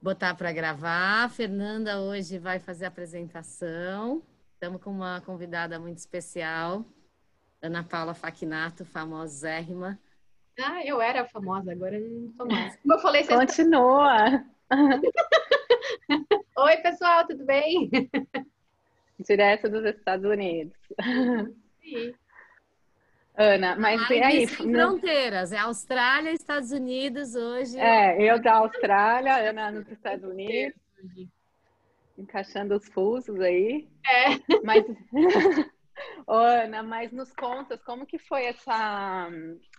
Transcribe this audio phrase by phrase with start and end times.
[0.00, 1.24] botar para gravar.
[1.24, 4.22] A Fernanda hoje vai fazer a apresentação.
[4.54, 6.84] Estamos com uma convidada muito especial,
[7.62, 9.98] Ana Paula Faquinato, famosérrima.
[10.58, 12.76] Ah, eu era famosa, agora não sou mais.
[12.82, 13.38] Como eu falei, vocês...
[13.38, 14.44] Continua!
[16.58, 17.90] Oi, pessoal, tudo bem?
[19.18, 20.76] Direto dos Estados Unidos.
[21.82, 22.14] Sim.
[23.36, 24.46] Ana, mas e aí?
[24.46, 27.78] Sem fronteiras, é Austrália, Estados Unidos hoje.
[27.78, 30.78] É, eu da Austrália, Ana nos Estados Unidos.
[32.18, 33.88] Encaixando os fusos aí.
[34.06, 34.58] É.
[34.62, 34.84] Mas,
[36.26, 39.28] Ana, mas nos contas, como que foi essa,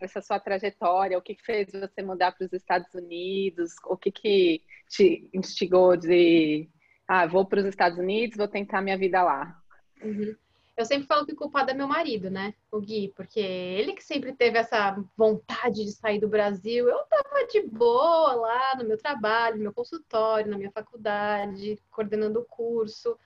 [0.01, 1.17] essa sua trajetória?
[1.17, 3.75] O que, que fez você mudar para os Estados Unidos?
[3.85, 6.67] O que, que te instigou de,
[7.07, 9.55] ah, vou para os Estados Unidos, vou tentar minha vida lá?
[10.01, 10.35] Uhum.
[10.77, 12.53] Eu sempre falo que o culpado é meu marido, né?
[12.71, 16.87] O Gui, porque ele que sempre teve essa vontade de sair do Brasil.
[16.87, 22.39] Eu tava de boa lá no meu trabalho, no meu consultório, na minha faculdade, coordenando
[22.39, 23.17] o curso.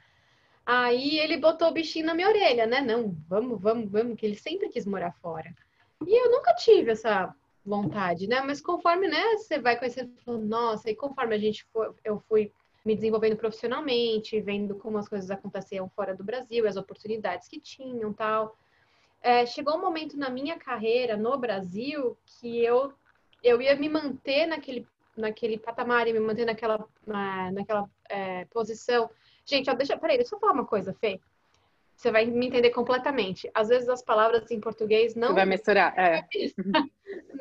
[0.66, 2.82] Aí ele botou o bichinho na minha orelha, né?
[2.82, 5.54] Não, vamos, vamos, vamos, que ele sempre quis morar fora.
[6.06, 8.42] E eu nunca tive essa vontade, né?
[8.42, 12.52] Mas conforme, né, você vai conhecendo, nossa, e conforme a gente foi, eu fui
[12.86, 18.14] me desenvolvendo profissionalmente, vendo como as coisas aconteciam fora do Brasil, as oportunidades que tinham,
[18.14, 18.56] tal.
[19.22, 22.94] É, chegou um momento na minha carreira no Brasil que eu
[23.44, 29.10] eu ia me manter naquele naquele patamar, ia me manter naquela na, naquela é, posição.
[29.46, 31.20] Gente, ó, deixa, peraí, deixa eu falar uma coisa, Fê.
[31.96, 33.50] Você vai me entender completamente.
[33.54, 35.30] Às vezes as palavras em português não.
[35.30, 36.26] Você vai misturar, é.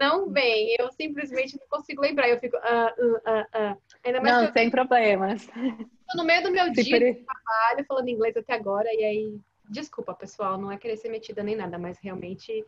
[0.01, 0.77] não vem.
[0.79, 2.29] Eu simplesmente não consigo lembrar.
[2.29, 2.57] Eu fico.
[2.57, 4.71] Uh, uh, uh, Ainda mais não, sem eu...
[4.71, 5.47] problemas.
[5.47, 9.41] Tô no meio do meu dia de trabalho, falando inglês até agora, e aí.
[9.71, 12.65] Desculpa, pessoal, não é querer ser metida nem nada, mas realmente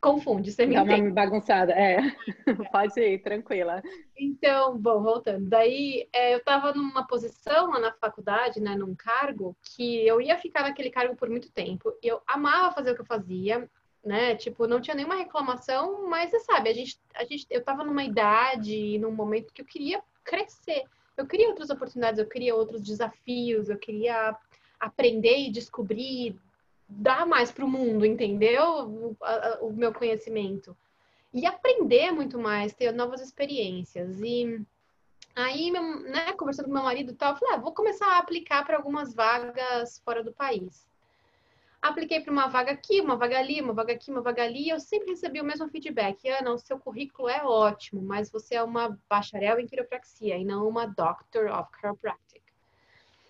[0.00, 1.02] confunde, você me Dá entende.
[1.02, 1.98] uma bagunçada, é.
[2.72, 3.82] Pode ir, tranquila.
[4.16, 5.46] Então, bom, voltando.
[5.48, 10.38] Daí, é, eu estava numa posição lá na faculdade, né, num cargo, que eu ia
[10.38, 11.92] ficar naquele cargo por muito tempo.
[12.02, 13.68] Eu amava fazer o que eu fazia,
[14.04, 14.34] né?
[14.34, 18.02] Tipo, não tinha nenhuma reclamação, mas você sabe, a gente, a gente, eu estava numa
[18.02, 20.84] idade, num momento que eu queria crescer.
[21.16, 24.34] Eu queria outras oportunidades, eu queria outros desafios, eu queria
[24.78, 26.40] aprender e descobrir,
[26.90, 28.64] dar mais para o mundo, entendeu?
[28.64, 29.16] O,
[29.60, 30.76] o, meu conhecimento.
[31.32, 34.20] E aprender muito mais, ter novas experiências.
[34.20, 34.60] E
[35.34, 38.64] aí, né, conversando com meu marido e tal, eu falei, ah, vou começar a aplicar
[38.66, 40.88] para algumas vagas fora do país.
[41.80, 44.68] Apliquei para uma vaga aqui, uma vaga ali, uma vaga aqui, uma vaga ali, e
[44.68, 46.28] eu sempre recebi o mesmo feedback.
[46.28, 50.68] Ana, o seu currículo é ótimo, mas você é uma bacharel em quiropraxia e não
[50.68, 52.29] uma Doctor of Chiropractic.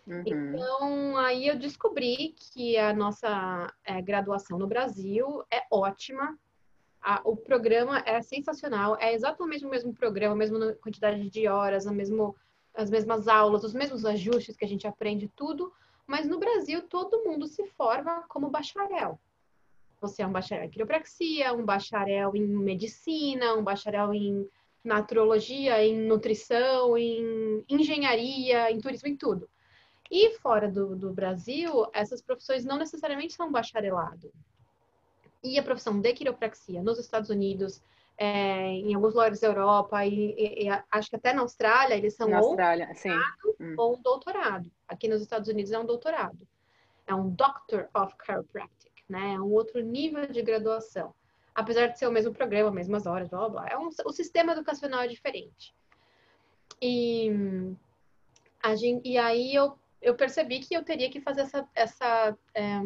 [0.06, 0.22] Uhum.
[0.27, 6.38] Então, aí eu descobri que a nossa é, graduação no Brasil é ótima.
[7.03, 11.87] A, o programa é sensacional, é exatamente o mesmo programa, a mesma quantidade de horas,
[11.87, 12.37] a mesmo,
[12.75, 15.72] as mesmas aulas, os mesmos ajustes que a gente aprende, tudo.
[16.06, 19.19] Mas no Brasil, todo mundo se forma como bacharel.
[20.00, 24.49] Você é um bacharel em quiropraxia, um bacharel em medicina, um bacharel em
[24.83, 29.49] naturologia, em nutrição, em engenharia, em turismo, em tudo.
[30.10, 34.32] E fora do, do Brasil, essas profissões não necessariamente são bacharelado.
[35.43, 37.81] E a profissão de quiropraxia nos Estados Unidos,
[38.19, 42.15] é, em alguns lugares da Europa e, e, e, acho que até na Austrália eles
[42.15, 43.09] são na Austrália, sim.
[43.59, 43.75] Hum.
[43.78, 44.71] ou um doutorado.
[44.87, 46.47] Aqui nos Estados Unidos é um doutorado.
[47.06, 49.34] É um Doctor of Chiropractic, né?
[49.34, 51.15] É um outro nível de graduação.
[51.54, 53.69] Apesar de ser o mesmo programa, mesmas horas, blá blá blá.
[53.69, 55.75] É um, o sistema educacional é diferente.
[56.81, 57.31] E,
[58.77, 62.81] gente, e aí eu, eu percebi que eu teria que fazer essa, essa é,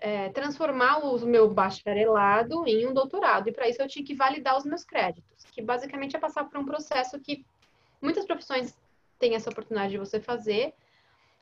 [0.00, 3.48] é, transformar o meu bacharelado em um doutorado.
[3.48, 6.58] E para isso eu tinha que validar os meus créditos, que basicamente é passar por
[6.58, 7.44] um processo que
[8.00, 8.76] muitas profissões
[9.18, 10.72] têm essa oportunidade de você fazer,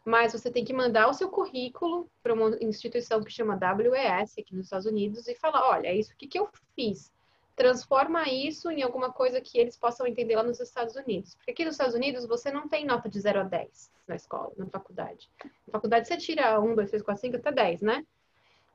[0.04, 4.54] mas você tem que mandar o seu currículo para uma instituição que chama WES aqui
[4.54, 7.12] nos Estados Unidos e falar, olha, é isso que, que eu fiz.
[7.58, 11.34] Transforma isso em alguma coisa que eles possam entender lá nos Estados Unidos.
[11.34, 14.52] Porque aqui nos Estados Unidos você não tem nota de 0 a 10 na escola,
[14.56, 15.28] na faculdade.
[15.66, 18.06] Na faculdade você tira 1, 2, 3, 4, 5 até 10, né?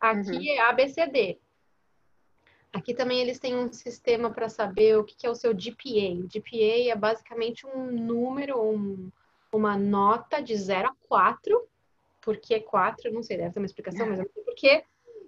[0.02, 0.44] Aqui uhum.
[0.44, 1.40] é ABCD.
[2.74, 6.20] Aqui também eles têm um sistema para saber o que é o seu GPA.
[6.20, 9.10] O GPA é basicamente um número, um,
[9.50, 11.66] uma nota de 0 a 4.
[12.20, 13.14] Por que 4?
[13.14, 14.84] Não sei, deve ter uma explicação, mas é porque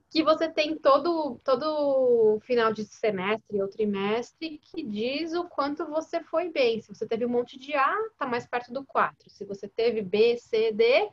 [0.10, 6.22] que você tem todo, todo final de semestre ou trimestre que diz o quanto você
[6.22, 6.80] foi bem.
[6.82, 9.30] Se você teve um monte de A, tá mais perto do 4.
[9.30, 11.10] Se você teve B, C, D,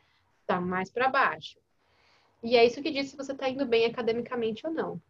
[0.46, 1.58] tá mais para baixo.
[2.42, 5.00] E é isso que diz se você está indo bem academicamente ou não.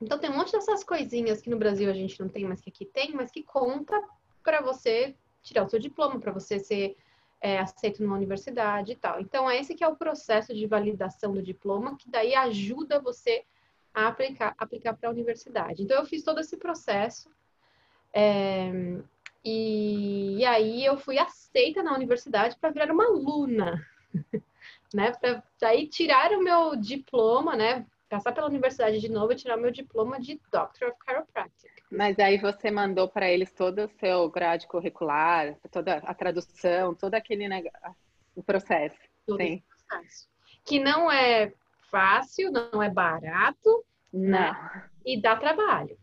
[0.00, 2.70] Então tem um monte dessas coisinhas que no Brasil a gente não tem, mas que
[2.70, 4.00] aqui tem, mas que conta
[4.42, 6.96] para você tirar o seu diploma, para você ser
[7.40, 9.20] é, aceito numa universidade e tal.
[9.20, 13.44] Então, é esse que é o processo de validação do diploma, que daí ajuda você
[13.92, 15.82] a aplicar aplicar para a universidade.
[15.82, 17.30] Então, eu fiz todo esse processo.
[18.12, 18.70] É,
[19.44, 23.86] e, e, aí eu fui aceita na universidade para virar uma aluna,
[24.92, 25.12] né?
[25.12, 27.86] Para aí tirar o meu diploma, né?
[28.10, 31.70] Passar pela universidade de novo e tirar meu diploma de Doctor of Chiropractic.
[31.90, 37.14] Mas aí você mandou para eles todo o seu grade curricular, toda a tradução, todo
[37.14, 37.48] aquele
[38.34, 38.98] o processo.
[39.24, 39.62] Todo Sim.
[39.88, 40.28] processo.
[40.64, 41.52] Que não é
[41.88, 44.30] fácil, não é barato, não.
[44.30, 44.90] né?
[45.06, 45.96] E dá trabalho.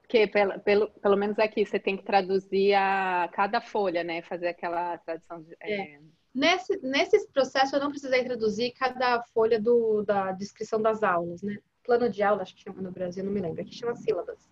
[0.00, 4.22] Porque, pelo, pelo, pelo menos aqui, você tem que traduzir a cada folha, né?
[4.22, 5.40] Fazer aquela tradução.
[5.40, 5.94] De, é.
[5.94, 6.00] É...
[6.34, 11.58] Nesse, nesse processo, eu não precisei traduzir cada folha do, da descrição das aulas, né?
[11.84, 13.60] Plano de aula, acho que chama no Brasil, não me lembro.
[13.60, 14.48] Aqui chama sílabas.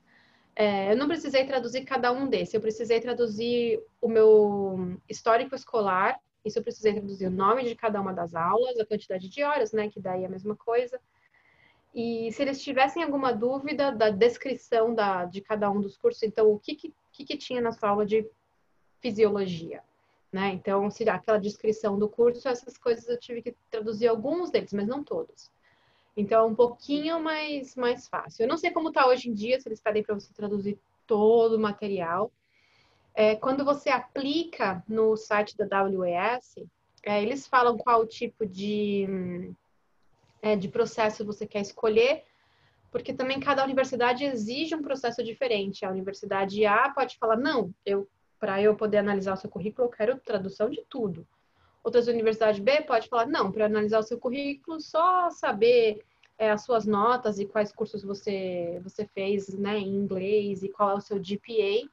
[0.55, 2.53] É, eu não precisei traduzir cada um desses.
[2.53, 6.21] Eu precisei traduzir o meu histórico escolar.
[6.44, 9.73] Isso eu precisei traduzir o nome de cada uma das aulas, a quantidade de horas,
[9.73, 9.88] né?
[9.88, 11.00] Que daí é a mesma coisa.
[11.94, 16.50] E se eles tivessem alguma dúvida da descrição da, de cada um dos cursos, então
[16.50, 16.93] o que, que,
[17.25, 18.29] que tinha na sua aula de
[19.00, 19.83] fisiologia?
[20.32, 20.50] Né?
[20.50, 24.87] Então, se aquela descrição do curso, essas coisas eu tive que traduzir alguns deles, mas
[24.87, 25.50] não todos.
[26.17, 28.44] Então, é um pouquinho mais, mais fácil.
[28.44, 31.56] Eu não sei como está hoje em dia, se eles pedem para você traduzir todo
[31.56, 32.31] o material.
[33.15, 36.65] É, quando você aplica no site da WES,
[37.03, 39.53] é, eles falam qual tipo de
[40.43, 42.25] é, de processo você quer escolher,
[42.91, 45.85] porque também cada universidade exige um processo diferente.
[45.85, 48.09] A universidade A pode falar, não, eu
[48.41, 51.27] para eu poder analisar o seu currículo, eu quero tradução de tudo.
[51.85, 56.03] Outras universidades B pode falar, não, para analisar o seu currículo, só saber
[56.37, 60.91] é, as suas notas e quais cursos você, você fez né, em inglês e qual
[60.91, 61.89] é o seu GPA,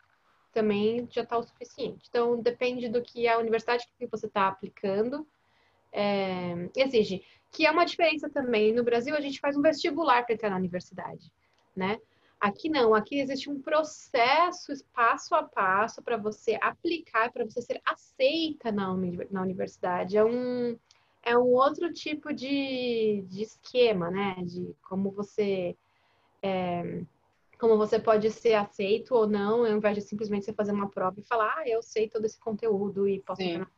[0.52, 2.08] também já está o suficiente.
[2.10, 5.28] Então, depende do que a universidade que você está aplicando
[5.92, 8.74] é, exige que é uma diferença também.
[8.74, 11.32] No Brasil, a gente faz um vestibular para entrar na universidade,
[11.76, 12.00] né?
[12.40, 17.82] Aqui não, aqui existe um processo passo a passo para você aplicar, para você ser
[17.84, 18.94] aceita na,
[19.32, 20.18] na universidade.
[20.18, 20.78] É um,
[21.24, 24.36] é um outro tipo de, de esquema, né?
[24.44, 25.76] De como você
[26.44, 27.04] é,
[27.60, 31.20] como você pode ser aceito ou não, ao invés de simplesmente você fazer uma prova
[31.20, 33.77] e falar, ah, eu sei todo esse conteúdo e posso entrar na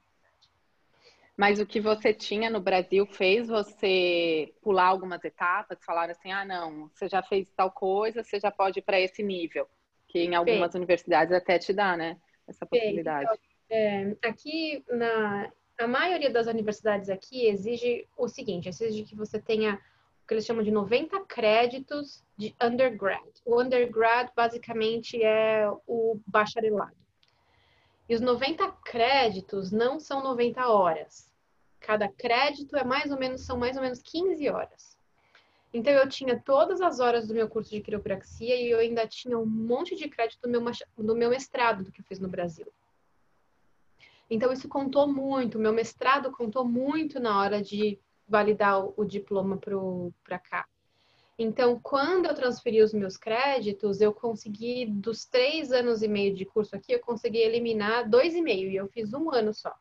[1.40, 6.44] mas o que você tinha no Brasil fez você pular algumas etapas, falar assim, ah,
[6.44, 9.66] não, você já fez tal coisa, você já pode ir para esse nível,
[10.06, 13.24] que em algumas universidades até te dá, né, essa possibilidade.
[13.24, 13.38] Então,
[13.70, 15.50] é, aqui, na
[15.80, 19.76] a maioria das universidades aqui exige o seguinte, exige que você tenha
[20.22, 23.24] o que eles chamam de 90 créditos de undergrad.
[23.46, 26.98] O undergrad, basicamente, é o bacharelado.
[28.10, 31.29] E os 90 créditos não são 90 horas
[31.90, 34.96] cada crédito é mais ou menos, são mais ou menos 15 horas.
[35.74, 39.40] Então, eu tinha todas as horas do meu curso de quiropraxia e eu ainda tinha
[39.40, 40.64] um monte de crédito do meu,
[40.96, 42.68] do meu mestrado do que eu fiz no Brasil.
[44.30, 45.58] Então, isso contou muito.
[45.58, 47.98] Meu mestrado contou muito na hora de
[48.28, 49.60] validar o, o diploma
[50.24, 50.68] para cá.
[51.40, 56.46] Então, quando eu transferi os meus créditos, eu consegui, dos três anos e meio de
[56.46, 59.74] curso aqui, eu consegui eliminar dois e meio, e eu fiz um ano só.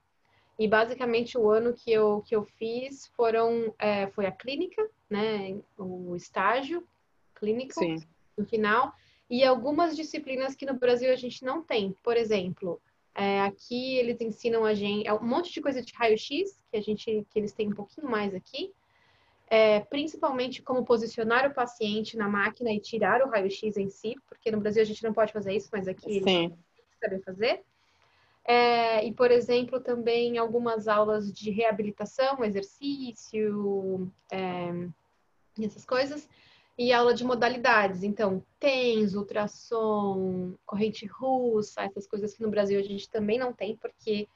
[0.59, 5.57] E basicamente o ano que eu, que eu fiz foram é, foi a clínica, né?
[5.79, 6.87] O estágio
[7.35, 7.97] clínico Sim.
[8.37, 8.93] no final.
[9.31, 11.95] E algumas disciplinas que no Brasil a gente não tem.
[12.03, 12.81] Por exemplo,
[13.15, 16.81] é, aqui eles ensinam a gente é um monte de coisa de raio-x que a
[16.81, 18.73] gente que eles têm um pouquinho mais aqui.
[19.51, 24.51] É, principalmente como posicionar o paciente na máquina e tirar o raio-x em si, porque
[24.51, 26.45] no Brasil a gente não pode fazer isso, mas aqui Sim.
[26.45, 26.53] eles
[27.01, 27.63] sabem fazer.
[28.51, 34.89] É, e, por exemplo, também algumas aulas de reabilitação, exercício, é,
[35.63, 36.27] essas coisas,
[36.79, 38.03] e aula de modalidades.
[38.03, 43.77] Então, TENS, ultrassom, corrente russa, essas coisas que no Brasil a gente também não tem,
[43.77, 44.27] porque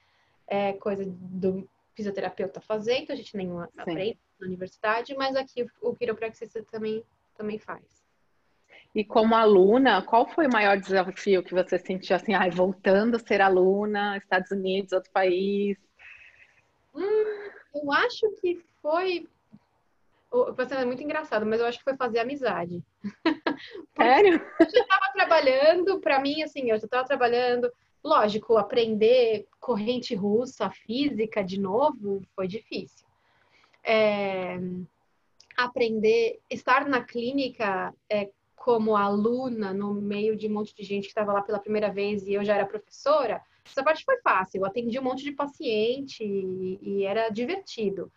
[0.46, 5.94] é coisa do fisioterapeuta fazer, então a gente nem aprende na universidade, mas aqui o
[5.94, 7.02] quiropraxista também,
[7.34, 8.01] também faz.
[8.94, 13.18] E como aluna, qual foi o maior desafio que você sentiu assim, ai, voltando a
[13.18, 15.78] ser aluna, Estados Unidos, outro país?
[16.94, 19.26] Hum, eu acho que foi.
[20.30, 22.82] Você é muito engraçado, mas eu acho que foi fazer amizade.
[23.96, 24.40] Sério?
[24.60, 27.72] eu já estava trabalhando, para mim, assim, eu já estava trabalhando.
[28.04, 33.06] Lógico, aprender corrente russa, física de novo, foi difícil.
[33.84, 34.58] É,
[35.56, 38.28] aprender, estar na clínica é,
[38.62, 42.24] como aluna no meio de um monte de gente que estava lá pela primeira vez
[42.28, 46.22] e eu já era professora, Essa parte foi fácil, eu atendi um monte de paciente
[46.22, 48.10] e, e era divertido.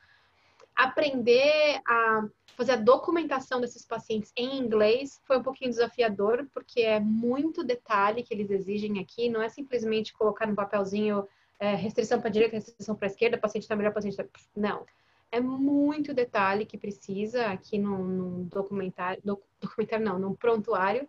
[0.76, 7.00] Aprender a fazer a documentação desses pacientes em inglês foi um pouquinho desafiador, porque é
[7.00, 11.28] muito detalhe que eles exigem aqui, não é simplesmente colocar no papelzinho
[11.60, 14.26] é, restrição para direita, restrição para esquerda, paciente está melhor, paciente está...
[14.56, 14.86] Não.
[15.32, 21.08] É muito detalhe que precisa aqui no, no documentário, doc, documentário não, no prontuário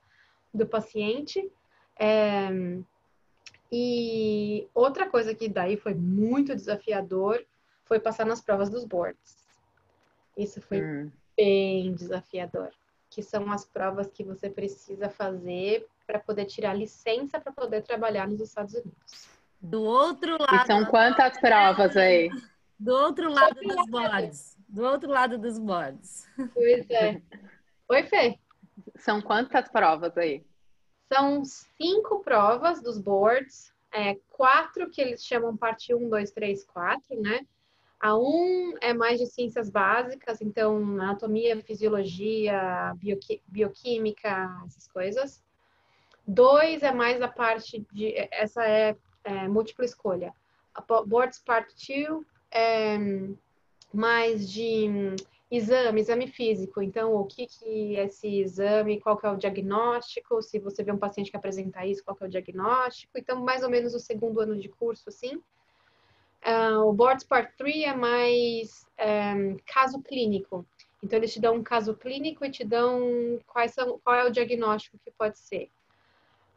[0.52, 1.50] do paciente.
[1.98, 2.48] É,
[3.70, 7.44] e outra coisa que daí foi muito desafiador
[7.84, 9.46] foi passar nas provas dos boards.
[10.36, 11.10] Isso foi hum.
[11.36, 12.70] bem desafiador,
[13.08, 18.28] que são as provas que você precisa fazer para poder tirar licença para poder trabalhar
[18.28, 19.28] nos Estados Unidos.
[19.60, 20.64] Do outro lado.
[20.64, 22.30] E são quantas provas aí?
[22.78, 24.56] Do outro lado dos boards.
[24.68, 26.28] Do outro lado dos boards.
[26.52, 27.22] Pois é.
[27.88, 28.38] Oi, Fê.
[28.96, 30.44] São quantas provas aí?
[31.12, 37.20] São cinco provas dos boards, é, quatro que eles chamam parte 1, 2, 3, 4,
[37.22, 37.46] né?
[37.98, 45.42] A 1 é mais de ciências básicas, então anatomia, fisiologia, bioqui bioquímica, essas coisas.
[46.26, 48.14] Dois é mais a parte de.
[48.30, 50.34] Essa é, é múltipla escolha.
[50.74, 52.98] A Boards Part 2 é
[53.92, 55.16] mais de
[55.50, 56.82] exame, exame físico.
[56.82, 60.92] Então, o que que é esse exame, qual que é o diagnóstico, se você vê
[60.92, 63.18] um paciente que apresenta isso, qual que é o diagnóstico.
[63.18, 65.36] Então, mais ou menos o segundo ano de curso, assim.
[66.46, 70.66] Uh, o Boards Part 3 é mais um, caso clínico.
[71.02, 74.30] Então, eles te dão um caso clínico e te dão quais são, qual é o
[74.30, 75.70] diagnóstico que pode ser.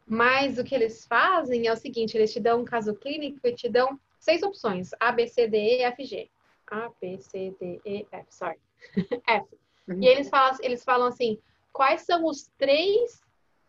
[0.06, 3.54] Mas o que eles fazem é o seguinte, eles te dão um caso clínico e
[3.54, 6.30] te dão seis opções, A, B, C, D, E, F, G.
[6.70, 8.58] A, B, C, D, E, F, sorry.
[9.26, 9.46] F.
[9.88, 11.38] E eles falam, eles falam assim:
[11.72, 13.20] quais são os três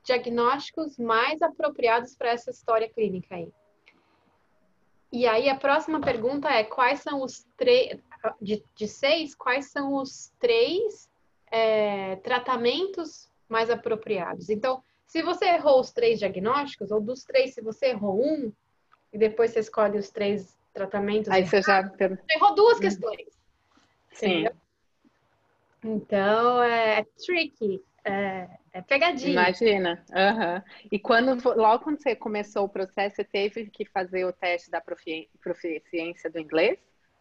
[0.04, 3.52] diagnósticos mais apropriados para essa história clínica aí?
[5.12, 8.00] E aí a próxima pergunta é: quais são os três,
[8.40, 11.10] de, de seis, quais são os três
[11.52, 14.50] é, tratamentos mais apropriados?
[14.50, 18.54] Então, se você errou os três diagnósticos, ou dos três, se você errou um,
[19.14, 21.30] e depois você escolhe os três tratamentos.
[21.30, 21.92] Aí você já.
[22.30, 22.82] Errou duas uhum.
[22.82, 23.28] questões.
[24.14, 24.40] Sim.
[24.40, 24.56] Entendeu?
[25.84, 29.32] Então é, é tricky, é, é, pegadinha.
[29.32, 30.06] Imagina.
[30.10, 30.62] Uhum.
[30.92, 34.82] E quando logo quando você começou o processo, você teve que fazer o teste da
[34.82, 36.78] proficiência do inglês?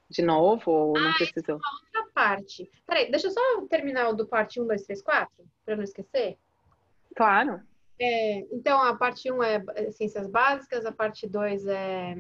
[0.09, 1.57] De novo, ou não ah, precisou?
[1.57, 2.69] Uma outra parte.
[2.85, 5.33] Peraí, deixa eu só terminar o do parte 1, 2, 3, 4,
[5.65, 6.37] para não esquecer.
[7.15, 7.61] Claro.
[8.03, 12.17] É, então, a parte 1 é, é ciências básicas, a parte 2 é,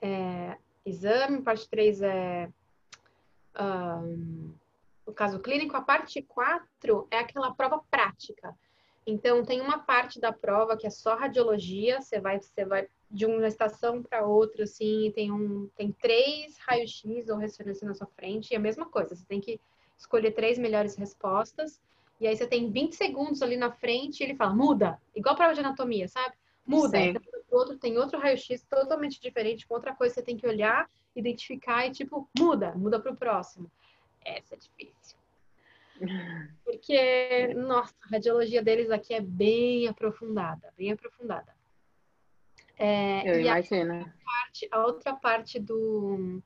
[0.00, 0.56] é
[0.86, 2.48] exame, a parte 3 é
[3.60, 4.54] um,
[5.04, 8.56] o caso clínico, a parte 4 é aquela prova prática.
[9.06, 13.26] Então, tem uma parte da prova que é só radiologia, você vai, você vai de
[13.26, 18.52] uma estação para outra, assim, tem, um, tem três raios-x ou ressonância na sua frente,
[18.52, 19.60] e a mesma coisa, você tem que
[19.96, 21.82] escolher três melhores respostas,
[22.20, 25.54] e aí você tem 20 segundos ali na frente e ele fala, muda, igual prova
[25.54, 26.34] de anatomia, sabe?
[26.66, 26.98] Muda.
[26.98, 30.88] Então, outro, tem outro raio-x totalmente diferente, com outra coisa que você tem que olhar,
[31.14, 33.70] identificar e, tipo, muda, muda para o próximo.
[34.24, 35.18] Essa é difícil.
[36.64, 41.54] Porque, nossa, a radiologia deles aqui é bem aprofundada, bem aprofundada.
[42.76, 43.94] É, Eu imagino.
[43.94, 46.42] A, parte, a outra parte do,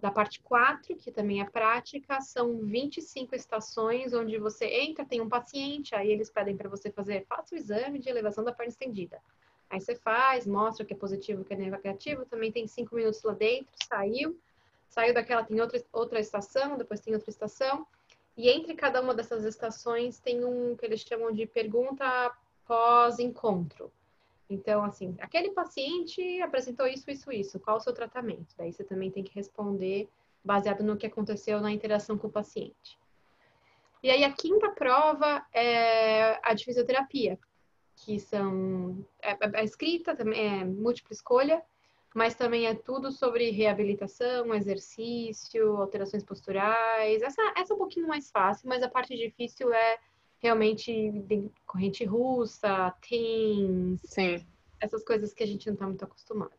[0.00, 5.28] da parte 4, que também é prática, são 25 estações onde você entra, tem um
[5.28, 9.20] paciente, aí eles pedem para você fazer, faça o exame de elevação da perna estendida.
[9.68, 12.96] Aí você faz, mostra o que é positivo, o que é negativo, também tem cinco
[12.96, 14.40] minutos lá dentro, saiu,
[14.88, 17.86] saiu daquela, tem outra, outra estação, depois tem outra estação,
[18.36, 22.32] e entre cada uma dessas estações tem um que eles chamam de pergunta
[22.66, 23.92] pós-encontro.
[24.50, 28.52] Então, assim, aquele paciente apresentou isso, isso, isso, qual o seu tratamento?
[28.58, 30.08] Daí você também tem que responder
[30.44, 32.98] baseado no que aconteceu na interação com o paciente.
[34.02, 37.38] E aí a quinta prova é a de fisioterapia,
[37.94, 41.62] que são é, é, é escrita, também é múltipla escolha,
[42.12, 47.22] mas também é tudo sobre reabilitação, exercício, alterações posturais.
[47.22, 49.98] Essa, essa é um pouquinho mais fácil, mas a parte difícil é
[50.40, 51.12] realmente
[51.66, 54.46] corrente russa, TENS, Sim.
[54.80, 56.52] essas coisas que a gente não está muito acostumado.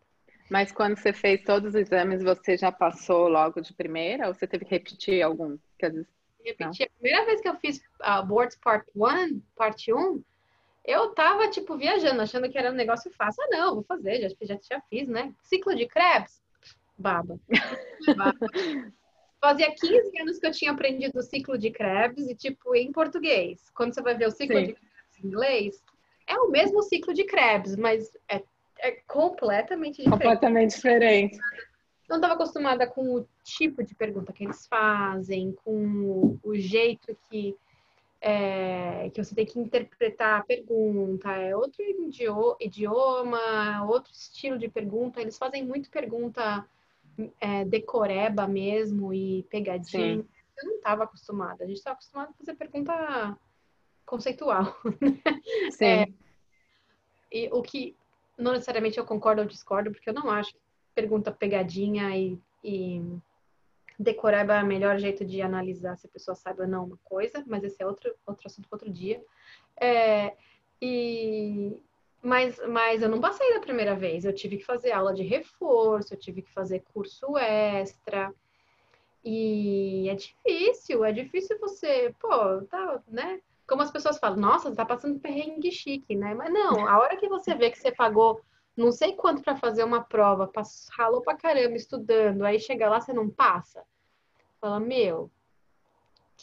[0.50, 4.46] Mas quando você fez todos os exames, você já passou logo de primeira ou você
[4.46, 5.58] teve que repetir algum?
[5.82, 6.08] Dizer,
[6.44, 6.88] Repetir.
[6.88, 10.24] A primeira vez que eu fiz uh, Boards Part 1, parte 1,
[10.84, 13.44] eu tava, tipo, viajando, achando que era um negócio fácil.
[13.44, 15.34] Ah, não, vou fazer, já, já, já fiz, né?
[15.44, 16.42] Ciclo de Krebs,
[16.98, 17.40] baba.
[18.16, 18.38] baba.
[19.42, 23.72] Fazia 15 anos que eu tinha aprendido o ciclo de Krebs e, tipo, em português.
[23.74, 24.68] Quando você vai ver o ciclo Sim.
[24.68, 25.84] de Krebs em inglês,
[26.28, 28.44] é o mesmo ciclo de Krebs, mas é,
[28.78, 30.12] é completamente diferente.
[30.12, 31.40] Completamente diferente.
[32.08, 37.56] Não estava acostumada com o tipo de pergunta que eles fazem, com o, jeito que,
[38.22, 41.32] é, que você tem que interpretar a pergunta.
[41.32, 41.84] É outro
[42.60, 45.20] idioma, outro estilo de pergunta.
[45.20, 46.64] Eles fazem muito pergunta
[47.40, 50.18] é, decoreba mesmo e pegadinha.
[50.18, 50.28] Sim.
[50.58, 51.64] Eu não estava acostumada.
[51.64, 53.38] A gente estava acostumada a fazer pergunta
[54.06, 54.76] conceitual.
[55.72, 55.86] Sim.
[55.86, 56.08] É,
[57.32, 57.96] e o que
[58.38, 60.60] não necessariamente eu concordo ou discordo, porque eu não acho que
[60.94, 63.02] pergunta pegadinha e, e
[63.98, 67.44] decoreba é o melhor jeito de analisar se a pessoa sabe ou não uma coisa,
[67.48, 69.24] mas esse é outro, outro assunto para outro dia.
[69.80, 70.36] É,
[70.82, 71.78] e,
[72.22, 76.14] mas, mas eu não passei da primeira vez, eu tive que fazer aula de reforço,
[76.14, 78.34] eu tive que fazer curso extra.
[79.24, 83.40] E é difícil, é difícil você, pô, tá, né?
[83.68, 86.34] Como as pessoas falam, nossa, tá passando perrengue chique, né?
[86.34, 88.42] Mas não, a hora que você vê que você pagou
[88.76, 90.50] não sei quanto para fazer uma prova,
[90.98, 93.84] ralou pra caramba estudando, aí chega lá, você não passa.
[94.60, 95.30] Fala, meu,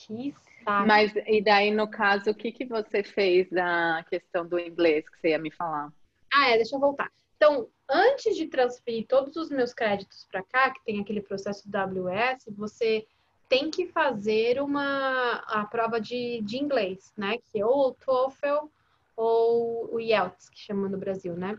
[0.07, 0.87] que saco.
[0.87, 5.19] Mas, e daí, no caso, o que, que você fez da questão do inglês que
[5.19, 5.93] você ia me falar?
[6.33, 7.11] Ah, é, deixa eu voltar.
[7.37, 12.45] Então, antes de transferir todos os meus créditos para cá, que tem aquele processo WS,
[12.57, 13.07] você
[13.49, 17.39] tem que fazer uma a prova de, de inglês, né?
[17.39, 18.69] Que é ou o TOEFL
[19.17, 21.59] ou o IELTS, que chama no Brasil, né?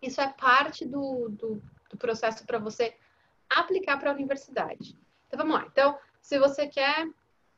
[0.00, 2.96] Isso é parte do, do, do processo para você
[3.48, 4.96] aplicar para a universidade.
[5.26, 5.66] Então, vamos lá.
[5.70, 7.06] Então, se você quer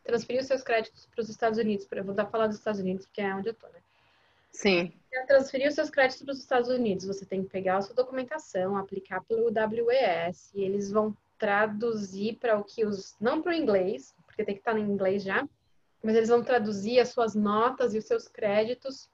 [0.05, 3.07] transferir os seus créditos para os Estados Unidos, eu vou dar falar dos Estados Unidos,
[3.13, 3.81] que é onde eu estou, né?
[4.53, 4.93] Sim.
[5.11, 7.95] Para transferir os seus créditos para os Estados Unidos, você tem que pegar a sua
[7.95, 13.17] documentação, aplicar pelo WES, e eles vão traduzir para o que os.
[13.21, 15.49] não para o inglês, porque tem que estar em inglês já,
[16.03, 19.09] mas eles vão traduzir as suas notas e os seus créditos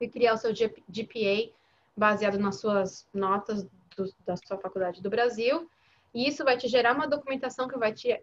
[0.00, 1.52] e criar o seu GPA
[1.96, 3.64] baseado nas suas notas
[3.96, 5.68] do, da sua faculdade do Brasil.
[6.14, 8.20] E isso vai te gerar uma documentação que vai te,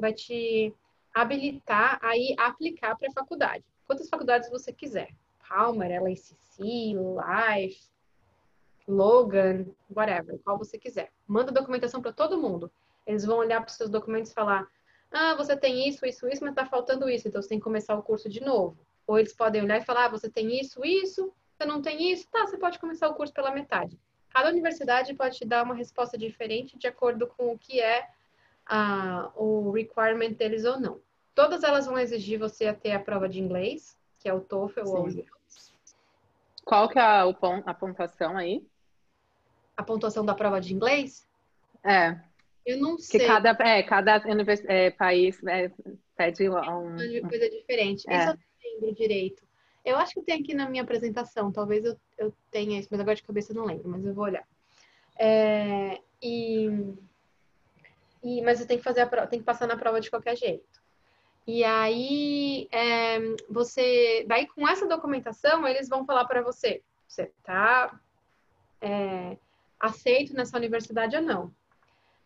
[0.00, 0.74] vai te
[1.14, 3.64] habilitar a ir aplicar para a faculdade.
[3.86, 5.08] Quantas faculdades você quiser.
[5.48, 7.88] Palmer, LACC, Life,
[8.86, 11.10] Logan, whatever, qual você quiser.
[11.26, 12.70] Manda documentação para todo mundo.
[13.06, 14.66] Eles vão olhar para os seus documentos e falar:
[15.10, 17.94] ah, você tem isso, isso, isso, mas está faltando isso, então você tem que começar
[17.94, 18.78] o curso de novo.
[19.06, 22.28] Ou eles podem olhar e falar: ah, você tem isso, isso, você não tem isso,
[22.30, 23.98] tá, você pode começar o curso pela metade.
[24.30, 28.06] Cada universidade pode te dar uma resposta diferente de acordo com o que é
[28.68, 31.00] a, o requirement deles ou não.
[31.34, 34.92] Todas elas vão exigir você ter a prova de inglês, que é o TOEFL Sim.
[34.92, 35.74] ou o IELTS.
[36.64, 38.66] Qual que é a, a pontuação aí?
[39.76, 41.26] A pontuação da prova de inglês?
[41.82, 42.20] É.
[42.66, 43.20] Eu não sei.
[43.20, 44.22] Que cada, é, cada
[44.66, 45.70] é, país é,
[46.16, 46.54] pede um...
[46.54, 48.04] Uma coisa diferente.
[48.10, 48.18] É.
[48.18, 49.48] Isso eu não lembro direito.
[49.84, 53.16] Eu acho que tem aqui na minha apresentação, talvez eu, eu tenha isso, mas agora
[53.16, 54.46] de cabeça eu não lembro, mas eu vou olhar.
[55.18, 56.68] É, e,
[58.22, 60.36] e, mas eu tenho que fazer a prova, tem que passar na prova de qualquer
[60.36, 60.82] jeito.
[61.46, 67.98] E aí é, você, daí com essa documentação eles vão falar para você, você está
[68.80, 69.36] é,
[69.80, 71.54] aceito nessa universidade ou não.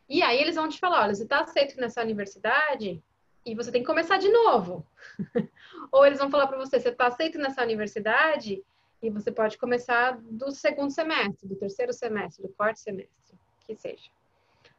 [0.08, 3.02] E aí eles vão te falar, olha, você está aceito nessa universidade
[3.44, 4.86] e você tem que começar de novo.
[5.90, 8.62] Ou eles vão falar para você, você está aceito nessa universidade
[9.02, 14.10] e você pode começar do segundo semestre, do terceiro semestre, do quarto semestre, que seja.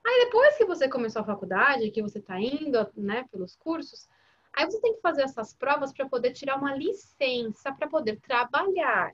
[0.05, 4.09] Aí depois que você começou a faculdade, que você está indo, né, pelos cursos,
[4.51, 9.13] aí você tem que fazer essas provas para poder tirar uma licença para poder trabalhar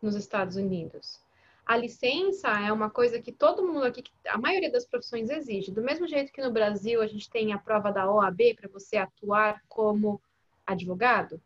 [0.00, 1.20] nos Estados Unidos.
[1.66, 5.70] A licença é uma coisa que todo mundo aqui, a maioria das profissões exige.
[5.70, 8.96] Do mesmo jeito que no Brasil a gente tem a prova da OAB para você
[8.96, 10.18] atuar como
[10.66, 11.38] advogado.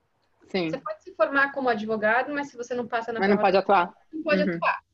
[0.47, 0.71] Sim.
[0.71, 3.43] Você pode se formar como advogado, mas se você não passa na mas prova, não
[3.43, 3.95] pode atuar.
[4.13, 4.55] Não pode uhum.
[4.55, 4.85] atuar.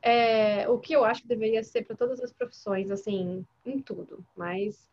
[0.00, 4.24] É, o que eu acho que deveria ser para todas as profissões, assim, em tudo.
[4.36, 4.88] Mas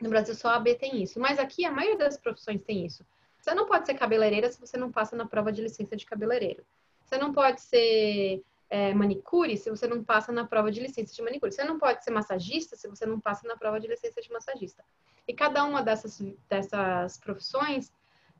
[0.00, 1.18] no Brasil só a AB tem isso.
[1.18, 3.04] Mas aqui a maioria das profissões tem isso.
[3.40, 6.64] Você não pode ser cabeleireira se você não passa na prova de licença de cabeleireiro.
[7.04, 11.22] Você não pode ser é, manicure se você não passa na prova de licença de
[11.22, 11.52] manicure.
[11.52, 14.84] Você não pode ser massagista se você não passa na prova de licença de massagista.
[15.26, 17.92] E cada uma dessas, dessas profissões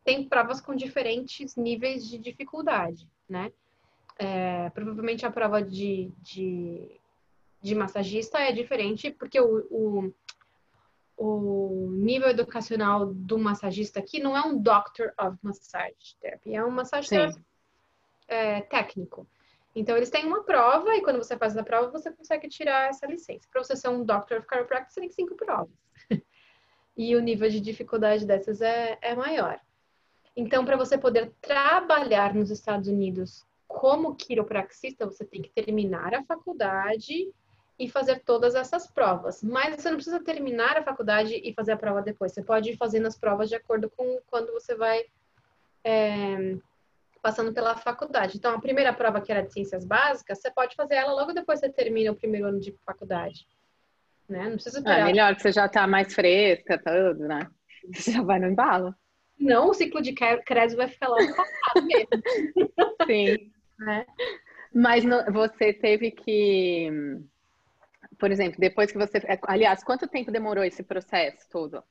[0.05, 3.53] tem provas com diferentes níveis de dificuldade, né?
[4.19, 7.01] É, provavelmente a prova de, de,
[7.63, 10.15] de, massagista é diferente, porque o, o,
[11.17, 16.71] o, nível educacional do massagista aqui não é um Doctor of Massage Therapy, é um
[16.71, 17.41] massagista
[18.27, 19.25] é, técnico.
[19.73, 23.07] Então, eles têm uma prova e quando você faz a prova, você consegue tirar essa
[23.07, 23.47] licença.
[23.53, 25.71] Para você ser um Doctor of Chiropractic, você tem cinco provas.
[26.97, 29.61] e o nível de dificuldade dessas é, é maior.
[30.35, 36.25] Então, para você poder trabalhar nos Estados Unidos como quiropraxista, você tem que terminar a
[36.25, 37.31] faculdade
[37.79, 39.43] e fazer todas essas provas.
[39.43, 42.33] Mas você não precisa terminar a faculdade e fazer a prova depois.
[42.33, 45.05] Você pode ir fazendo as provas de acordo com quando você vai
[45.85, 46.57] é,
[47.23, 48.37] passando pela faculdade.
[48.37, 51.61] Então, a primeira prova que era de ciências básicas, você pode fazer ela logo depois
[51.61, 53.47] que você termina o primeiro ano de faculdade.
[54.29, 54.45] Né?
[54.45, 55.01] Não precisa esperar.
[55.01, 57.49] É melhor que você já está mais fresca, tudo, né?
[57.95, 58.95] Você já vai no embalo.
[59.39, 62.71] Não, o ciclo de crédito vai ficar logo passado mesmo.
[63.07, 63.53] Sim.
[63.79, 64.07] Né?
[64.75, 66.91] Mas você teve que,
[68.19, 69.21] por exemplo, depois que você.
[69.43, 71.83] Aliás, quanto tempo demorou esse processo todo?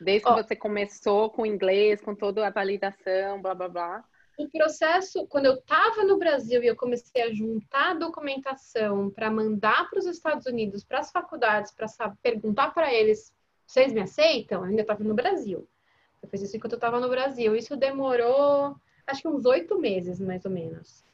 [0.00, 0.36] Desde que oh.
[0.36, 4.04] você começou com o inglês, com toda a validação, blá blá blá.
[4.38, 9.88] O processo, quando eu estava no Brasil e eu comecei a juntar documentação para mandar
[9.88, 11.88] para os Estados Unidos, para as faculdades, para
[12.22, 13.34] perguntar para eles,
[13.66, 14.58] vocês me aceitam?
[14.58, 15.66] Eu ainda estava no Brasil.
[16.22, 17.56] Eu fiz isso enquanto eu estava no Brasil.
[17.56, 18.76] Isso demorou,
[19.06, 21.05] acho que uns oito meses, mais ou menos.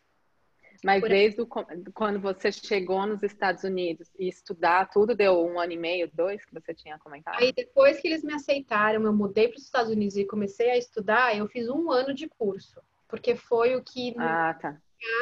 [0.85, 5.61] Mas Por desde o, quando você chegou nos Estados Unidos e estudar, tudo deu um
[5.61, 7.40] ano e meio, dois, que você tinha comentado?
[7.40, 10.77] Aí depois que eles me aceitaram, eu mudei para os Estados Unidos e comecei a
[10.77, 12.81] estudar, eu fiz um ano de curso.
[13.07, 14.77] Porque foi o que, no ah, tá.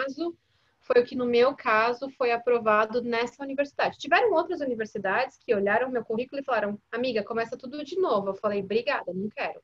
[0.07, 0.35] caso,
[0.81, 3.99] foi o que no meu caso foi aprovado nessa universidade.
[3.99, 8.31] Tiveram outras universidades que olharam meu currículo e falaram, amiga, começa tudo de novo.
[8.31, 9.61] Eu falei, obrigada, não quero.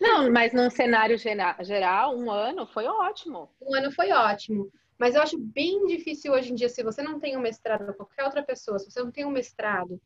[0.00, 3.50] Não, mas num cenário geral, um ano foi ótimo.
[3.60, 4.70] Um ano foi ótimo.
[4.98, 8.24] Mas eu acho bem difícil hoje em dia, se você não tem um mestrado, qualquer
[8.24, 10.00] outra pessoa, se você não tem um mestrado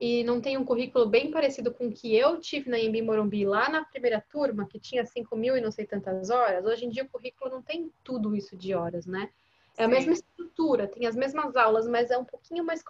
[0.00, 3.46] e não tem um currículo bem parecido com o que eu tive na Embi Morumbi
[3.46, 6.90] lá na primeira turma, que tinha 5 mil e não sei tantas horas, hoje em
[6.90, 9.30] dia o currículo não tem tudo isso de horas, né?
[9.78, 9.84] É Sim.
[9.84, 12.82] a mesma estrutura, tem as mesmas aulas, mas é um pouquinho mais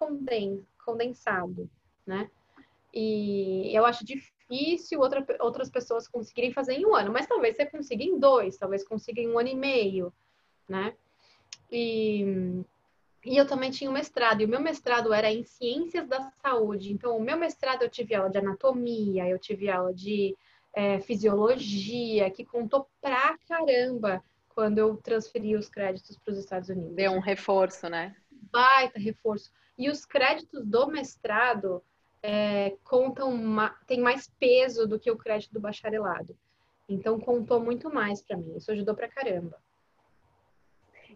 [0.84, 1.68] condensado,
[2.06, 2.30] né?
[2.94, 7.56] E eu acho difícil difícil outra, outras pessoas conseguirem fazer em um ano, mas talvez
[7.56, 10.12] você consiga em dois, talvez consiga em um ano e meio,
[10.68, 10.94] né?
[11.70, 12.24] E,
[13.24, 16.92] e eu também tinha um mestrado, e o meu mestrado era em ciências da saúde.
[16.92, 20.36] Então, o meu mestrado eu tive aula de anatomia, eu tive aula de
[20.74, 24.22] é, fisiologia, que contou pra caramba
[24.54, 26.94] quando eu transferi os créditos para os Estados Unidos.
[26.94, 28.14] Deu um reforço, né?
[28.30, 29.50] Baita reforço.
[29.76, 31.82] E os créditos do mestrado
[32.28, 33.32] é, contam
[33.86, 36.36] tem mais peso do que o crédito do bacharelado.
[36.88, 38.56] Então contou muito mais para mim.
[38.56, 39.56] Isso ajudou para caramba.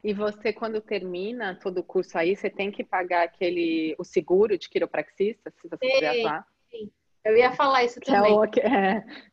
[0.04, 4.56] E você, quando termina todo o curso aí, você tem que pagar aquele o seguro
[4.56, 6.46] de quiropraxista, se você quiser lá.
[6.70, 6.88] Sim.
[7.24, 8.38] Eu ia falar isso é também.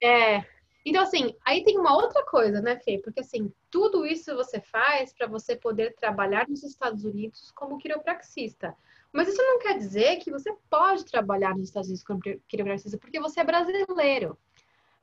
[0.02, 0.46] É, é.
[0.84, 2.98] Então, assim, aí tem uma outra coisa, né, Fê?
[2.98, 8.76] Porque, assim, tudo isso você faz para você poder trabalhar nos Estados Unidos como quiropraxista.
[9.12, 13.20] Mas isso não quer dizer que você pode trabalhar nos Estados Unidos como quiropraxista porque
[13.20, 14.38] você é brasileiro.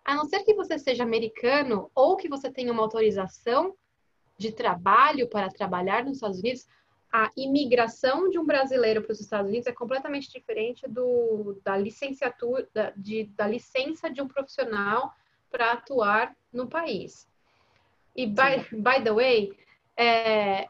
[0.05, 3.75] A não ser que você seja americano ou que você tenha uma autorização
[4.37, 6.67] de trabalho para trabalhar nos Estados Unidos,
[7.11, 12.69] a imigração de um brasileiro para os Estados Unidos é completamente diferente do, da licenciatura,
[12.75, 15.15] da, de, da licença de um profissional
[15.49, 17.29] para atuar no país.
[18.17, 19.57] E, by, by the way,
[19.97, 20.69] é,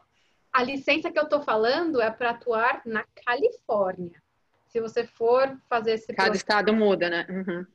[0.55, 4.23] a licença que eu estou falando é para atuar na Califórnia.
[4.69, 6.37] Se você for fazer esse Cada processo...
[6.37, 7.27] estado muda, né?
[7.29, 7.65] Uhum.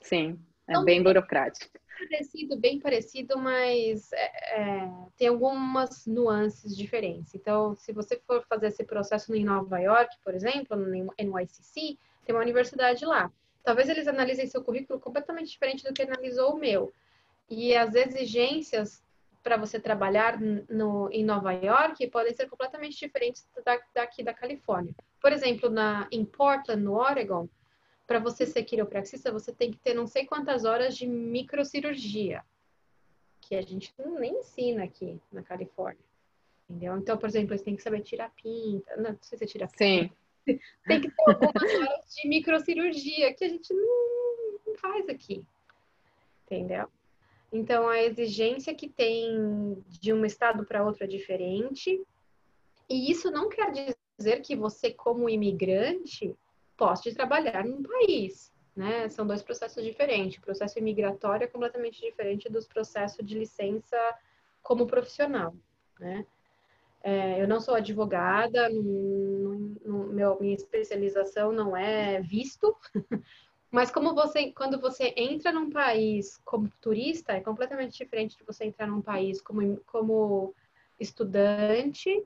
[0.00, 1.78] Sim, é então, bem burocrático.
[1.98, 7.34] Parecido, bem parecido, mas é, é, tem algumas nuances diferentes.
[7.34, 12.34] Então, se você for fazer esse processo em Nova York, por exemplo, no NYCC, tem
[12.34, 13.30] uma universidade lá.
[13.62, 16.90] Talvez eles analisem seu currículo completamente diferente do que analisou o meu.
[17.50, 19.01] E as exigências
[19.42, 24.94] para você trabalhar no, em Nova York podem ser completamente diferentes da, daqui da Califórnia.
[25.20, 27.48] Por exemplo, na, em Portland, no Oregon,
[28.06, 32.42] para você ser quiropraxista, você tem que ter não sei quantas horas de microcirurgia,
[33.40, 36.04] que a gente nem ensina aqui na Califórnia.
[36.68, 36.96] Entendeu?
[36.96, 38.96] Então, por exemplo, você tem que saber tirar pinta.
[38.96, 39.84] Não, não sei se é tirar pinta.
[39.84, 40.10] Sim.
[40.86, 45.44] Tem que ter algumas horas de microcirurgia que a gente não faz aqui.
[46.46, 46.88] Entendeu?
[47.52, 52.02] Então, a exigência que tem de um estado para outro é diferente.
[52.88, 56.34] E isso não quer dizer que você, como imigrante,
[56.76, 58.50] possa trabalhar num país.
[58.74, 59.08] Né?
[59.10, 60.38] São dois processos diferentes.
[60.38, 63.98] O processo imigratório é completamente diferente dos processos de licença
[64.62, 65.54] como profissional.
[66.00, 66.24] Né?
[67.04, 72.76] É, eu não sou advogada, meu, minha especialização não é visto,
[73.72, 78.66] Mas como você, quando você entra num país como turista, é completamente diferente de você
[78.66, 80.54] entrar num país como, como
[81.00, 82.22] estudante,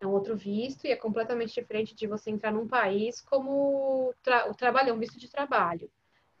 [0.00, 4.52] é um outro visto, e é completamente diferente de você entrar num país como tra
[4.54, 5.90] trabalho, um visto de trabalho.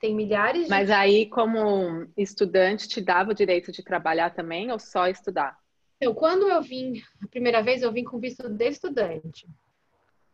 [0.00, 0.70] Tem milhares de...
[0.70, 5.58] Mas aí, como estudante, te dava o direito de trabalhar também ou só estudar?
[6.00, 9.46] Então, quando eu vim, a primeira vez, eu vim com visto de estudante.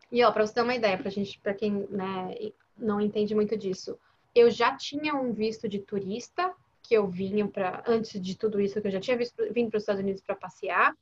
[0.09, 2.35] E, ó, para você ter uma ideia, para gente, para quem né,
[2.77, 3.97] não entende muito disso,
[4.35, 8.81] eu já tinha um visto de turista que eu vinha para antes de tudo isso
[8.81, 10.95] que eu já tinha visto, vindo para os Estados Unidos para passear.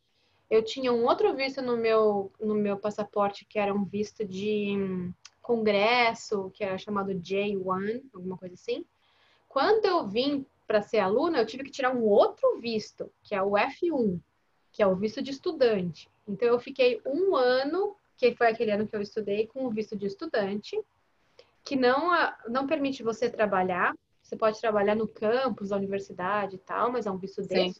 [0.50, 4.76] Eu tinha um outro visto no meu no meu passaporte que era um visto de
[5.42, 8.86] congresso, que era chamado J1, alguma coisa assim.
[9.50, 13.42] Quando eu vim para ser aluna, eu tive que tirar um outro visto, que é
[13.42, 14.20] o F1,
[14.72, 16.10] que é o visto de estudante.
[16.26, 19.98] Então, eu fiquei um ano, que foi aquele ano que eu estudei, com o visto
[19.98, 20.80] de estudante,
[21.64, 22.12] que não,
[22.48, 23.96] não permite você trabalhar.
[24.22, 27.74] Você pode trabalhar no campus da universidade e tal, mas é um visto de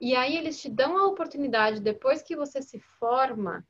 [0.00, 3.66] E aí, eles te dão a oportunidade, depois que você se forma,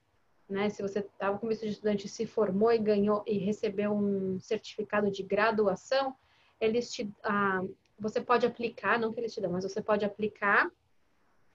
[0.49, 0.69] né?
[0.71, 5.11] Se você estava com visto de estudante, se formou e ganhou e recebeu um certificado
[5.11, 6.15] de graduação,
[6.61, 7.63] eles te, ah,
[7.99, 10.71] você pode aplicar, não que eles te dão, mas você pode aplicar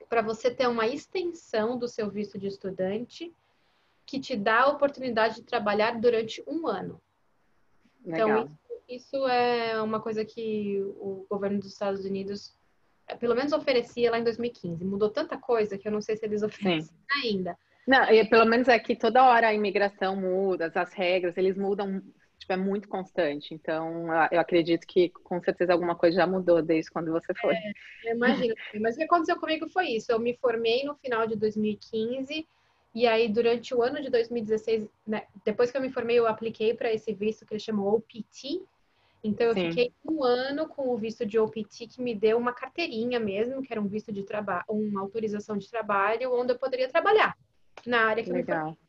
[0.09, 3.33] para você ter uma extensão do seu visto de estudante
[4.05, 7.01] que te dá a oportunidade de trabalhar durante um ano.
[8.05, 8.43] Então, Legal.
[8.43, 8.57] Então,
[8.89, 12.55] isso, isso é uma coisa que o governo dos Estados Unidos,
[13.07, 14.83] eh, pelo menos, oferecia lá em 2015.
[14.83, 17.27] Mudou tanta coisa que eu não sei se eles oferecem Sim.
[17.27, 17.57] ainda.
[17.87, 22.01] Não, e pelo menos aqui toda hora a imigração muda, as regras, eles mudam
[22.43, 23.53] tipo, é muito constante.
[23.53, 27.55] Então, eu acredito que com certeza alguma coisa já mudou desde quando você foi.
[28.05, 28.53] É, imagino.
[28.79, 30.11] Mas o que aconteceu comigo foi isso.
[30.11, 32.47] Eu me formei no final de 2015
[32.93, 36.73] e aí durante o ano de 2016, né, depois que eu me formei, eu apliquei
[36.75, 38.61] para esse visto que eles chamam OPT.
[39.23, 39.69] Então, eu Sim.
[39.69, 43.71] fiquei um ano com o visto de OPT que me deu uma carteirinha mesmo, que
[43.71, 47.35] era um visto de trabalho, uma autorização de trabalho, onde eu poderia trabalhar
[47.85, 48.57] na área que Legal.
[48.57, 48.83] eu me formei.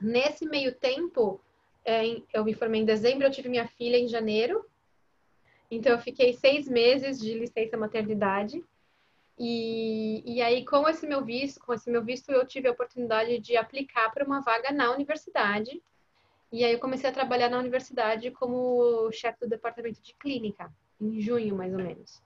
[0.00, 1.40] Nesse meio tempo,
[1.84, 4.64] é, eu me formei em dezembro, eu tive minha filha em janeiro.
[5.70, 8.64] Então, eu fiquei seis meses de licença maternidade.
[9.38, 13.38] E, e aí, com esse meu visto, com esse meu visto, eu tive a oportunidade
[13.40, 15.82] de aplicar para uma vaga na universidade.
[16.52, 21.20] E aí, eu comecei a trabalhar na universidade como chefe do departamento de clínica, em
[21.20, 22.22] junho, mais ou menos.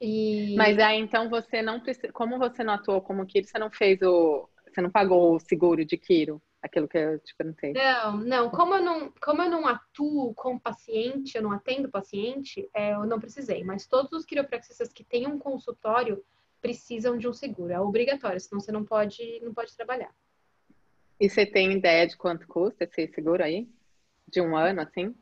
[0.00, 0.54] E...
[0.56, 2.12] Mas aí, então, você não precisa...
[2.12, 4.48] Como você não atuou como Kiro, você não fez o...
[4.66, 6.40] Você não pagou o seguro de Kiro?
[6.62, 7.72] Aquilo que eu te perguntei.
[7.72, 8.50] Não, não.
[8.50, 13.06] Como eu não, como eu não atuo com paciente, eu não atendo paciente, é, eu
[13.06, 13.64] não precisei.
[13.64, 16.22] Mas todos os quiropraxistas que têm um consultório
[16.60, 17.72] precisam de um seguro.
[17.72, 20.14] É obrigatório, senão você não pode, não pode trabalhar.
[21.18, 23.68] E você tem ideia de quanto custa esse seguro aí?
[24.28, 25.14] De um ano, assim?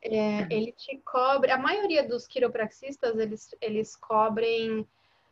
[0.00, 1.50] É, ele te cobre.
[1.50, 4.86] A maioria dos quiropraxistas, eles, eles cobrem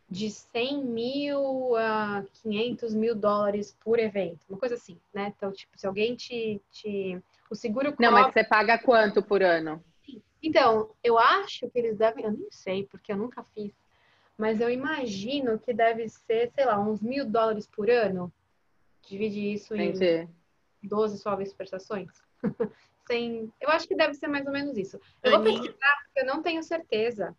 [0.08, 5.32] de 100 mil a 500 mil dólares por evento, uma coisa assim, né?
[5.36, 6.60] Então, tipo, se alguém te.
[6.70, 7.20] te...
[7.50, 8.06] O seguro cobre...
[8.06, 9.82] Não, mas você paga quanto por ano?
[10.42, 12.24] Então, eu acho que eles devem.
[12.24, 13.72] Eu nem sei, porque eu nunca fiz.
[14.38, 18.32] Mas eu imagino que deve ser, sei lá, uns mil dólares por ano.
[19.08, 20.28] Divide isso Entendi.
[20.82, 22.10] em 12 suaves prestações.
[23.08, 23.52] Sem...
[23.60, 25.00] Eu acho que deve ser mais ou menos isso.
[25.22, 27.36] Eu vou pesquisar, porque eu não tenho certeza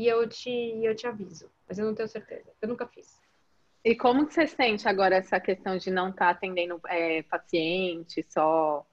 [0.00, 0.50] e eu te,
[0.82, 1.50] eu te aviso.
[1.68, 2.50] Mas eu não tenho certeza.
[2.62, 3.20] Eu nunca fiz.
[3.84, 8.24] E como que você sente agora essa questão de não estar tá atendendo é, paciente,
[8.26, 8.86] só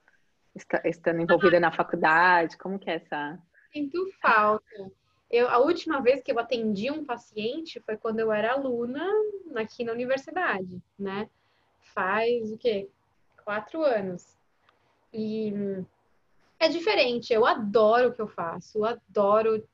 [0.84, 2.58] estando envolvida na faculdade?
[2.58, 3.38] Como que é essa?
[3.72, 4.92] Sinto falta.
[5.30, 9.02] Eu, a última vez que eu atendi um paciente foi quando eu era aluna
[9.56, 11.26] aqui na universidade, né?
[11.94, 12.86] Faz o quê?
[13.46, 14.36] Quatro anos.
[15.10, 15.54] E
[16.58, 17.32] é diferente.
[17.32, 18.76] Eu adoro o que eu faço.
[18.76, 19.66] Eu adoro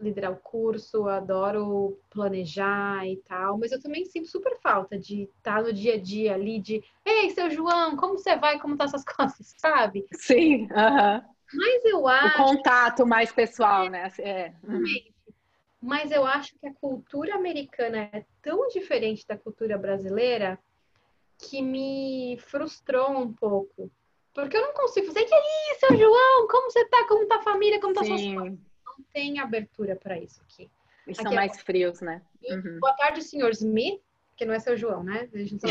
[0.00, 5.62] liderar o curso, adoro planejar e tal, mas eu também sinto super falta de estar
[5.62, 9.04] no dia a dia ali, de ei, seu João, como você vai, como tá essas
[9.04, 10.06] coisas, sabe?
[10.14, 11.18] Sim, aham.
[11.18, 11.30] Uh -huh.
[11.52, 12.42] Mas eu acho.
[12.42, 14.10] O contato mais pessoal, né?
[14.20, 14.52] É.
[15.82, 20.58] Mas eu acho que a cultura americana é tão diferente da cultura brasileira
[21.38, 23.90] que me frustrou um pouco.
[24.32, 27.06] Porque eu não consigo fazer, que aí, seu João, como você tá?
[27.08, 27.80] Como tá a família?
[27.80, 28.36] Como tá Sim.
[28.36, 28.58] suas
[29.12, 30.70] tem abertura para isso aqui.
[31.06, 31.60] Eles aqui são é mais é...
[31.60, 32.22] frios, né?
[32.44, 32.78] Uhum.
[32.80, 34.00] Boa tarde, senhor Smith,
[34.36, 35.28] que não é seu João, né?
[35.32, 35.64] A gente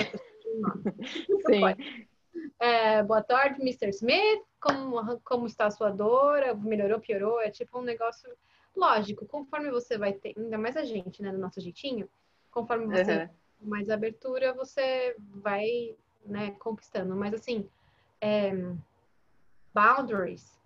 [0.55, 0.83] nome.
[1.45, 2.09] Sim.
[2.59, 3.89] É, boa tarde, Mr.
[3.89, 4.43] Smith.
[4.59, 6.55] Como, como está a sua dor?
[6.57, 7.39] Melhorou, piorou?
[7.39, 8.29] É tipo um negócio
[8.75, 9.25] lógico.
[9.25, 12.09] Conforme você vai ter, ainda mais a gente, né, do nosso jeitinho,
[12.51, 13.69] conforme você uhum.
[13.69, 17.15] mais abertura, você vai, né, conquistando.
[17.15, 17.69] Mas assim,
[18.19, 18.51] é,
[19.73, 20.58] boundaries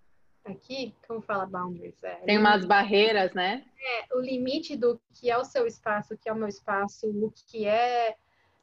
[0.44, 2.02] aqui, como fala boundaries?
[2.02, 3.64] É, Tem umas barreiras, né?
[3.80, 7.08] É, o limite do que é o seu espaço, o que é o meu espaço,
[7.08, 8.16] o que é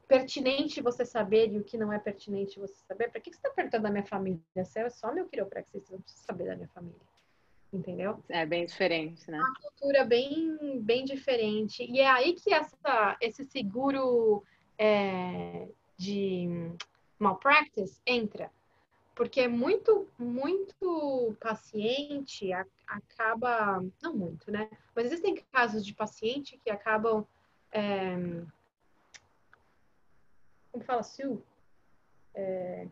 [0.07, 3.09] pertinente você saber e o que não é pertinente você saber.
[3.09, 4.41] Para que você está perguntando da minha família?
[4.55, 6.99] Você é só meu quiropraxista, não precisa saber da minha família.
[7.71, 8.21] entendeu?
[8.27, 9.37] É bem diferente, né?
[9.39, 11.83] Uma cultura bem, bem diferente.
[11.89, 14.43] E é aí que essa, esse seguro
[14.77, 15.67] é,
[15.97, 16.73] de
[17.17, 18.51] malpractice entra.
[19.15, 22.51] Porque muito, muito paciente
[22.87, 23.83] acaba.
[24.01, 24.69] Não muito, né?
[24.95, 27.25] Mas existem casos de paciente que acabam.
[27.71, 28.15] É,
[30.71, 31.43] como fala, Sue?
[32.33, 32.87] É,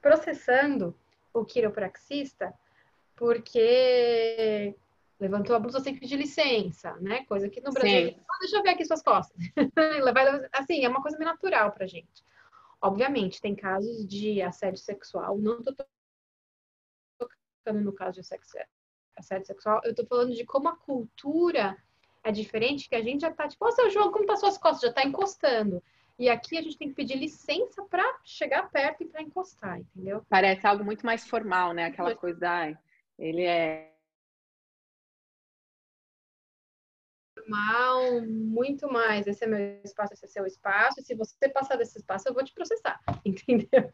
[0.00, 0.94] processando
[1.32, 2.54] o quiropraxista
[3.16, 4.74] porque
[5.18, 7.24] levantou a blusa sem pedir licença, né?
[7.24, 9.36] Coisa que no Brasil, ah, deixa eu ver aqui suas costas.
[10.52, 12.24] assim, é uma coisa meio natural pra gente.
[12.80, 15.74] Obviamente, tem casos de assédio sexual, não tô
[17.18, 18.26] tocando no caso de
[19.16, 21.76] assédio sexual, eu tô falando de como a cultura
[22.22, 24.58] é diferente, que a gente já tá tipo, ó, oh, seu João, como tá suas
[24.58, 24.88] costas?
[24.88, 25.82] Já tá encostando.
[26.18, 30.24] E aqui a gente tem que pedir licença para chegar perto e para encostar, entendeu?
[30.28, 31.86] Parece algo muito mais formal, né?
[31.86, 32.78] Aquela coisa, ai,
[33.18, 33.92] ele é
[37.48, 39.26] normal, muito mais.
[39.26, 41.02] Esse é meu espaço, esse é seu espaço.
[41.02, 43.90] Se você passar desse espaço, eu vou te processar, entendeu?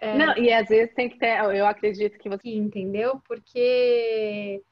[0.00, 0.16] É...
[0.16, 2.48] Não, e às vezes tem que ter, eu acredito que você.
[2.48, 3.20] Entendeu?
[3.26, 4.62] Porque.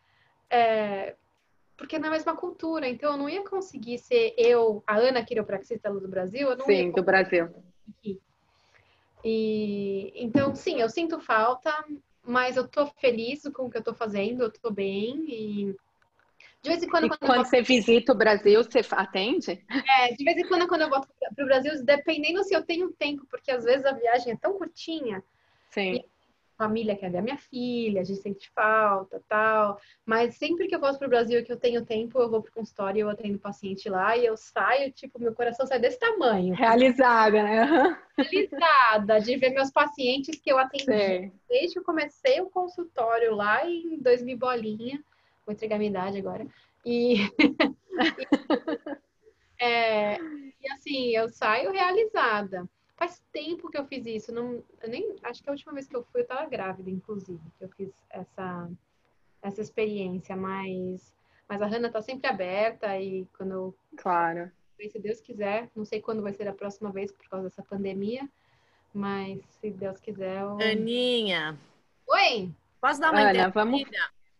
[0.50, 1.14] É,
[1.76, 6.06] porque na mesma cultura, então eu não ia conseguir ser eu, a Ana quiropraxista do
[6.06, 7.48] Brasil, eu não Sim, do Brasil.
[7.88, 8.20] Aqui.
[9.24, 11.72] E então, sim, eu sinto falta,
[12.22, 15.76] mas eu tô feliz com o que eu tô fazendo, eu tô bem e
[16.64, 19.62] de vez em quando, quando, quando você visita o Brasil, você atende?
[19.98, 22.90] É, de vez em quando, quando eu volto para o Brasil, dependendo se eu tenho
[22.90, 25.22] tempo, porque às vezes a viagem é tão curtinha.
[25.70, 26.02] Sim.
[26.56, 29.78] a família quer ver a minha filha, a gente sente falta, tal.
[30.06, 32.40] Mas sempre que eu volto para o Brasil e que eu tenho tempo, eu vou
[32.40, 35.98] para o consultório, eu atendo paciente lá e eu saio, tipo, meu coração sai desse
[35.98, 36.54] tamanho.
[36.54, 37.98] Realizada, né?
[38.16, 41.32] Realizada de ver meus pacientes que eu atendi Sim.
[41.46, 45.04] desde que eu comecei o consultório lá em 2000 bolinha
[45.44, 46.46] vou entregar minha idade agora.
[46.86, 47.16] E,
[49.58, 52.68] é, e assim, eu saio realizada.
[52.94, 54.32] Faz tempo que eu fiz isso.
[54.32, 57.64] Não, nem, acho que a última vez que eu fui, eu estava grávida, inclusive, que
[57.64, 58.70] eu fiz essa,
[59.40, 60.36] essa experiência.
[60.36, 61.12] Mas,
[61.48, 63.74] mas a Hanna está sempre aberta e quando eu.
[63.96, 64.50] Claro.
[64.78, 68.28] Se Deus quiser, não sei quando vai ser a próxima vez por causa dessa pandemia,
[68.92, 70.42] mas se Deus quiser.
[70.42, 70.60] Eu...
[70.60, 71.58] Aninha.
[72.06, 72.52] Oi!
[72.80, 73.82] Posso dar uma Ana, vamos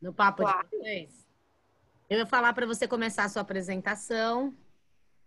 [0.05, 0.69] no papo claro.
[0.71, 1.27] de vocês?
[2.11, 4.55] Eu vou falar para você começar a sua apresentação.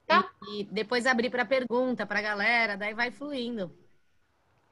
[0.05, 0.31] Tá.
[0.47, 3.75] E, e depois abrir para pergunta para a galera, daí vai fluindo.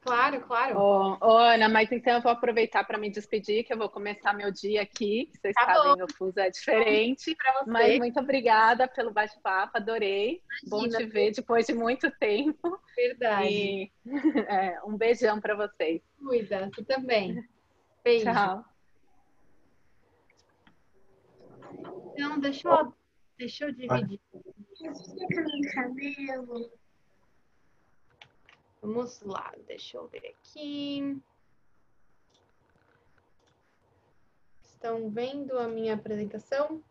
[0.02, 0.78] Claro, claro.
[0.78, 4.34] Ô, oh, Ana, mas então eu vou aproveitar para me despedir, que eu vou começar
[4.34, 5.32] meu dia aqui.
[5.34, 7.36] Vocês tá sabem, o fuso é diferente.
[7.66, 10.44] Mas muito obrigada pelo bate-papo, adorei.
[10.64, 12.80] Imagina, Bom te ver depois de muito tempo.
[12.96, 13.48] Verdade.
[13.50, 13.92] E,
[14.48, 16.04] é, um beijão para vocês.
[16.20, 17.44] Cuida, tu também.
[18.04, 18.26] Beijo.
[18.26, 18.64] Tchau.
[22.16, 22.94] Então, deixa eu,
[23.38, 24.22] deixa eu dividir.
[28.82, 31.22] Vamos lá, deixa eu ver aqui.
[34.64, 36.82] Estão vendo a minha apresentação?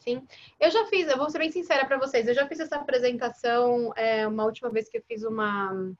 [0.00, 0.26] Sim.
[0.58, 3.92] Eu já fiz, eu vou ser bem sincera para vocês, eu já fiz essa apresentação
[3.94, 5.94] é, uma última vez que eu fiz uma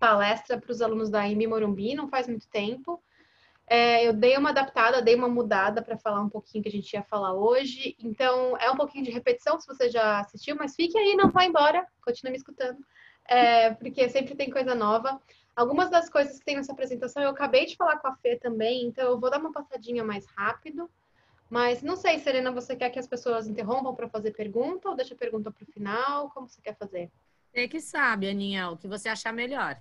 [0.00, 3.00] palestra para os alunos da IMB Morumbi, não faz muito tempo.
[3.70, 6.92] É, eu dei uma adaptada, dei uma mudada para falar um pouquinho que a gente
[6.92, 7.94] ia falar hoje.
[7.98, 11.44] Então, é um pouquinho de repetição se você já assistiu, mas fique aí, não vá
[11.44, 12.78] embora, continue me escutando,
[13.26, 15.20] é, porque sempre tem coisa nova.
[15.54, 18.86] Algumas das coisas que tem nessa apresentação eu acabei de falar com a Fê também,
[18.86, 20.88] então eu vou dar uma passadinha mais rápido.
[21.50, 25.14] Mas não sei, Serena, você quer que as pessoas interrompam para fazer pergunta ou deixa
[25.14, 26.30] a pergunta para o final?
[26.30, 27.10] Como você quer fazer?
[27.50, 29.80] Você que sabe, Aninha, o que você achar melhor.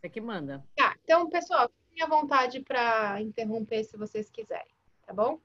[0.00, 0.64] Você que manda.
[0.74, 4.66] Tá, então, pessoal, fiquem à vontade para interromper se vocês quiserem,
[5.06, 5.38] tá bom?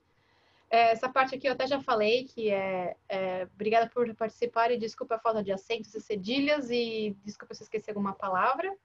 [0.71, 4.77] É, essa parte aqui eu até já falei, que é, é obrigada por participar e
[4.77, 8.75] desculpa a falta de acentos e cedilhas e desculpa se eu esqueci alguma palavra.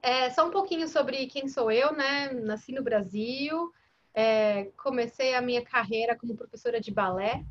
[0.00, 2.32] É, só um pouquinho sobre quem sou eu, né?
[2.32, 3.72] Nasci no Brasil,
[4.14, 7.44] é, comecei a minha carreira como professora de balé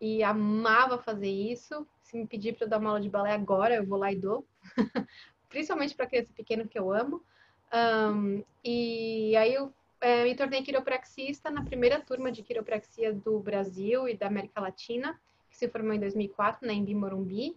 [0.00, 1.86] e amava fazer isso.
[2.02, 4.16] Se me pedir para eu dar uma aula de balé agora, eu vou lá e
[4.16, 4.46] dou.
[5.48, 7.24] Principalmente para criança pequena que eu amo.
[7.72, 14.08] Um, e aí eu é, me tornei quiropraxista na primeira turma de quiropraxia do Brasil
[14.08, 15.18] e da América Latina,
[15.50, 17.56] que se formou em 2004 na Embi Morumbi.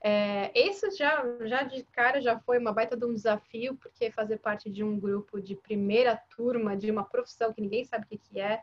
[0.00, 4.38] É, esse já, já de cara já foi uma baita de um desafio, porque fazer
[4.38, 8.18] parte de um grupo de primeira turma, de uma profissão que ninguém sabe o que,
[8.18, 8.62] que é,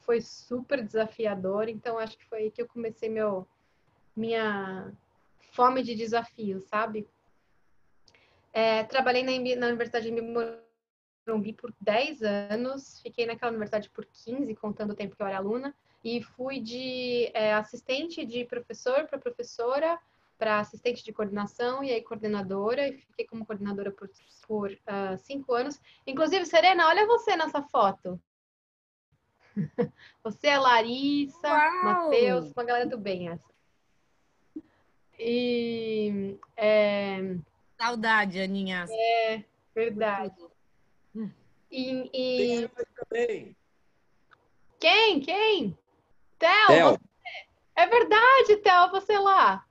[0.00, 1.68] foi super desafiador.
[1.68, 3.46] Então, acho que foi aí que eu comecei meu,
[4.14, 4.92] minha
[5.52, 7.06] fome de desafio, sabe?
[8.52, 14.54] É, trabalhei na, na Universidade de Morumbi por 10 anos, fiquei naquela universidade por 15,
[14.56, 19.18] contando o tempo que eu era aluna, e fui de é, assistente de professor para
[19.18, 19.98] professora,
[20.38, 24.10] para assistente de coordenação e aí coordenadora, e fiquei como coordenadora por,
[24.46, 25.78] por uh, cinco anos.
[26.06, 28.18] Inclusive, Serena, olha você nessa foto.
[30.22, 31.48] Você é Larissa,
[31.82, 33.50] Matheus, uma galera do bem essa.
[35.18, 37.36] E é...
[37.80, 38.86] saudade, Aninha.
[38.90, 39.42] É
[39.74, 40.34] verdade.
[41.70, 42.70] E, e...
[42.96, 43.56] também.
[44.78, 45.20] Quem?
[45.20, 45.78] Quem?
[46.38, 46.90] Theo.
[46.90, 47.00] Você...
[47.76, 49.64] É verdade, Theo, você lá.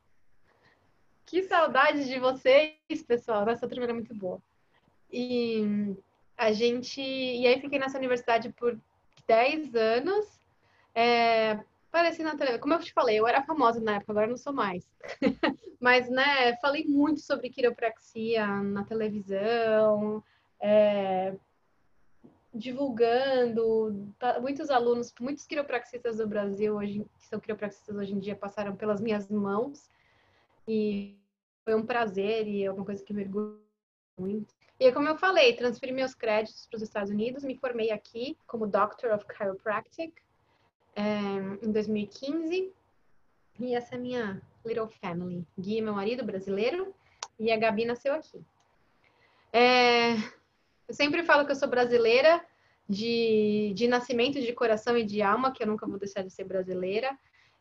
[1.25, 3.45] Que saudade de vocês, pessoal.
[3.45, 4.41] Nossa turma era muito boa.
[5.11, 5.95] E
[6.35, 7.01] a gente.
[7.01, 8.79] E aí fiquei nessa universidade por
[9.27, 10.39] 10 anos.
[10.95, 11.59] É,
[11.91, 12.61] Pareci na televisão.
[12.61, 14.87] Como eu te falei, eu era famosa na época, agora não sou mais.
[15.79, 20.21] Mas, né, falei muito sobre quiropraxia na televisão,
[20.59, 21.33] é,
[22.53, 24.13] divulgando.
[24.41, 28.99] Muitos alunos, muitos quiropraxistas do Brasil, hoje, que são quiropraxistas hoje em dia, passaram pelas
[28.99, 29.89] minhas mãos.
[30.67, 31.17] E
[31.63, 33.61] foi um prazer e é uma coisa que me orgulho
[34.17, 34.53] muito.
[34.79, 38.65] E como eu falei, transferi meus créditos para os Estados Unidos, me formei aqui como
[38.65, 40.13] Doctor of Chiropractic
[40.95, 42.73] é, em 2015.
[43.59, 45.45] E essa é a minha little family.
[45.57, 46.93] Gui meu marido brasileiro
[47.39, 48.41] e a Gabi nasceu aqui.
[49.51, 50.13] É,
[50.87, 52.43] eu sempre falo que eu sou brasileira
[52.87, 56.43] de, de nascimento, de coração e de alma, que eu nunca vou deixar de ser
[56.43, 57.17] brasileira.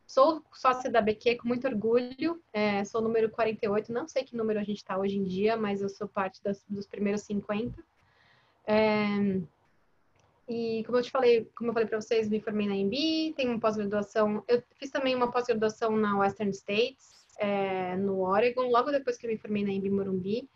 [0.06, 4.58] Sou sócia da BQ com muito orgulho, é, sou número 48, não sei que número
[4.58, 7.84] a gente está hoje em dia, mas eu sou parte das, dos primeiros 50.
[8.66, 9.06] É,
[10.48, 13.50] e como eu te falei, como eu falei para vocês, me formei na MB, tenho
[13.50, 14.42] uma pós-graduação.
[14.48, 19.30] Eu fiz também uma pós-graduação na Western States, é, no Oregon, logo depois que eu
[19.30, 20.48] me formei na MB Morumbi.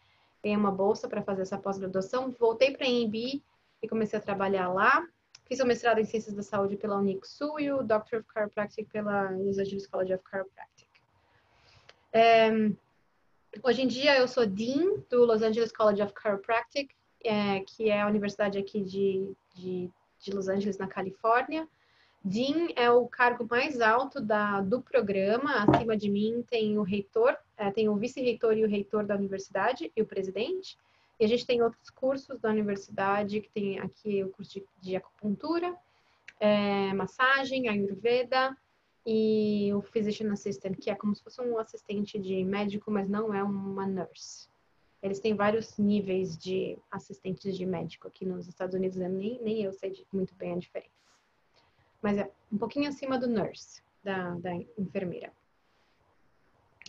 [0.43, 2.31] Ganhei uma bolsa para fazer essa pós-graduação.
[2.31, 3.43] Voltei para a MB
[3.83, 5.07] e comecei a trabalhar lá.
[5.47, 9.31] Fiz o mestrado em Ciências da Saúde pela Unixu e o Doctor of Chiropractic pela
[9.31, 10.89] Los Angeles College of Chiropractic.
[12.15, 12.51] É,
[13.63, 18.01] hoje em dia eu sou Dean do Los Angeles College of Chiropractic, é, que é
[18.01, 19.91] a universidade aqui de, de,
[20.21, 21.69] de, Los Angeles, na Califórnia.
[22.25, 25.65] Dean é o cargo mais alto da, do programa.
[25.65, 29.91] Acima de mim tem o reitor, é, tem o vice-reitor e o reitor da universidade
[29.95, 30.79] e o presidente.
[31.19, 34.97] E a gente tem outros cursos da universidade, que tem aqui o curso de, de
[34.97, 35.77] acupuntura,
[36.41, 38.57] é, massagem, ayurveda
[39.07, 43.35] e o physician assistant, que é como se fosse um assistente de médico, mas não
[43.35, 44.52] é uma nurse.
[45.03, 49.09] Eles têm vários níveis de assistentes de médico aqui nos Estados Unidos, né?
[49.09, 50.91] nem, nem eu sei muito bem a diferença.
[52.01, 55.33] Mas é um pouquinho acima do nurse, da, da enfermeira.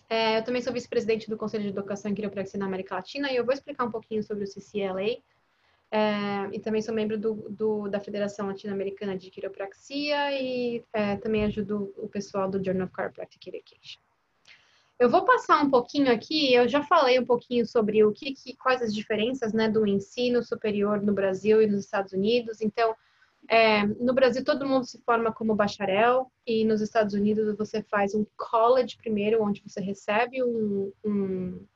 [0.10, 3.36] É, eu também sou vice-presidente do Conselho de Educação em Quiropraxia na América Latina e
[3.36, 5.18] eu vou explicar um pouquinho sobre o CCLA.
[5.92, 11.46] É, e também sou membro do, do da Federação Latino-Americana de Quiropraxia e é, também
[11.46, 14.02] ajudo o pessoal do Journal of Chiropractic Education.
[15.04, 18.56] Eu vou passar um pouquinho aqui, eu já falei um pouquinho sobre o que, que
[18.56, 22.62] quais as diferenças né, do ensino superior no Brasil e nos Estados Unidos.
[22.62, 22.96] Então,
[23.50, 28.16] é, no Brasil todo mundo se forma como bacharel e nos Estados Unidos você faz
[28.16, 31.68] um college primeiro, onde você recebe um, um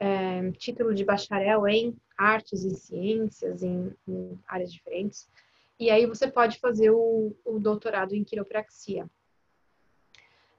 [0.00, 5.30] é, título de bacharel em artes e ciências, em, em, áreas diferentes.
[5.78, 9.08] E aí você pode fazer o, o doutorado em quiropraxia.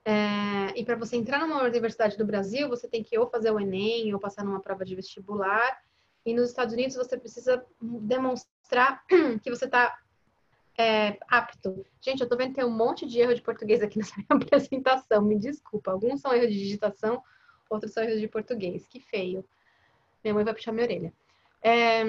[0.10, 3.60] É, e para você entrar numa universidade do Brasil, você tem que ou fazer o
[3.60, 5.80] Enem ou passar numa prova de vestibular.
[6.26, 9.04] E nos Estados Unidos você precisa demonstrar
[9.44, 9.96] que você está
[10.76, 11.86] é, apto.
[12.02, 15.22] Gente, eu estou vendo que tem um monte de erro de português aqui nessa apresentação.
[15.22, 15.92] Me desculpa.
[15.92, 17.22] Alguns são erros de digitação,
[17.70, 18.88] outros são erros de português.
[18.88, 19.46] Que feio.
[20.24, 21.14] Minha mãe vai puxar minha orelha.
[21.62, 22.02] É,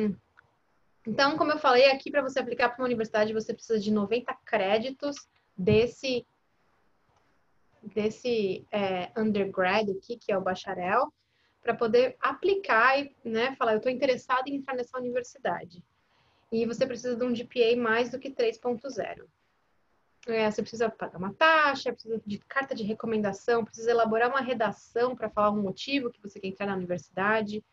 [1.06, 4.34] então, como eu falei, aqui para você aplicar para uma universidade, você precisa de 90
[4.46, 6.26] créditos desse
[7.82, 11.12] desse é, undergrad aqui, que é o bacharel,
[11.62, 15.84] para poder aplicar e né, falar, eu estou interessado em entrar nessa universidade.
[16.50, 19.24] E você precisa de um GPA mais do que 3.0.
[20.26, 25.16] É, você precisa pagar uma taxa, precisa de carta de recomendação, precisa elaborar uma redação
[25.16, 27.64] para falar um motivo que você quer entrar na universidade.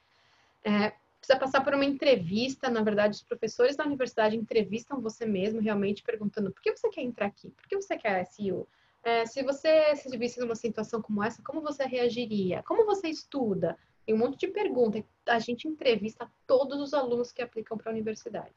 [0.64, 5.60] É, precisa passar por uma entrevista, na verdade, os professores da universidade entrevistam você mesmo,
[5.60, 8.68] realmente perguntando por que você quer entrar aqui, por que você quer SEO,
[9.08, 12.62] é, se você se visse numa situação como essa, como você reagiria?
[12.64, 13.78] Como você estuda?
[14.06, 15.04] Tem um monte de perguntas.
[15.26, 18.56] A gente entrevista todos os alunos que aplicam para a universidade.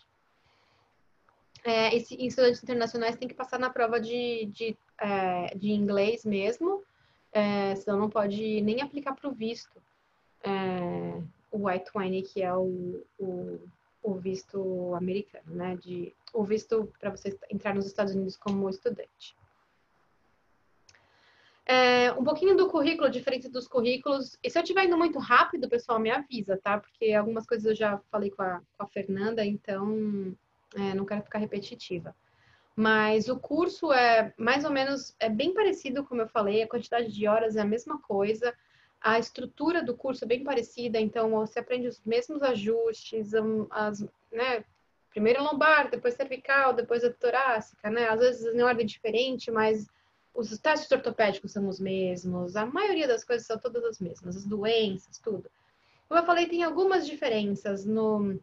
[1.63, 6.83] É, esse, estudantes internacionais têm que passar na prova de, de, é, de inglês mesmo,
[7.33, 9.81] é, senão não pode nem aplicar para o visto.
[10.43, 11.23] É,
[11.53, 13.61] o I-20, que é o, o
[14.03, 15.77] o visto americano, né?
[15.77, 19.37] De, o visto para você entrar nos Estados Unidos como estudante.
[21.67, 24.37] É, um pouquinho do currículo, diferente dos currículos.
[24.43, 26.79] E se eu estiver indo muito rápido, pessoal, me avisa, tá?
[26.79, 30.37] Porque algumas coisas eu já falei com a, com a Fernanda, então
[30.75, 32.15] é, não quero ficar repetitiva.
[32.75, 37.13] Mas o curso é mais ou menos, é bem parecido, como eu falei, a quantidade
[37.13, 38.55] de horas é a mesma coisa,
[39.01, 43.33] a estrutura do curso é bem parecida, então você aprende os mesmos ajustes,
[43.71, 44.01] as,
[44.31, 44.65] né,
[45.11, 48.09] primeiro lombar, depois cervical, depois a torácica, né?
[48.09, 49.87] Às vezes em ordem diferente, mas
[50.35, 54.47] os testes ortopédicos são os mesmos, a maioria das coisas são todas as mesmas, as
[54.47, 55.51] doenças, tudo.
[56.09, 58.41] Como eu falei, tem algumas diferenças no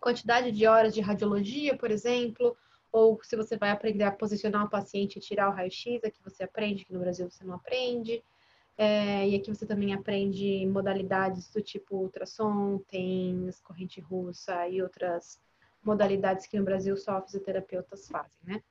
[0.00, 2.56] quantidade de horas de radiologia, por exemplo,
[2.90, 6.42] ou se você vai aprender a posicionar o paciente e tirar o raio-x, aqui você
[6.42, 8.22] aprende, que no Brasil você não aprende.
[8.76, 15.40] É, e aqui você também aprende modalidades do tipo ultrassom, TENS, corrente russa e outras
[15.84, 18.62] modalidades que no Brasil só fisioterapeutas fazem, né?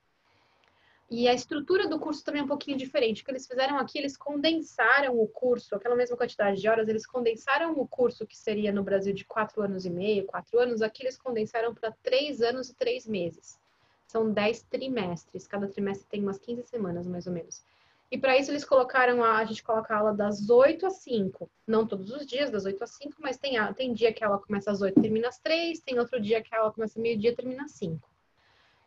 [1.14, 3.22] E a estrutura do curso também é um pouquinho diferente.
[3.22, 7.06] O que eles fizeram aqui, eles condensaram o curso, aquela mesma quantidade de horas, eles
[7.06, 11.04] condensaram o curso que seria no Brasil de quatro anos e meio, quatro anos, aqui
[11.04, 13.60] eles condensaram para três anos e três meses.
[14.08, 17.62] São dez trimestres, cada trimestre tem umas 15 semanas, mais ou menos.
[18.10, 21.50] E para isso eles colocaram, a, a gente coloca a aula das 8 às 5.
[21.68, 24.40] Não todos os dias, das 8 às 5, mas tem, tem dia que a aula
[24.40, 27.36] começa às 8 e termina às 3, tem outro dia que a aula começa meio-dia
[27.36, 28.11] termina às 5.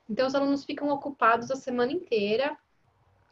[0.08, 2.56] Então, os alunos ficam ocupados a semana inteira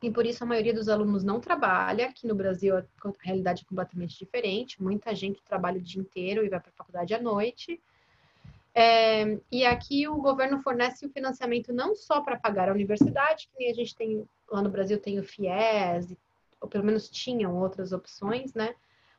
[0.03, 2.07] e por isso a maioria dos alunos não trabalha.
[2.07, 2.85] Aqui no Brasil a
[3.20, 4.83] realidade é completamente diferente.
[4.83, 7.81] Muita gente trabalha o dia inteiro e vai para a faculdade à noite.
[8.75, 13.59] É, e aqui o governo fornece o financiamento não só para pagar a universidade, que
[13.59, 16.16] nem a gente tem lá no Brasil tem o FIES,
[16.61, 18.75] ou pelo menos tinham outras opções, né?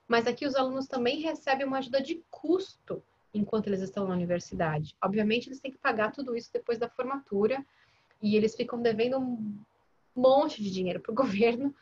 [0.07, 3.01] Mas aqui os alunos também recebem uma ajuda de custo
[3.33, 4.95] enquanto eles estão na universidade.
[5.01, 7.65] Obviamente, eles têm que pagar tudo isso depois da formatura
[8.21, 9.57] e eles ficam devendo um
[10.15, 11.73] monte de dinheiro para o governo,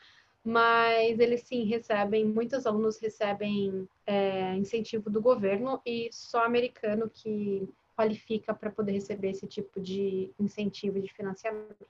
[0.43, 7.67] mas eles sim recebem, muitos alunos recebem é, incentivo do governo e só americano que
[7.95, 11.85] qualifica para poder receber esse tipo de incentivo de financiamento.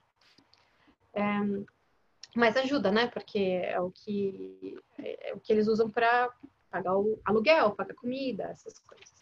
[1.14, 1.22] É,
[2.34, 3.06] mas ajuda, né?
[3.06, 6.30] Porque é o que, é o que eles usam para
[6.70, 9.21] pagar o aluguel, pagar comida, essas coisas.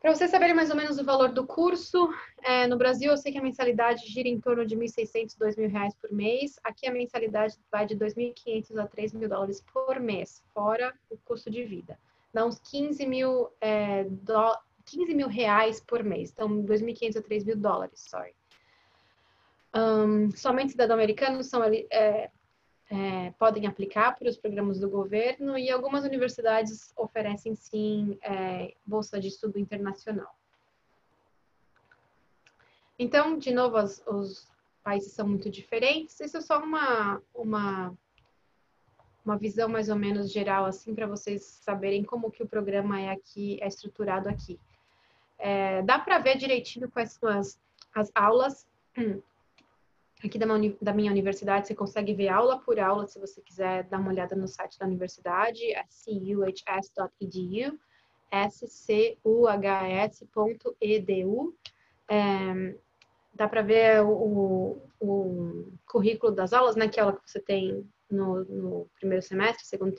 [0.00, 2.08] Para vocês saberem mais ou menos o valor do curso,
[2.42, 5.94] é, no Brasil eu sei que a mensalidade gira em torno de 1.600, 2.000 reais
[5.94, 6.58] por mês.
[6.64, 11.64] Aqui a mensalidade vai de 2.500 a 3.000 dólares por mês, fora o custo de
[11.64, 11.98] vida.
[12.32, 16.30] Dá uns 15 mil, é, do, 15 mil reais por mês.
[16.30, 18.34] Então, 2.500 a 3.000 dólares, sorry.
[19.76, 22.30] Um, somente cidadão americano são é,
[22.90, 29.20] é, podem aplicar para os programas do governo e algumas universidades oferecem sim é, bolsa
[29.20, 30.34] de estudo internacional.
[32.98, 34.48] Então, de novo, as, os
[34.82, 36.18] países são muito diferentes.
[36.18, 37.96] Isso é só uma, uma,
[39.24, 43.10] uma visão mais ou menos geral, assim, para vocês saberem como que o programa é
[43.10, 44.58] aqui, é estruturado aqui.
[45.38, 47.58] É, dá para ver direitinho quais são as,
[47.94, 48.66] as aulas
[50.26, 54.10] aqui da, minha universidade, você consegue ver aula por aula, se você quiser dar uma
[54.10, 57.78] olhada no site da universidade, é cuhs.edu,
[60.10, 61.54] scuhs.edu.
[62.08, 62.74] É,
[63.32, 67.88] dá para ver o, o, currículo das aulas, né, que é aula que você tem
[68.10, 69.94] no, no primeiro semestre, segundo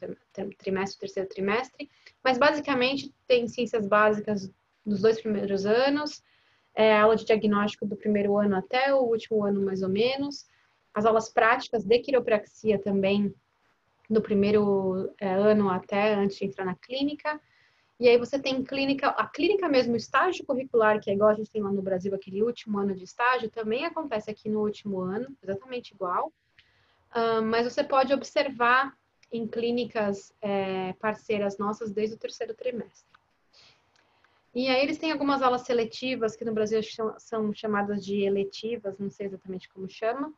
[0.57, 1.89] trimestre, terceiro trimestre,
[2.24, 4.51] mas basicamente tem ciências básicas
[4.86, 6.22] dos dois primeiros anos,
[6.76, 10.47] é, aula de diagnóstico do primeiro ano até o último ano, mais ou menos.
[10.93, 13.34] As aulas práticas de quiropraxia também,
[14.09, 17.39] do primeiro é, ano até antes de entrar na clínica.
[17.99, 21.51] E aí você tem clínica, a clínica mesmo, estágio curricular, que é igual a gente
[21.51, 25.28] tem lá no Brasil, aquele último ano de estágio, também acontece aqui no último ano,
[25.41, 26.34] exatamente igual.
[27.13, 28.97] Uh, mas você pode observar
[29.32, 33.11] em clínicas é, parceiras nossas desde o terceiro trimestre.
[34.53, 36.81] E aí eles têm algumas aulas seletivas, que no Brasil
[37.17, 40.33] são chamadas de eletivas, não sei exatamente como chama.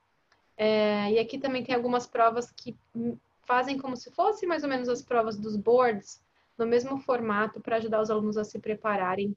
[0.55, 2.77] É, e aqui também tem algumas provas que
[3.45, 6.21] fazem como se fossem mais ou menos as provas dos boards,
[6.57, 9.35] no mesmo formato, para ajudar os alunos a se prepararem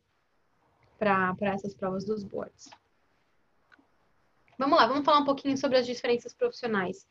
[0.99, 2.71] para essas provas dos boards.
[4.59, 7.07] Vamos lá, vamos falar um pouquinho sobre as diferenças profissionais.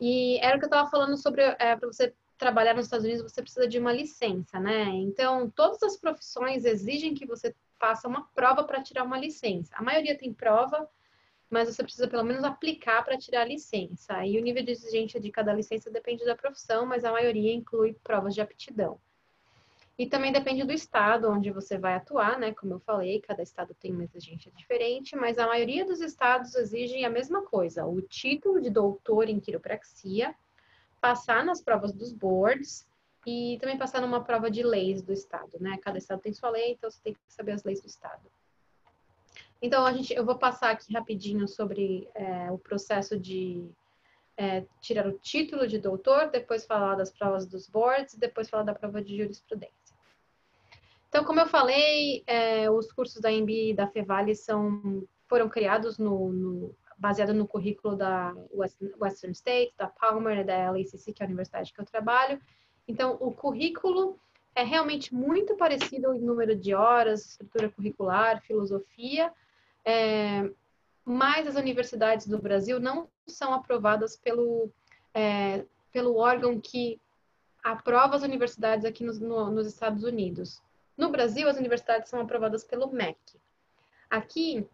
[0.00, 3.22] E era o que eu estava falando sobre é, para você trabalhar nos Estados Unidos,
[3.22, 4.84] você precisa de uma licença, né?
[4.86, 9.74] Então, todas as profissões exigem que você faça uma prova para tirar uma licença.
[9.76, 10.88] A maioria tem prova,
[11.50, 14.24] mas você precisa pelo menos aplicar para tirar a licença.
[14.24, 17.94] E o nível de exigência de cada licença depende da profissão, mas a maioria inclui
[18.02, 18.98] provas de aptidão.
[19.96, 22.52] E também depende do estado onde você vai atuar, né?
[22.52, 27.04] Como eu falei, cada estado tem uma exigência diferente, mas a maioria dos estados exigem
[27.04, 30.34] a mesma coisa: o título de doutor em quiropraxia,
[31.04, 32.88] passar nas provas dos boards
[33.26, 35.76] e também passar numa prova de leis do estado, né?
[35.82, 38.22] Cada estado tem sua lei, então você tem que saber as leis do estado.
[39.60, 43.68] Então, a gente, eu vou passar aqui rapidinho sobre é, o processo de
[44.34, 48.74] é, tirar o título de doutor, depois falar das provas dos boards, depois falar da
[48.74, 49.94] prova de jurisprudência.
[51.10, 55.98] Então, como eu falei, é, os cursos da MBA e da Fevale são, foram criados
[55.98, 56.74] no, no,
[57.04, 58.34] baseado no currículo da
[58.98, 62.40] Western State, da Palmer e da LACC, que é a universidade que eu trabalho.
[62.88, 64.18] Então, o currículo
[64.54, 69.30] é realmente muito parecido em número de horas, estrutura curricular, filosofia,
[69.84, 70.50] é,
[71.04, 74.70] mas as universidades do Brasil não são aprovadas pelo,
[75.12, 76.98] é, pelo órgão que
[77.62, 80.62] aprova as universidades aqui nos, no, nos Estados Unidos.
[80.96, 83.18] No Brasil, as universidades são aprovadas pelo MEC.
[84.08, 84.66] Aqui,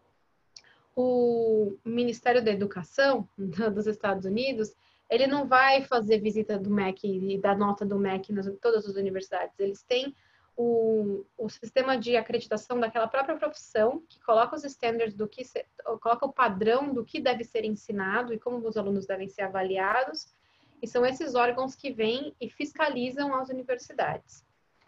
[0.95, 4.73] o Ministério da Educação dos Estados Unidos,
[5.09, 8.95] ele não vai fazer visita do MEC e dar nota do MEC nas todas as
[8.95, 9.59] universidades.
[9.59, 10.15] Eles têm
[10.55, 15.65] o, o sistema de acreditação daquela própria profissão, que coloca os standards do que, se,
[16.01, 20.33] coloca o padrão do que deve ser ensinado e como os alunos devem ser avaliados,
[20.81, 24.45] e são esses órgãos que vêm e fiscalizam as universidades.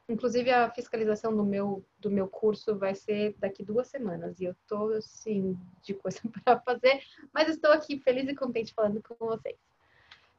[0.10, 4.52] Inclusive, a fiscalização do meu, do meu curso vai ser daqui duas semanas, e eu
[4.52, 7.02] estou, assim, de coisa para fazer,
[7.34, 9.58] mas estou aqui feliz e contente falando com vocês.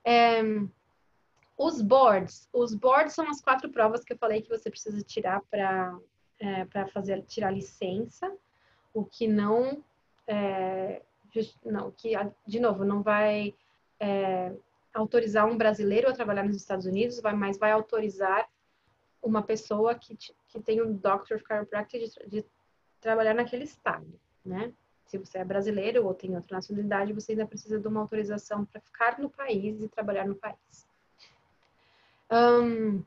[0.05, 0.43] É,
[1.57, 5.41] os boards, os boards são as quatro provas que eu falei que você precisa tirar
[5.51, 5.99] para
[6.39, 8.31] é, para fazer tirar licença,
[8.93, 9.83] o que não
[10.27, 11.03] é,
[11.65, 12.13] não que
[12.47, 13.55] de novo não vai
[14.01, 14.53] é,
[14.93, 18.49] autorizar um brasileiro a trabalhar nos Estados Unidos, vai, mas vai autorizar
[19.25, 20.17] uma pessoa que,
[20.49, 22.45] que tem um Doctor of Chiropractic de, de
[23.01, 24.07] trabalhar naquele estado,
[24.45, 24.73] né?
[25.07, 28.81] Se você é brasileiro ou tem outra nacionalidade, você ainda precisa de uma autorização para
[28.81, 30.89] ficar no país e trabalhar no país.
[32.31, 33.05] Um,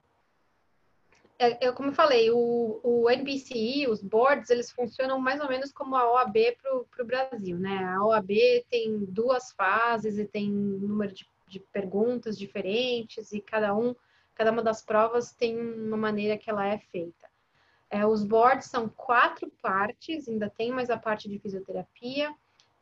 [1.39, 5.71] é, é, como eu falei, o, o NBCI, os boards, eles funcionam mais ou menos
[5.71, 7.83] como a OAB para o Brasil, né?
[7.83, 8.31] A OAB
[8.69, 13.95] tem duas fases e tem número de, de perguntas diferentes e cada um,
[14.37, 17.27] cada uma das provas tem uma maneira que ela é feita.
[17.89, 22.31] É, os boards são quatro partes, ainda tem mais a parte de fisioterapia,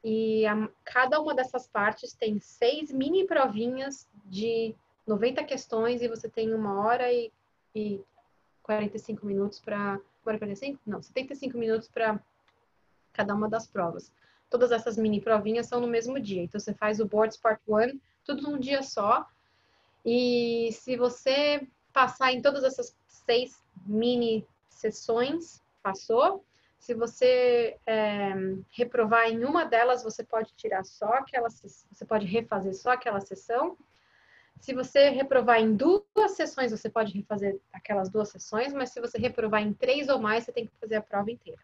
[0.04, 4.76] e a, cada uma dessas partes tem seis mini provinhas de
[5.08, 7.32] 90 questões e você tem uma hora e,
[7.74, 8.04] e
[8.62, 10.00] 45 minutos para.
[10.24, 10.80] 45?
[10.86, 12.20] Não, 75 minutos para
[13.14, 14.12] cada uma das provas.
[14.50, 16.44] Todas essas mini provinhas são no mesmo dia.
[16.44, 19.26] Então, você faz o Boards Part 1, tudo num dia só.
[20.06, 26.46] E se você passar em todas essas seis mini sessões, passou.
[26.78, 28.34] Se você é,
[28.70, 33.76] reprovar em uma delas, você pode tirar só aquela, você pode refazer só aquela sessão.
[34.60, 39.18] Se você reprovar em duas sessões, você pode refazer aquelas duas sessões, mas se você
[39.18, 41.62] reprovar em três ou mais, você tem que fazer a prova inteira.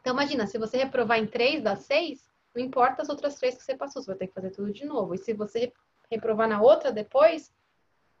[0.00, 3.64] Então, imagina, se você reprovar em três das seis, não importa as outras três que
[3.64, 5.14] você passou, você vai ter que fazer tudo de novo.
[5.14, 5.72] E se você
[6.10, 7.52] reprovar na outra depois,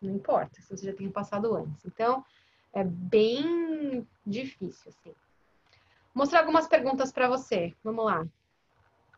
[0.00, 1.84] não importa, se você já tinha passado antes.
[1.84, 2.24] Então,
[2.72, 5.14] é bem difícil, assim.
[6.14, 7.74] Vou mostrar algumas perguntas para você.
[7.82, 8.26] Vamos lá.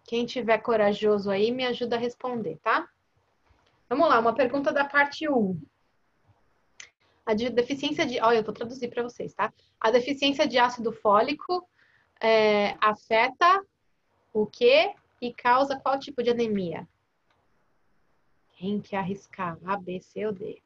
[0.04, 2.88] Quem tiver corajoso aí, me ajuda a responder, tá?
[3.88, 5.60] Vamos lá, uma pergunta da parte 1.
[7.26, 8.20] A de deficiência de.
[8.20, 9.52] Olha, eu vou traduzir para vocês, tá?
[9.80, 11.68] A deficiência de ácido fólico
[12.20, 13.62] é, afeta
[14.32, 16.88] o quê e causa qual tipo de anemia?
[18.58, 19.56] Quem quer arriscar?
[19.64, 20.60] A, B, C ou D?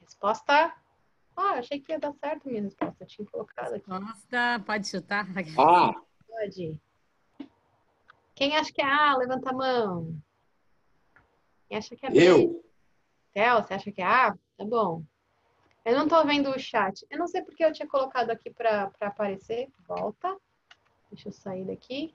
[0.00, 0.74] Resposta.
[1.36, 3.04] Ah, achei que ia dar certo minha resposta.
[3.04, 3.90] Tinha colocado aqui.
[3.90, 5.26] Resposta, pode chutar.
[5.58, 5.92] Ah!
[6.26, 6.80] Pode.
[8.34, 9.18] Quem acha que é A?
[9.18, 10.16] Levanta a mão.
[11.68, 12.26] Quem acha que é B?
[12.26, 12.64] Eu.
[13.34, 14.32] Theo, você acha que é A?
[14.56, 15.04] Tá bom.
[15.84, 17.06] Eu não tô vendo o chat.
[17.10, 19.68] Eu não sei porque eu tinha colocado aqui para aparecer.
[19.86, 20.38] Volta.
[21.10, 22.14] Deixa eu sair daqui.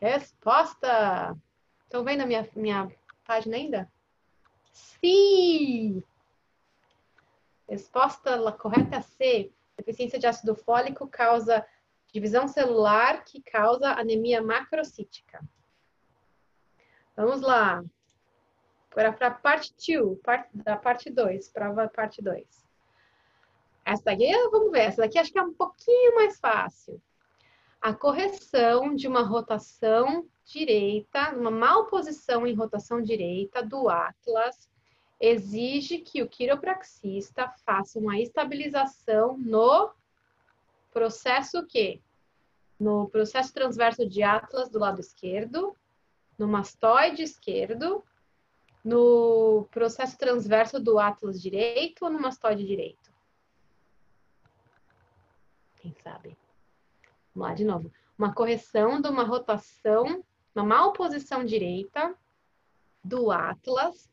[0.00, 1.36] Resposta!
[1.84, 2.90] Estão vendo a minha, minha
[3.24, 3.90] página ainda?
[4.72, 6.02] Sim!
[7.68, 9.52] Resposta correta é C.
[9.76, 11.64] Deficiência de ácido fólico causa
[12.12, 15.40] Divisão celular que causa anemia macrocítica.
[17.14, 17.84] Vamos lá.
[18.90, 22.46] Agora para a parte 2, part, da parte 2, prova parte 2.
[23.84, 27.00] Essa daqui, vamos ver, essa daqui acho que é um pouquinho mais fácil.
[27.80, 34.68] A correção de uma rotação direita, uma mal posição em rotação direita do Atlas
[35.20, 39.92] exige que o quiropraxista faça uma estabilização no
[40.92, 42.00] processo que?
[42.78, 45.76] No processo transverso de Atlas do lado esquerdo,
[46.38, 48.04] no mastoide esquerdo,
[48.84, 53.12] no processo transverso do Atlas direito ou no mastoide direito?
[55.76, 56.36] Quem sabe?
[57.38, 57.92] Vamos lá de novo.
[58.18, 62.12] Uma correção de uma rotação, uma malposição direita
[63.02, 64.10] do Atlas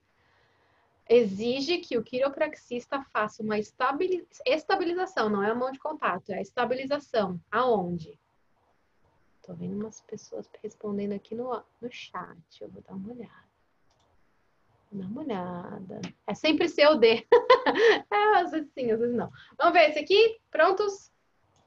[1.09, 6.41] exige que o quiropraxista faça uma estabilização, não é a mão de contato, é a
[6.41, 7.41] estabilização.
[7.51, 8.19] Aonde?
[9.41, 12.61] Tô vendo umas pessoas respondendo aqui no, no chat.
[12.61, 13.49] Eu vou dar uma olhada.
[14.91, 16.01] Dar uma olhada.
[16.27, 17.27] É sempre COD.
[18.11, 19.31] é, às vezes sim, às vezes não.
[19.57, 20.39] Vamos ver esse aqui?
[20.51, 21.14] Prontos?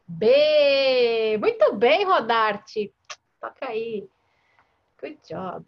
[0.09, 1.37] B!
[1.39, 2.95] Muito bem, Rodarte.
[3.39, 4.09] Toca aí.
[5.01, 5.67] Good job.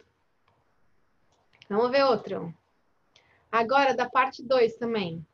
[1.69, 2.53] Vamos ver outro.
[3.51, 5.25] Agora, da parte 2 também.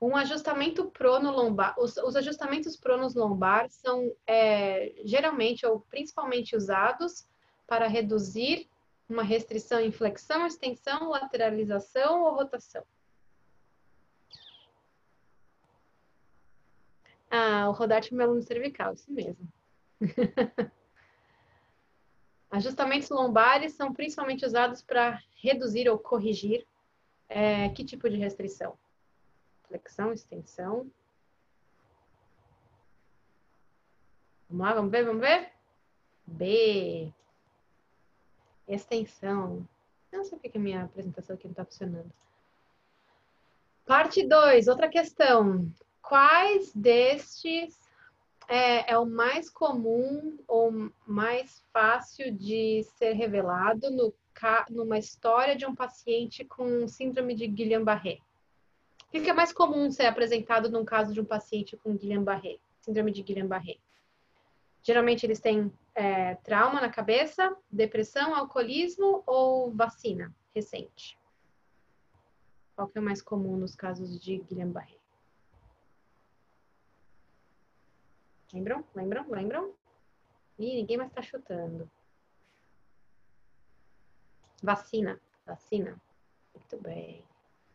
[0.00, 1.78] Um ajustamento prono-lombar.
[1.78, 7.26] Os, os, ajustamentos pronos lombar são é, geralmente ou principalmente usados
[7.66, 8.68] para reduzir
[9.08, 12.82] uma restrição em flexão, extensão, lateralização ou rotação.
[17.36, 19.52] Ah, o Rodarte é meu aluno cervical, isso mesmo.
[22.48, 26.64] Ajustamentos lombares são principalmente usados para reduzir ou corrigir
[27.28, 28.78] é, que tipo de restrição?
[29.66, 30.88] Flexão, extensão.
[34.48, 35.50] Vamos lá, vamos ver, vamos ver?
[36.24, 37.12] B.
[38.68, 39.68] Extensão.
[40.12, 42.12] Eu não sei porque a minha apresentação aqui não está funcionando.
[43.84, 45.68] Parte 2, outra questão.
[46.04, 47.80] Quais destes
[48.46, 54.14] é, é, o mais comum ou mais fácil de ser revelado no
[54.68, 58.18] numa história de um paciente com síndrome de Guillain-Barré?
[59.08, 63.10] O que é mais comum ser apresentado num caso de um paciente com Guillain-Barré, síndrome
[63.10, 63.78] de Guillain-Barré?
[64.82, 71.18] Geralmente eles têm é, trauma na cabeça, depressão, alcoolismo ou vacina recente?
[72.76, 75.03] Qual que é mais comum nos casos de Guillain-Barré?
[78.54, 78.84] Lembram?
[78.94, 79.28] Lembram?
[79.28, 79.74] Lembram?
[80.60, 81.90] Ih, ninguém mais está chutando.
[84.62, 86.00] Vacina, vacina.
[86.54, 87.24] Muito bem.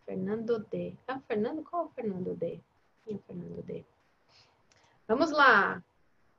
[0.05, 0.95] Fernando D.
[1.05, 1.63] Ah, Fernando?
[1.63, 2.61] Qual é o Fernando D?
[3.03, 3.85] Quem é o Fernando D?
[5.05, 5.83] Vamos lá.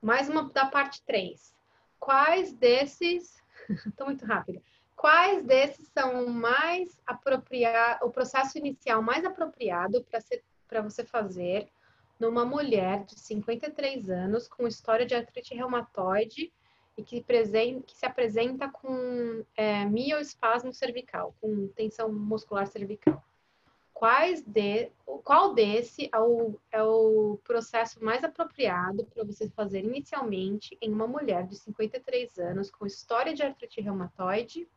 [0.01, 1.55] Mais uma da parte 3.
[1.99, 3.45] Quais desses.
[3.87, 4.63] Estou muito rápida.
[4.97, 10.03] Quais desses são mais apropriados, o processo inicial mais apropriado
[10.67, 11.71] para você fazer
[12.21, 16.53] numa mulher de 53 anos com história de artrite reumatoide
[16.97, 23.25] e que, que se apresenta com é, mioespasmo cervical, com tensão muscular cervical.
[23.95, 24.91] Quais de,
[25.25, 31.07] qual desse é o, é o processo mais apropriado para você fazer inicialmente em uma
[31.07, 34.69] mulher de 53 anos com história de artrite reumatoide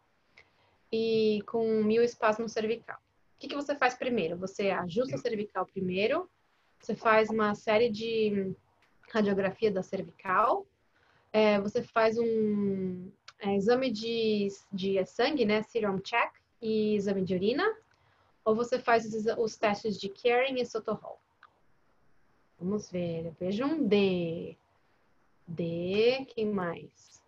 [0.92, 2.98] e com mioespasmo cervical?
[2.98, 4.38] O que, que você faz primeiro?
[4.38, 6.30] Você ajusta a cervical primeiro,
[6.84, 8.54] você faz uma série de
[9.10, 10.68] radiografia da cervical,
[11.32, 13.10] é, você faz um
[13.40, 17.64] é, exame de, de sangue, né, serum check, e exame de urina,
[18.44, 21.20] ou você faz os, os testes de Caring e Sotohol.
[22.60, 24.58] Vamos ver, eu vejo um D.
[25.48, 27.24] D, quem mais?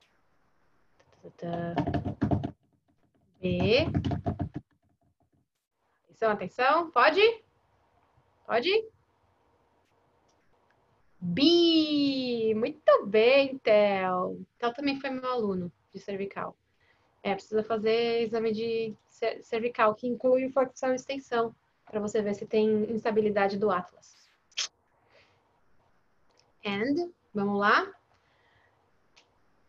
[3.42, 3.86] B.
[6.04, 7.22] Atenção, atenção, pode?
[8.46, 8.95] Pode?
[11.20, 12.54] Bi!
[12.56, 14.40] Muito bem, Tel.
[14.58, 16.56] Tel também foi meu aluno de cervical.
[17.24, 18.94] É, precisa fazer exame de
[19.42, 21.56] cervical, que inclui flexão e extensão,
[21.86, 24.30] para você ver se tem instabilidade do Atlas.
[26.64, 27.92] And, vamos lá.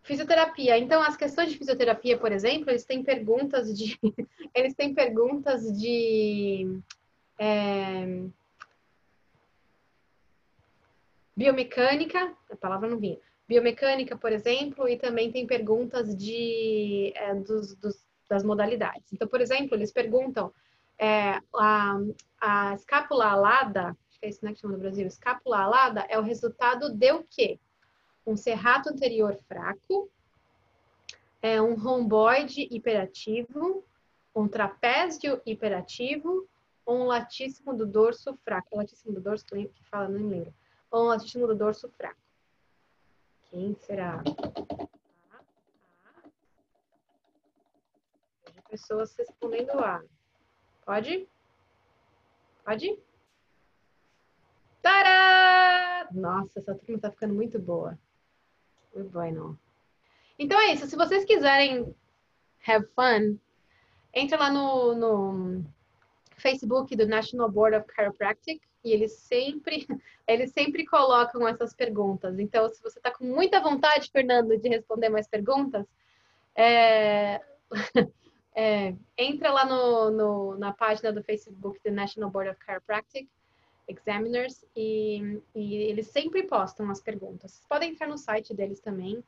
[0.02, 0.78] Fisioterapia.
[0.78, 3.98] Então, as questões de fisioterapia, por exemplo, eles têm perguntas de.
[4.54, 6.80] eles têm perguntas de.
[7.38, 8.04] É,
[11.36, 13.18] Biomecânica, a palavra não vinha.
[13.46, 19.12] Biomecânica, por exemplo, e também tem perguntas de, é, dos, dos, das modalidades.
[19.12, 20.50] Então, por exemplo, eles perguntam
[20.98, 21.98] é, a,
[22.40, 26.18] a escápula alada, acho que é isso né, que chama no Brasil, escápula alada é
[26.18, 27.60] o resultado de o quê?
[28.26, 30.10] Um serrato anterior fraco,
[31.42, 33.84] é um romboide hiperativo,
[34.34, 36.48] um trapézio hiperativo,
[36.86, 38.68] um latíssimo do dorso fraco.
[38.72, 40.52] É latíssimo do dorso que fala, não lembro
[40.90, 42.20] ou um do dorso fraco.
[43.50, 44.22] Quem será?
[45.30, 46.22] A, A.
[48.44, 50.02] Vejo pessoas respondendo A.
[50.84, 51.28] Pode?
[52.64, 52.98] Pode?
[54.82, 56.08] Tará!
[56.12, 57.98] Nossa, essa turma tá ficando muito boa.
[58.94, 59.58] Muito bueno.
[60.38, 60.86] Então é isso.
[60.86, 61.94] Se vocês quiserem
[62.66, 63.38] have fun,
[64.12, 65.64] entra lá no, no
[66.36, 69.84] Facebook do National Board of Chiropractic e eles sempre,
[70.28, 72.38] eles sempre colocam essas perguntas.
[72.38, 75.84] Então, se você está com muita vontade, Fernando, de responder mais perguntas,
[76.54, 77.40] é,
[78.54, 83.28] é, entra lá no, no, na página do Facebook do National Board of Chiropractic
[83.88, 87.50] Examiners e, e eles sempre postam as perguntas.
[87.50, 89.22] Vocês podem entrar no site deles também,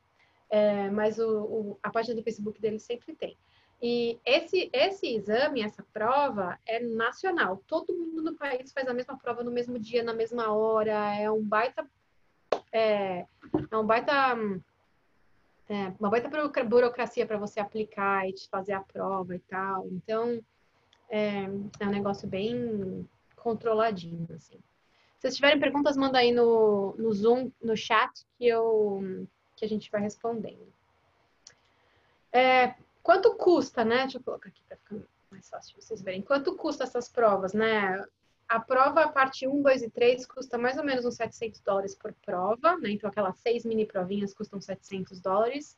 [0.49, 3.37] é, mas o, o, a página do Facebook deles sempre tem.
[3.81, 7.63] E esse, esse exame, essa prova, é nacional.
[7.65, 11.15] Todo mundo no país faz a mesma prova no mesmo dia, na mesma hora.
[11.15, 11.87] É um baita.
[12.71, 13.25] É,
[13.71, 14.37] é um baita.
[15.69, 16.29] É, uma baita
[16.63, 19.87] burocracia para você aplicar e fazer a prova e tal.
[19.87, 20.43] Então,
[21.09, 21.43] é,
[21.79, 24.59] é um negócio bem controladinho, assim.
[25.19, 29.67] Se vocês tiverem perguntas, manda aí no, no Zoom, no chat, que, eu, que a
[29.67, 30.65] gente vai respondendo.
[32.31, 32.75] É,
[33.09, 34.03] Quanto custa, né?
[34.03, 34.97] Deixa eu colocar aqui para ficar
[35.31, 36.21] mais fácil vocês verem.
[36.21, 38.05] Quanto custa essas provas, né?
[38.47, 42.13] A prova, parte 1, 2 e 3, custa mais ou menos uns 700 dólares por
[42.23, 42.91] prova, né?
[42.91, 45.75] Então, aquelas seis mini provinhas custam 700 dólares.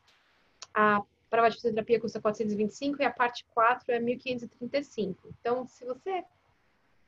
[0.74, 5.16] A prova de fisioterapia custa 425 e a parte 4 é 1.535.
[5.40, 6.26] Então, se você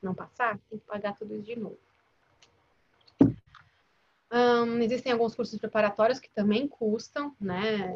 [0.01, 1.79] não passar, tem que pagar tudo isso de novo.
[4.31, 7.93] Um, existem alguns cursos preparatórios que também custam, né?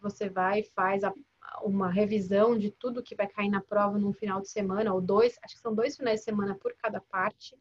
[0.00, 1.14] Você vai e faz a
[1.62, 5.38] uma revisão de tudo que vai cair na prova num final de semana, ou dois,
[5.42, 7.56] acho que são dois finais de semana por cada parte,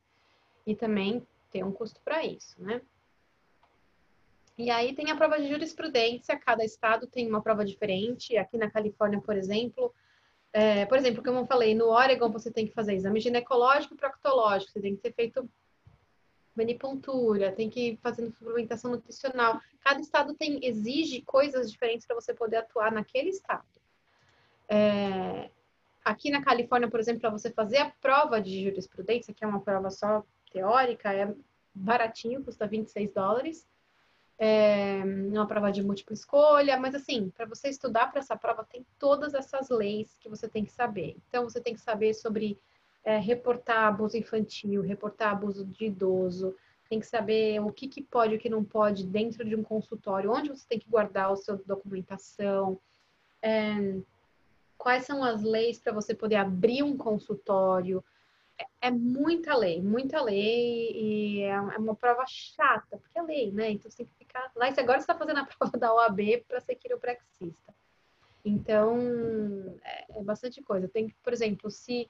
[0.65, 2.81] e também tem um custo para isso, né?
[4.57, 8.37] E aí tem a prova de jurisprudência, cada estado tem uma prova diferente.
[8.37, 9.93] Aqui na Califórnia, por exemplo,
[10.51, 13.97] é, por exemplo, como eu falei, no Oregon você tem que fazer exame ginecológico e
[13.97, 15.49] proctológico, você tem que ter feito
[16.55, 19.59] manipuntura, tem que ir fazendo suplementação nutricional.
[19.81, 23.65] Cada estado tem exige coisas diferentes para você poder atuar naquele estado.
[24.69, 25.49] É,
[26.03, 29.61] aqui na Califórnia, por exemplo, para você fazer a prova de jurisprudência, que é uma
[29.61, 31.33] prova só teórica, é
[31.73, 33.67] baratinho, custa 26 dólares.
[34.37, 35.01] É
[35.31, 39.33] uma prova de múltipla escolha, mas assim, para você estudar para essa prova, tem todas
[39.33, 41.15] essas leis que você tem que saber.
[41.27, 42.59] Então, você tem que saber sobre
[43.03, 46.55] é, reportar abuso infantil, reportar abuso de idoso,
[46.89, 49.63] tem que saber o que, que pode e o que não pode dentro de um
[49.63, 52.79] consultório, onde você tem que guardar a sua documentação.
[53.41, 53.99] É,
[54.83, 58.03] quais são as leis para você poder abrir um consultório.
[58.59, 63.51] É, é, muita lei, muita lei, e é, é uma prova chata, porque é lei,
[63.51, 63.71] né?
[63.71, 64.69] Então você tem que ficar lá.
[64.69, 67.73] E agora você está fazendo a prova da OAB para ser quiropraxista.
[68.43, 68.99] Então,
[69.83, 70.87] é, é, bastante coisa.
[70.89, 72.09] Tem que, por exemplo, se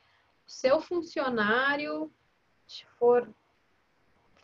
[0.54, 2.12] seu funcionário
[3.00, 3.28] for,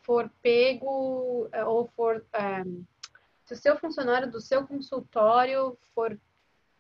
[0.02, 2.26] for pego é, ou for.
[2.34, 2.64] É,
[3.46, 6.20] se o seu funcionário do seu consultório for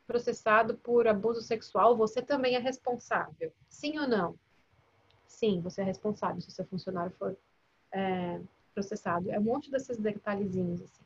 [0.05, 3.53] processado por abuso sexual, você também é responsável.
[3.69, 4.35] Sim ou não?
[5.27, 7.37] Sim, você é responsável se o seu funcionário for
[7.91, 8.41] é,
[8.73, 9.31] processado.
[9.31, 11.05] É um monte desses detalhezinhos, assim.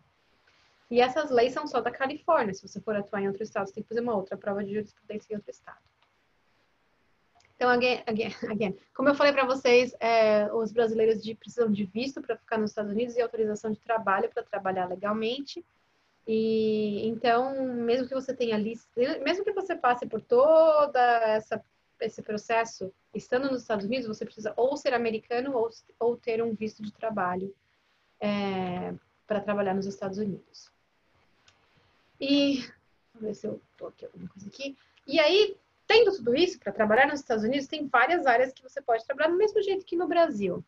[0.90, 2.54] E essas leis são só da Califórnia.
[2.54, 4.74] Se você for atuar em outro estado, você tem que fazer uma outra prova de
[4.74, 5.82] jurisprudência em outro estado.
[7.64, 8.78] Então, again, again, again.
[8.94, 12.72] como eu falei para vocês, é, os brasileiros de, precisam de visto para ficar nos
[12.72, 15.64] Estados Unidos e autorização de trabalho para trabalhar legalmente.
[16.28, 18.90] E então, mesmo que você tenha lista,
[19.24, 21.64] mesmo que você passe por toda essa
[22.02, 26.54] esse processo, estando nos Estados Unidos, você precisa ou ser americano ou, ou ter um
[26.54, 27.56] visto de trabalho
[28.20, 28.94] é,
[29.26, 30.70] para trabalhar nos Estados Unidos.
[32.20, 32.58] E
[33.14, 34.76] vamos ver se eu coloquei alguma coisa aqui.
[35.08, 35.56] E aí,
[35.88, 39.30] tendo tudo isso para trabalhar nos Estados Unidos, tem várias áreas que você pode trabalhar
[39.30, 40.64] do mesmo jeito que no Brasil.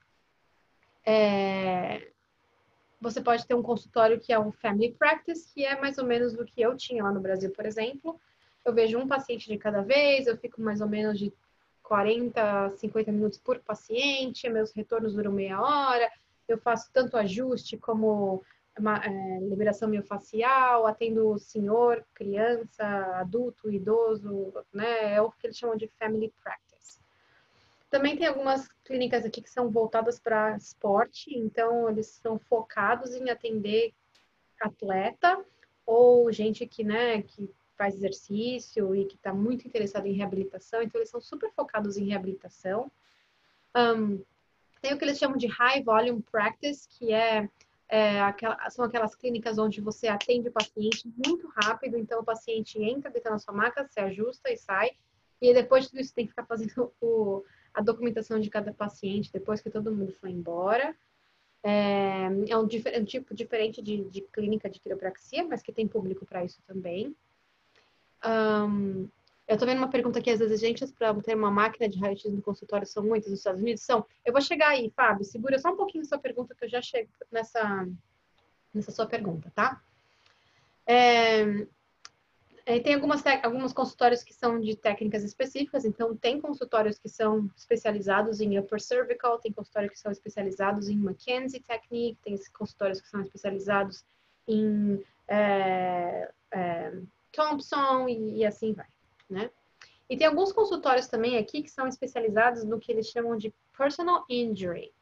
[1.05, 2.09] É,
[2.99, 6.33] você pode ter um consultório que é um family practice, que é mais ou menos
[6.33, 8.19] o que eu tinha lá no Brasil, por exemplo.
[8.63, 11.31] Eu vejo um paciente de cada vez, eu fico mais ou menos de
[11.83, 16.11] 40, 50 minutos por paciente, meus retornos duram meia hora,
[16.47, 18.43] eu faço tanto ajuste como
[18.77, 22.85] uma, é, liberação miofascial, atendo senhor, criança,
[23.17, 25.13] adulto, idoso, né?
[25.15, 26.99] É o que eles chamam de family practice.
[27.89, 33.29] Também tem algumas clínicas aqui que são voltadas para esporte, então eles são focados em
[33.29, 33.93] atender
[34.59, 35.43] atleta
[35.85, 40.99] ou gente que, né, que faz exercício e que está muito interessado em reabilitação, então
[40.99, 42.91] eles são super focados em reabilitação.
[43.75, 44.23] Um,
[44.81, 47.49] tem o que eles chamam de High Volume Practice, que é,
[47.87, 52.81] é aquela, são aquelas clínicas onde você atende o paciente muito rápido, então o paciente
[52.81, 54.91] entra, deita na sua maca, se ajusta e sai,
[55.41, 59.31] e depois de tudo isso tem que ficar fazendo o, a documentação de cada paciente
[59.31, 60.95] depois que todo mundo foi embora.
[61.63, 65.87] É, é um, é um, tipo diferente de, de, clínica de quiropraxia, mas que tem
[65.87, 67.15] público para isso também.
[68.23, 69.09] Um,
[69.47, 72.41] eu tô vendo uma pergunta aqui, as exigências para ter uma máquina de raio-x no
[72.41, 73.83] consultório são muitas nos Estados Unidos?
[73.83, 74.05] São.
[74.25, 77.09] Eu vou chegar aí, Fábio, segura só um pouquinho sua pergunta que eu já chego
[77.31, 77.87] nessa,
[78.73, 79.81] nessa sua pergunta, tá?
[80.87, 81.67] É,
[82.65, 87.47] é, tem algumas, alguns consultórios que são de técnicas específicas, então tem consultórios que são
[87.55, 93.07] especializados em upper cervical, tem consultórios que são especializados em Mackenzie Technique, tem consultórios que
[93.07, 94.03] são especializados
[94.47, 96.93] em é, é,
[97.31, 98.87] Thompson e, e, assim vai,
[99.29, 99.49] né?
[100.09, 104.23] E tem alguns consultórios também aqui que são especializados no que eles chamam de personal
[104.29, 104.93] injury,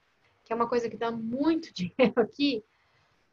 [0.43, 2.63] que é uma coisa que dá muito dinheiro aqui,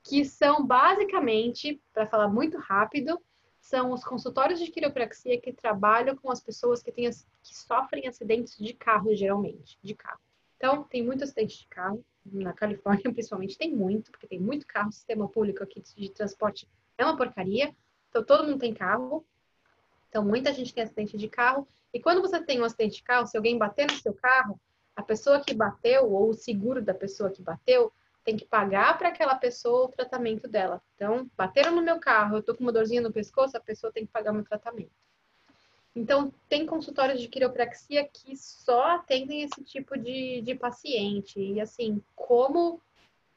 [0.02, 3.20] que são basicamente, para falar muito rápido,
[3.60, 8.56] são os consultórios de quiropraxia que trabalham com as pessoas que, têm, que sofrem acidentes
[8.56, 10.20] de carro, geralmente, de carro.
[10.56, 14.88] Então, tem muito acidente de carro, na Califórnia principalmente tem muito, porque tem muito carro,
[14.88, 16.68] o sistema público aqui de transporte
[16.98, 17.74] é uma porcaria,
[18.08, 19.24] então todo mundo tem carro,
[20.10, 23.26] então muita gente tem acidente de carro, e quando você tem um acidente de carro,
[23.26, 24.60] se alguém bater no seu carro,
[24.94, 27.90] a pessoa que bateu, ou o seguro da pessoa que bateu,
[28.22, 30.82] tem que pagar para aquela pessoa o tratamento dela.
[30.94, 34.04] Então, bateram no meu carro, eu tô com uma dorzinha no pescoço, a pessoa tem
[34.04, 34.92] que pagar meu tratamento.
[35.96, 41.40] Então, tem consultórios de quiropraxia que só atendem esse tipo de, de paciente.
[41.40, 42.80] E assim, como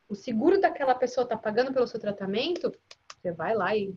[0.07, 2.71] o seguro daquela pessoa está pagando pelo seu tratamento,
[3.19, 3.95] você vai lá e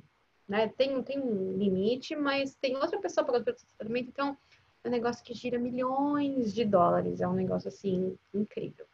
[0.49, 4.36] né, tem, tem um limite, mas tem outra pessoa pagando pelo tratamento, então
[4.84, 7.20] é um negócio que gira milhões de dólares.
[7.20, 8.86] É um negócio assim incrível.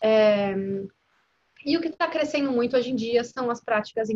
[0.00, 0.54] É,
[1.64, 4.08] e o que está crescendo muito hoje em dia são as práticas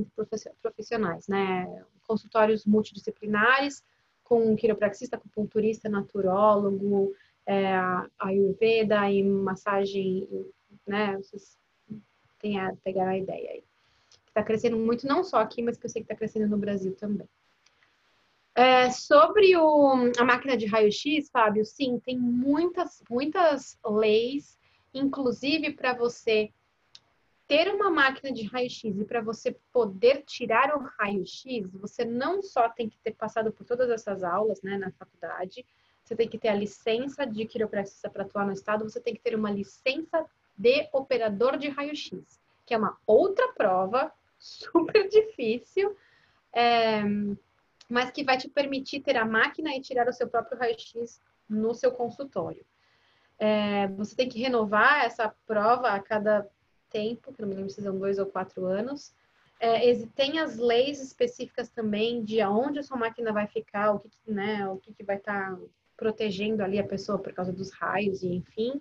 [0.63, 1.83] profissionais, né?
[2.07, 3.83] Consultórios multidisciplinares,
[4.23, 7.15] com quiropraxista, acupunturista, naturólogo,
[7.47, 7.75] é,
[8.19, 10.29] ayurveda e massagem,
[10.87, 11.17] né?
[11.17, 11.57] Vocês
[12.39, 13.65] têm a, pegar a ideia aí.
[14.39, 16.95] Está crescendo muito, não só aqui, mas que eu sei que está crescendo no Brasil
[16.95, 17.29] também.
[18.55, 24.59] É, sobre o, a máquina de raio-x, Fábio, sim, tem muitas, muitas leis
[24.93, 26.51] Inclusive, para você
[27.47, 32.69] ter uma máquina de raio-x e para você poder tirar o raio-x, você não só
[32.69, 35.65] tem que ter passado por todas essas aulas né, na faculdade,
[36.05, 39.21] você tem que ter a licença de quiropraxista para atuar no estado, você tem que
[39.21, 40.27] ter uma licença
[40.57, 45.97] de operador de raio-x, que é uma outra prova super difícil,
[46.53, 47.03] é,
[47.89, 51.75] mas que vai te permitir ter a máquina e tirar o seu próprio raio-x no
[51.75, 52.65] seu consultório.
[53.39, 56.49] É, você tem que renovar essa prova a cada
[56.91, 59.15] tempo, que não me lembro se são dois ou quatro anos.
[59.61, 64.11] É, tem as leis específicas também de aonde a sua máquina vai ficar, o que,
[64.27, 65.59] né, o que, que vai estar tá
[65.97, 68.81] protegendo ali a pessoa por causa dos raios e enfim.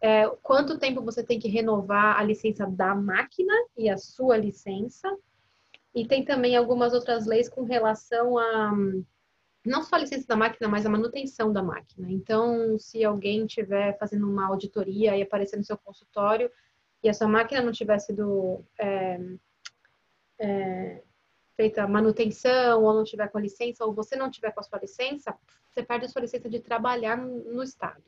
[0.00, 5.16] É, quanto tempo você tem que renovar a licença da máquina e a sua licença.
[5.94, 8.72] E tem também algumas outras leis com relação a
[9.64, 12.10] não só a licença da máquina, mas a manutenção da máquina.
[12.10, 16.50] Então, se alguém estiver fazendo uma auditoria e aparecer no seu consultório
[17.02, 19.20] e a sua máquina não tiver sido é,
[20.38, 21.02] é,
[21.54, 24.78] feita manutenção ou não tiver com a licença ou você não tiver com a sua
[24.78, 25.36] licença,
[25.68, 28.02] você perde a sua licença de trabalhar no, no estado.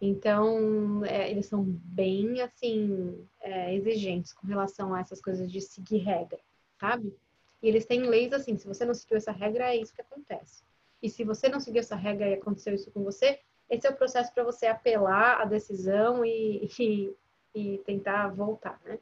[0.00, 5.98] Então, é, eles são bem, assim, é, exigentes com relação a essas coisas de seguir
[5.98, 6.38] regra,
[6.78, 7.12] sabe?
[7.60, 10.62] E eles têm leis assim, se você não seguiu essa regra, é isso que acontece.
[11.02, 13.96] E se você não seguiu essa regra e aconteceu isso com você, esse é o
[13.96, 17.14] processo para você apelar a decisão e, e,
[17.54, 18.98] e, tentar voltar, né?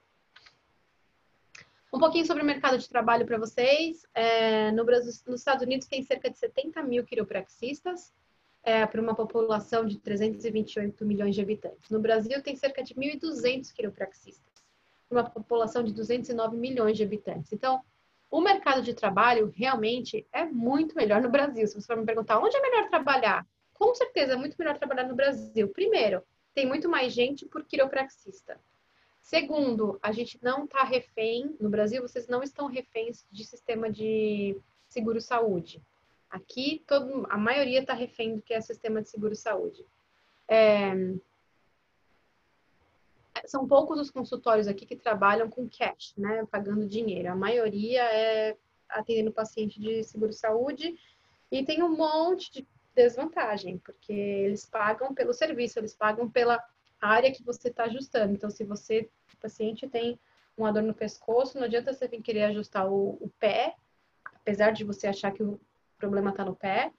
[1.93, 4.05] Um pouquinho sobre o mercado de trabalho para vocês.
[4.13, 8.13] É, no Brasil, nos Estados Unidos tem cerca de 70 mil quiropraxistas
[8.67, 11.89] é, para uma população de 328 milhões de habitantes.
[11.89, 14.53] No Brasil tem cerca de 1.200 quiropraxistas
[15.09, 17.53] para uma população de 209 milhões de habitantes.
[17.53, 17.81] Então,
[18.29, 21.65] o mercado de trabalho realmente é muito melhor no Brasil.
[21.69, 25.05] Se você for me perguntar onde é melhor trabalhar, com certeza é muito melhor trabalhar
[25.05, 25.69] no Brasil.
[25.69, 26.21] Primeiro,
[26.53, 28.59] tem muito mais gente por quiropraxista.
[29.23, 34.57] Segundo, a gente não está refém, no Brasil vocês não estão reféns de sistema de
[34.89, 35.81] seguro-saúde.
[36.31, 39.85] Aqui, todo, a maioria está refém do que é sistema de seguro-saúde.
[40.49, 40.93] É,
[43.47, 47.31] são poucos os consultórios aqui que trabalham com cash, né, pagando dinheiro.
[47.31, 48.57] A maioria é
[48.89, 50.97] atendendo paciente de seguro-saúde
[51.51, 56.63] e tem um monte de desvantagem, porque eles pagam pelo serviço, eles pagam pela
[57.01, 58.33] área que você está ajustando.
[58.33, 60.19] Então, se você, o paciente tem
[60.57, 63.75] uma dor no pescoço, não adianta você vir querer ajustar o, o pé,
[64.25, 65.61] apesar de você achar que o
[65.99, 66.93] problema está no pé,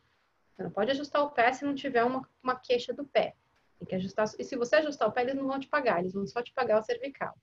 [0.56, 3.36] você não pode ajustar o pé se não tiver uma, uma queixa do pé.
[3.78, 4.28] Tem que ajustar.
[4.40, 6.52] E se você ajustar o pé, eles não vão te pagar, eles vão só te
[6.52, 7.36] pagar o cervical.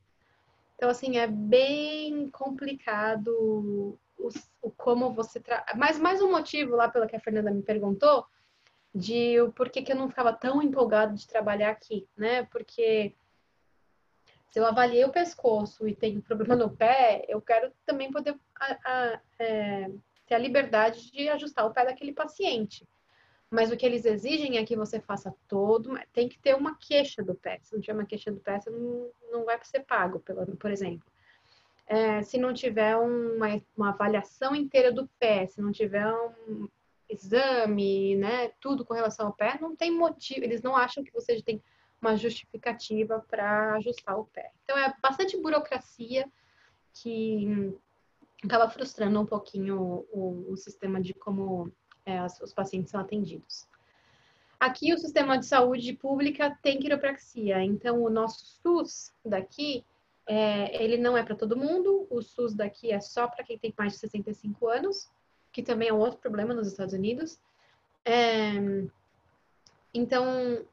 [0.74, 3.28] Então, assim, é bem complicado
[4.18, 5.38] o, o como você.
[5.40, 5.64] Tra...
[5.76, 8.26] Mas mais um motivo lá pelo que a Fernanda me perguntou
[8.94, 12.44] de o porquê que eu não ficava tão empolgado de trabalhar aqui, né?
[12.44, 13.14] Porque
[14.50, 18.78] se eu avaliei o pescoço e tenho problema no pé, eu quero também poder a,
[18.84, 19.90] a, é,
[20.26, 22.86] ter a liberdade de ajustar o pé daquele paciente.
[23.50, 27.22] Mas o que eles exigem é que você faça todo, tem que ter uma queixa
[27.22, 27.60] do pé.
[27.62, 30.22] Se não tiver uma queixa do pé, você não, não vai ser pago,
[30.58, 31.06] por exemplo.
[31.86, 36.10] É, se não tiver uma, uma avaliação inteira do pé, se não tiver
[36.48, 36.68] um
[37.08, 41.40] exame, né, tudo com relação ao pé, não tem motivo, eles não acham que você
[41.42, 41.62] tem
[42.00, 44.50] uma justificativa para ajustar o pé.
[44.64, 46.26] Então é bastante burocracia
[46.92, 47.74] que
[48.44, 51.72] acaba frustrando um pouquinho o, o sistema de como
[52.04, 53.66] é, os pacientes são atendidos.
[54.60, 59.84] Aqui o sistema de saúde pública tem quiropraxia, então o nosso SUS daqui
[60.26, 63.74] é, ele não é para todo mundo, o SUS daqui é só para quem tem
[63.76, 65.10] mais de 65 anos,
[65.52, 67.38] que também é um outro problema nos Estados Unidos.
[68.04, 68.52] É,
[69.92, 70.66] então,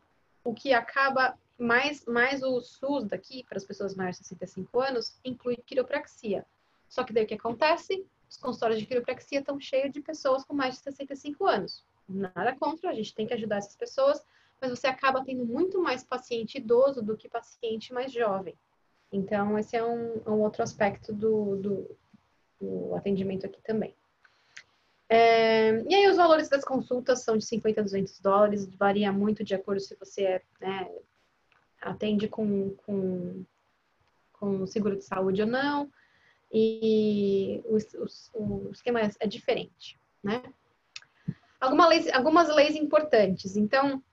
[0.44, 5.20] o que acaba mais, mais o SUS daqui, para as pessoas maiores de 65 anos,
[5.24, 6.46] inclui quiropraxia.
[6.92, 8.06] Só que daí o que acontece?
[8.30, 11.86] Os consultórios de quiropraxia estão cheios de pessoas com mais de 65 anos.
[12.08, 14.22] Nada contra, a gente tem que ajudar essas pessoas,
[14.60, 18.58] mas você acaba tendo muito mais paciente idoso do que paciente mais jovem.
[19.10, 21.98] Então, esse é um, um outro aspecto do, do,
[22.60, 23.96] do atendimento aqui também.
[25.08, 29.46] É, e aí os valores das consultas são de 50 a 200 dólares, varia muito
[29.46, 30.92] de acordo se você é, né,
[31.82, 33.46] atende com, com,
[34.34, 35.90] com seguro de saúde ou não,
[36.54, 37.78] e o,
[38.34, 40.44] o, o esquema é, diferente, né?
[41.88, 43.56] Leis, algumas leis importantes.
[43.56, 44.04] Então,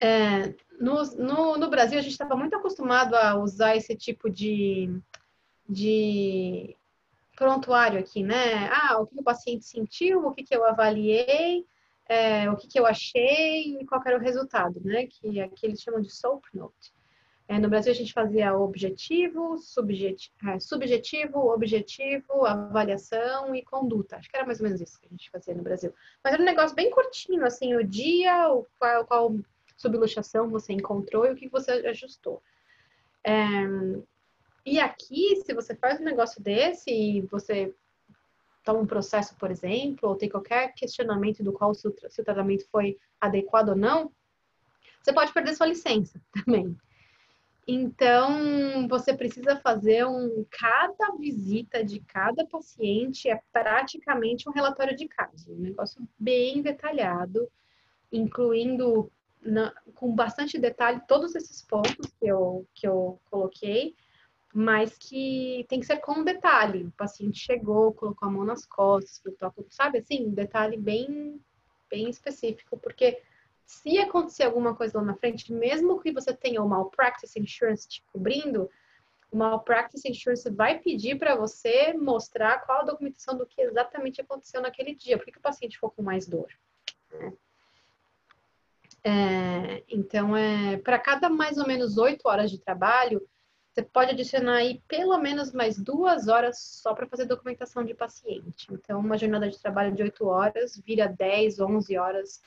[0.00, 5.00] é, no, no, no, Brasil, a gente estava muito acostumado a usar esse tipo de,
[5.68, 6.76] de
[7.36, 8.68] prontuário aqui, né?
[8.70, 11.64] Ah, o que o paciente sentiu, o que, que eu avaliei,
[12.06, 15.06] é, o que, que eu achei e qual era o resultado, né?
[15.06, 16.93] Que aqui eles chamam de SOAP Note.
[17.46, 24.16] É, no Brasil a gente fazia objetivo, subjetivo, é, subjetivo, objetivo, avaliação e conduta.
[24.16, 25.92] Acho que era mais ou menos isso que a gente fazia no Brasil.
[26.22, 29.36] Mas era um negócio bem curtinho, assim, o dia, o, qual, qual
[29.76, 32.42] subluxação você encontrou e o que você ajustou.
[33.22, 33.34] É,
[34.64, 37.74] e aqui, se você faz um negócio desse e você
[38.64, 42.98] toma um processo, por exemplo, ou tem qualquer questionamento do qual se o, tratamento foi
[43.20, 44.10] adequado ou não,
[45.02, 46.74] você pode perder sua licença também.
[47.66, 55.08] Então, você precisa fazer um cada visita de cada paciente é praticamente um relatório de
[55.08, 57.48] caso, um negócio bem detalhado,
[58.12, 59.10] incluindo
[59.40, 63.94] na, com bastante detalhe todos esses pontos que eu, que eu coloquei
[64.54, 66.84] mas que tem que ser com detalhe.
[66.84, 69.34] O paciente chegou, colocou a mão nas costas,
[69.68, 71.40] sabe assim, um detalhe bem,
[71.90, 73.20] bem específico, porque
[73.64, 78.02] se acontecer alguma coisa lá na frente, mesmo que você tenha o malpractice insurance te
[78.12, 78.70] cobrindo,
[79.30, 84.60] o malpractice insurance vai pedir para você mostrar qual a documentação do que exatamente aconteceu
[84.60, 86.48] naquele dia, por que o paciente ficou com mais dor.
[87.10, 87.32] Né?
[89.06, 93.26] É, então, é, para cada mais ou menos oito horas de trabalho,
[93.74, 98.68] você pode adicionar aí pelo menos mais duas horas só para fazer documentação de paciente.
[98.70, 102.40] Então, uma jornada de trabalho de 8 horas vira 10, 11 horas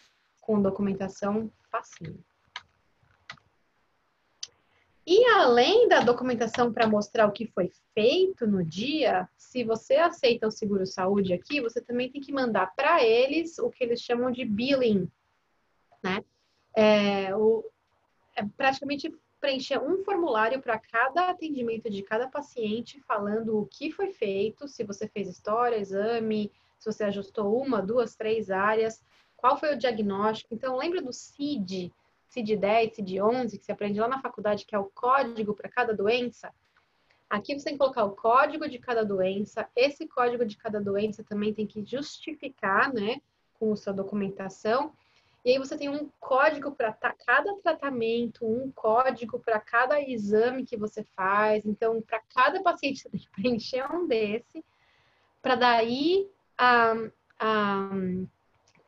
[0.48, 2.24] com documentação facinho.
[5.06, 10.48] E além da documentação para mostrar o que foi feito no dia, se você aceita
[10.48, 14.32] o seguro saúde aqui, você também tem que mandar para eles o que eles chamam
[14.32, 15.10] de billing,
[16.02, 16.24] né?
[16.76, 17.66] É, o,
[18.36, 24.12] é praticamente preencher um formulário para cada atendimento de cada paciente, falando o que foi
[24.12, 29.02] feito, se você fez história, exame, se você ajustou uma, duas, três áreas,
[29.38, 30.54] qual foi o diagnóstico.
[30.54, 31.94] Então, lembra do CID,
[32.30, 36.52] CID-10, CID-11, que você aprende lá na faculdade, que é o código para cada doença?
[37.30, 39.70] Aqui você tem que colocar o código de cada doença.
[39.76, 43.22] Esse código de cada doença também tem que justificar, né,
[43.60, 44.94] com sua documentação.
[45.46, 50.76] E aí você tem um código para cada tratamento, um código para cada exame que
[50.76, 51.66] você faz.
[51.66, 54.64] Então, para cada paciente você tem que preencher um desse,
[55.42, 56.94] para daí a,
[57.40, 57.90] a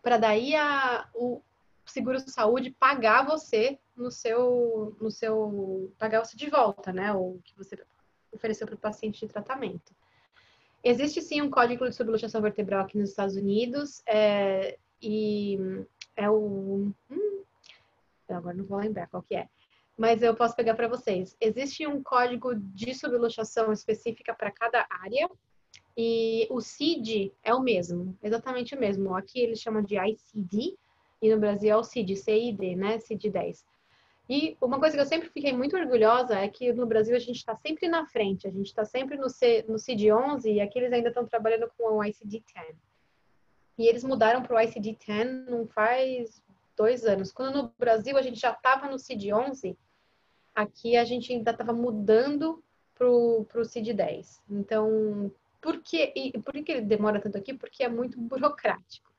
[0.01, 1.41] para daí a, o
[1.85, 7.11] seguro saúde pagar você no seu no seu pagar você de volta, né?
[7.13, 7.77] O que você
[8.31, 9.93] ofereceu para o paciente de tratamento.
[10.83, 15.57] Existe sim um código de subluxação vertebral aqui nos Estados Unidos é, e
[16.15, 16.91] é o.
[17.11, 17.43] Hum,
[18.29, 19.49] agora não vou lembrar qual que é.
[19.97, 21.35] Mas eu posso pegar para vocês.
[21.41, 25.29] Existe um código de sublotação específica para cada área
[26.01, 29.13] e o CID é o mesmo, exatamente o mesmo.
[29.13, 30.77] Aqui eles chamam de ICD
[31.21, 32.99] e no Brasil é o CID, CID, né?
[32.99, 33.65] CID 10.
[34.29, 37.35] E uma coisa que eu sempre fiquei muito orgulhosa é que no Brasil a gente
[37.35, 40.93] está sempre na frente, a gente está sempre no, C, no CID-11 e aqui eles
[40.93, 42.75] ainda estão trabalhando com o ICD-10.
[43.77, 46.41] E eles mudaram para o ICD-10 não faz
[46.77, 47.29] dois anos.
[47.29, 49.75] Quando no Brasil a gente já estava no CID-11,
[50.55, 52.63] aqui a gente ainda estava mudando
[52.95, 54.39] para o CID-10.
[54.49, 55.29] Então,
[55.61, 57.53] por que, e por que ele demora tanto aqui?
[57.53, 59.09] Porque é muito burocrático.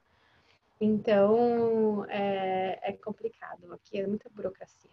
[0.80, 3.72] Então, é, é complicado.
[3.72, 4.90] Aqui é muita burocracia.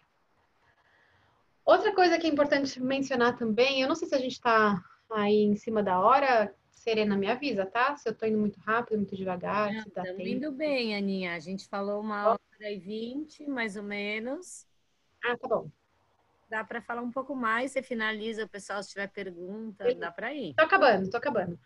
[1.64, 5.42] Outra coisa que é importante mencionar também, eu não sei se a gente está aí
[5.42, 7.96] em cima da hora, Serena me avisa, tá?
[7.96, 10.20] Se eu estou indo muito rápido, muito devagar, não, se dá tempo.
[10.22, 11.34] indo bem, Aninha.
[11.34, 14.66] A gente falou uma hora e vinte, mais ou menos.
[15.22, 15.70] Ah, tá bom.
[16.48, 20.32] Dá para falar um pouco mais, você finaliza, o pessoal se tiver pergunta, dá para
[20.32, 20.54] ir.
[20.54, 21.58] Tô acabando, tô acabando.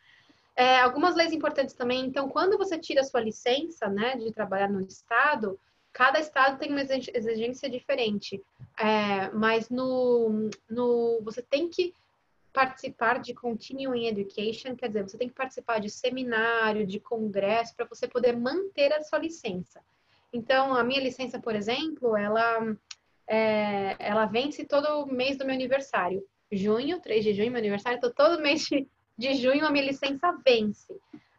[0.56, 2.04] É, algumas leis importantes também.
[2.04, 5.58] Então, quando você tira a sua licença, né, de trabalhar no estado,
[5.92, 8.42] cada estado tem uma exigência diferente.
[8.78, 11.94] É, mas no, no, você tem que
[12.52, 17.86] participar de continuing education, quer dizer, você tem que participar de seminário, de congresso, para
[17.86, 19.80] você poder manter a sua licença.
[20.32, 22.76] Então, a minha licença, por exemplo, ela,
[23.32, 26.22] é, ela vence todo mês do meu aniversário.
[26.50, 28.86] Junho, 3 de junho, meu aniversário, então todo mês de,
[29.16, 30.94] de junho a minha licença vence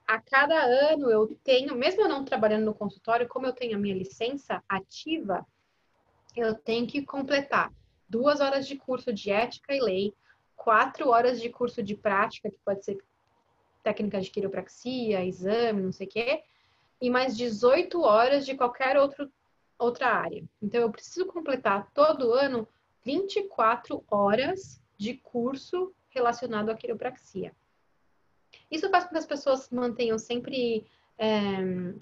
[0.07, 3.79] a cada ano eu tenho, mesmo eu não trabalhando no consultório, como eu tenho a
[3.79, 5.45] minha licença ativa,
[6.35, 7.71] eu tenho que completar
[8.07, 10.13] duas horas de curso de ética e lei,
[10.55, 12.97] quatro horas de curso de prática, que pode ser
[13.81, 16.43] técnica de quiropraxia, exame, não sei o quê,
[17.01, 19.31] e mais 18 horas de qualquer outro,
[19.83, 20.43] outra área.
[20.61, 22.67] Então, eu preciso completar todo ano
[23.03, 27.53] 24 horas de curso relacionado à quiropraxia.
[28.69, 30.85] Isso faz com que as pessoas mantenham sempre
[31.17, 31.27] é,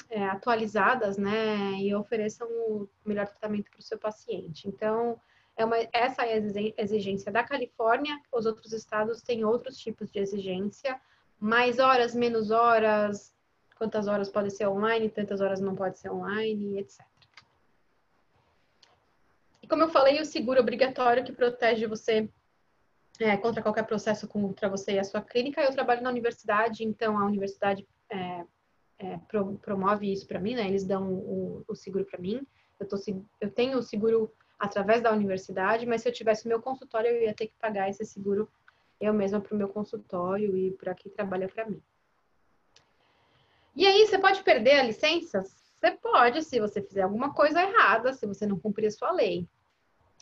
[0.10, 4.68] é, atualizadas, né, e ofereçam o melhor tratamento para o seu paciente.
[4.68, 5.20] Então,
[5.56, 10.20] é uma, essa é a exigência da Califórnia, os outros estados têm outros tipos de
[10.20, 11.00] exigência,
[11.40, 13.34] mais horas, menos horas,
[13.78, 17.11] quantas horas pode ser online, tantas horas não pode ser online, etc.
[19.72, 22.30] Como eu falei, o seguro obrigatório que protege você
[23.18, 25.62] é, contra qualquer processo contra você e a sua clínica.
[25.62, 28.44] Eu trabalho na universidade, então a universidade é,
[29.00, 30.68] é, pro, promove isso para mim, né?
[30.68, 32.46] Eles dão o, o seguro para mim.
[32.78, 32.98] Eu, tô,
[33.40, 34.30] eu tenho o seguro
[34.60, 37.90] através da universidade, mas se eu tivesse o meu consultório, eu ia ter que pagar
[37.90, 38.50] esse seguro
[39.00, 41.82] eu mesma para o meu consultório e para quem trabalha para mim.
[43.74, 45.42] E aí, você pode perder a licença?
[45.42, 49.48] Você pode, se você fizer alguma coisa errada, se você não cumprir a sua lei.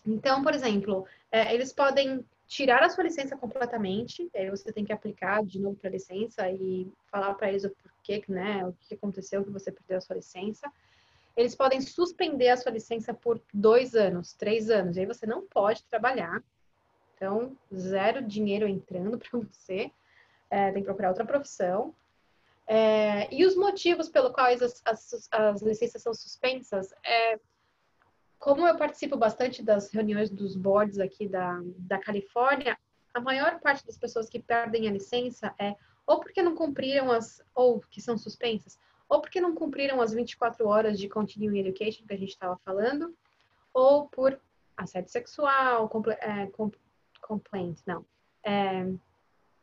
[0.09, 4.91] Então, por exemplo, é, eles podem tirar a sua licença completamente, aí você tem que
[4.91, 8.95] aplicar de novo para a licença e falar para eles o porquê, né, o que
[8.95, 10.71] aconteceu que você perdeu a sua licença.
[11.37, 15.45] Eles podem suspender a sua licença por dois anos, três anos, e aí você não
[15.45, 16.43] pode trabalhar.
[17.15, 19.91] Então, zero dinheiro entrando para você,
[20.49, 21.93] é, tem que procurar outra profissão.
[22.65, 27.39] É, e os motivos pelo quais as, as, as licenças são suspensas é
[28.39, 32.77] como eu participo bastante das reuniões dos boards aqui da, da Califórnia,
[33.13, 35.75] a maior parte das pessoas que perdem a licença é
[36.07, 40.67] ou porque não cumpriram as, ou que são suspensas, ou porque não cumpriram as 24
[40.67, 43.15] horas de continuing education que a gente estava falando,
[43.71, 44.39] ou por
[44.75, 46.49] assédio sexual, compl é,
[47.21, 48.03] complaint, não,
[48.43, 48.91] é,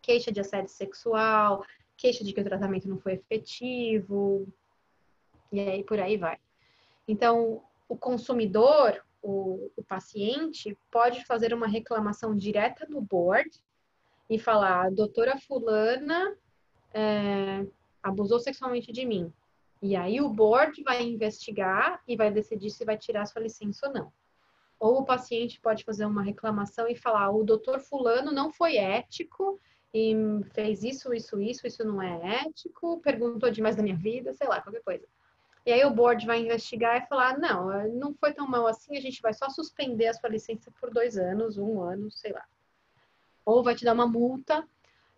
[0.01, 1.65] queixa de assédio sexual,
[1.97, 4.47] queixa de que o tratamento não foi efetivo,
[5.51, 6.39] e aí por aí vai.
[7.09, 13.51] Então, o consumidor, o, o paciente, pode fazer uma reclamação direta no board
[14.29, 16.37] e falar: a doutora Fulana
[16.93, 17.67] é,
[18.03, 19.33] abusou sexualmente de mim.
[19.83, 23.93] E aí o board vai investigar e vai decidir se vai tirar sua licença ou
[23.93, 24.13] não.
[24.79, 29.61] Ou o paciente pode fazer uma reclamação e falar: o doutor Fulano não foi ético
[29.93, 30.15] e
[30.53, 34.61] fez isso, isso, isso, isso não é ético, perguntou demais da minha vida, sei lá,
[34.61, 35.07] qualquer coisa.
[35.67, 39.01] E aí o board vai investigar e falar, não, não foi tão mal assim, a
[39.01, 42.45] gente vai só suspender a sua licença por dois anos, um ano, sei lá.
[43.45, 44.65] Ou vai te dar uma multa.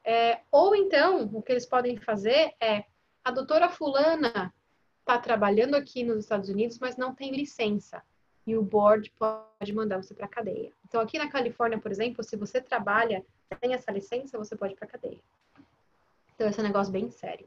[0.03, 2.85] É, ou então, o que eles podem fazer é,
[3.23, 4.55] a doutora fulana
[5.01, 8.03] está trabalhando aqui nos Estados Unidos, mas não tem licença.
[8.47, 10.73] E o board pode mandar você para a cadeia.
[10.87, 13.23] Então, aqui na Califórnia, por exemplo, se você trabalha,
[13.61, 15.21] tem essa licença, você pode ir para a cadeia.
[16.35, 17.47] Então, esse é um negócio bem sério.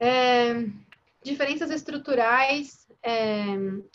[0.00, 0.54] É,
[1.24, 3.44] diferenças estruturais é,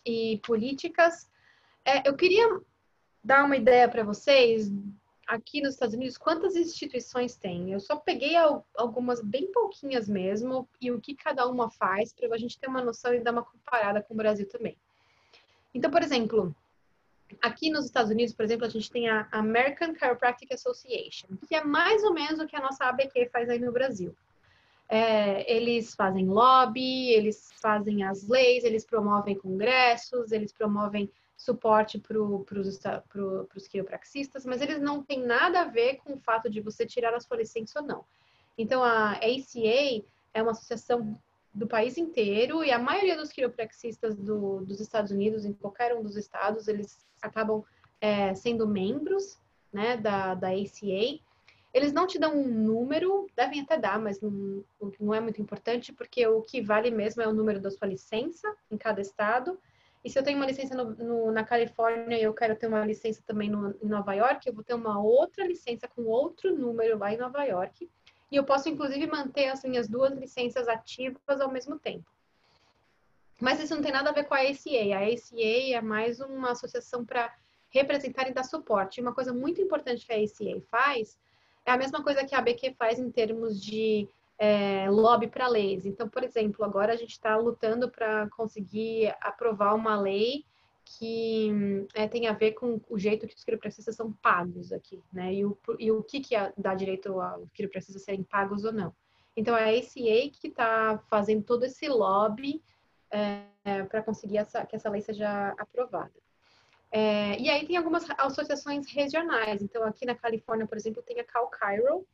[0.05, 1.29] e políticas.
[1.85, 2.59] É, eu queria
[3.23, 4.71] dar uma ideia para vocês
[5.27, 7.71] aqui nos Estados Unidos quantas instituições tem.
[7.71, 8.35] Eu só peguei
[8.75, 12.83] algumas bem pouquinhas mesmo e o que cada uma faz para a gente ter uma
[12.83, 14.75] noção e dar uma comparada com o Brasil também.
[15.71, 16.55] Então, por exemplo,
[17.43, 21.63] aqui nos Estados Unidos, por exemplo, a gente tem a American Chiropractic Association, que é
[21.63, 24.15] mais ou menos o que a nossa ABQ faz aí no Brasil.
[24.89, 32.19] É, eles fazem lobby, eles fazem as leis, eles promovem congressos, eles promovem suporte para
[32.19, 37.13] os quiropraxistas, mas eles não têm nada a ver com o fato de você tirar
[37.13, 38.03] a sua licença ou não.
[38.57, 40.03] Então, a ACA
[40.33, 41.17] é uma associação
[41.53, 46.03] do país inteiro e a maioria dos quiropraxistas do, dos Estados Unidos, em qualquer um
[46.03, 47.63] dos estados, eles acabam
[48.01, 49.39] é, sendo membros
[49.71, 51.19] né, da, da ACA.
[51.73, 54.63] Eles não te dão um número, devem até dar, mas não,
[54.99, 58.51] não é muito importante, porque o que vale mesmo é o número da sua licença
[58.71, 59.59] em cada estado.
[60.03, 62.85] E se eu tenho uma licença no, no, na Califórnia e eu quero ter uma
[62.85, 66.97] licença também no, em Nova York, eu vou ter uma outra licença com outro número
[66.97, 67.87] lá em Nova York.
[68.31, 72.05] E eu posso, inclusive, manter as minhas duas licenças ativas ao mesmo tempo.
[73.39, 74.95] Mas isso não tem nada a ver com a ACA.
[74.95, 77.33] A ACA é mais uma associação para
[77.69, 79.01] representar e dar suporte.
[79.01, 81.17] Uma coisa muito importante que a ACA faz
[81.65, 84.07] é a mesma coisa que a ABQ faz em termos de
[84.37, 85.85] é, lobby para leis.
[85.85, 90.45] Então, por exemplo, agora a gente está lutando para conseguir aprovar uma lei
[90.97, 91.51] que
[91.93, 95.31] é, tem a ver com o jeito que os quiropraxistas são pagos aqui, né?
[95.33, 98.91] E o, e o que, que dá direito aos quiropraxistas serem pagos ou não.
[99.37, 102.63] Então, é a ACA que está fazendo todo esse lobby
[103.11, 103.43] é,
[103.89, 106.13] para conseguir essa, que essa lei seja aprovada.
[106.91, 109.61] É, e aí tem algumas associações regionais.
[109.61, 112.05] Então, aqui na Califórnia, por exemplo, tem a Cal Cairo,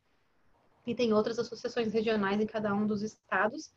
[0.85, 3.71] e tem outras associações regionais em cada um dos estados.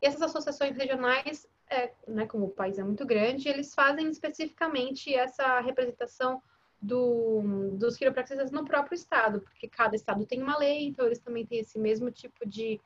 [0.00, 5.14] E essas associações regionais, é, né, como o país é muito grande, eles fazem especificamente
[5.14, 6.42] essa representação
[6.80, 11.46] do, dos quiropraxistas no próprio estado, porque cada estado tem uma lei, então eles também
[11.46, 12.80] têm esse mesmo tipo de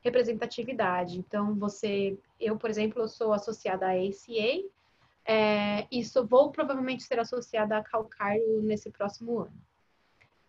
[0.00, 1.18] representatividade.
[1.18, 4.68] Então, você, eu, por exemplo, eu sou associada à ACA,
[5.26, 9.62] é, sou, vou provavelmente ser associada a Calcario nesse próximo ano.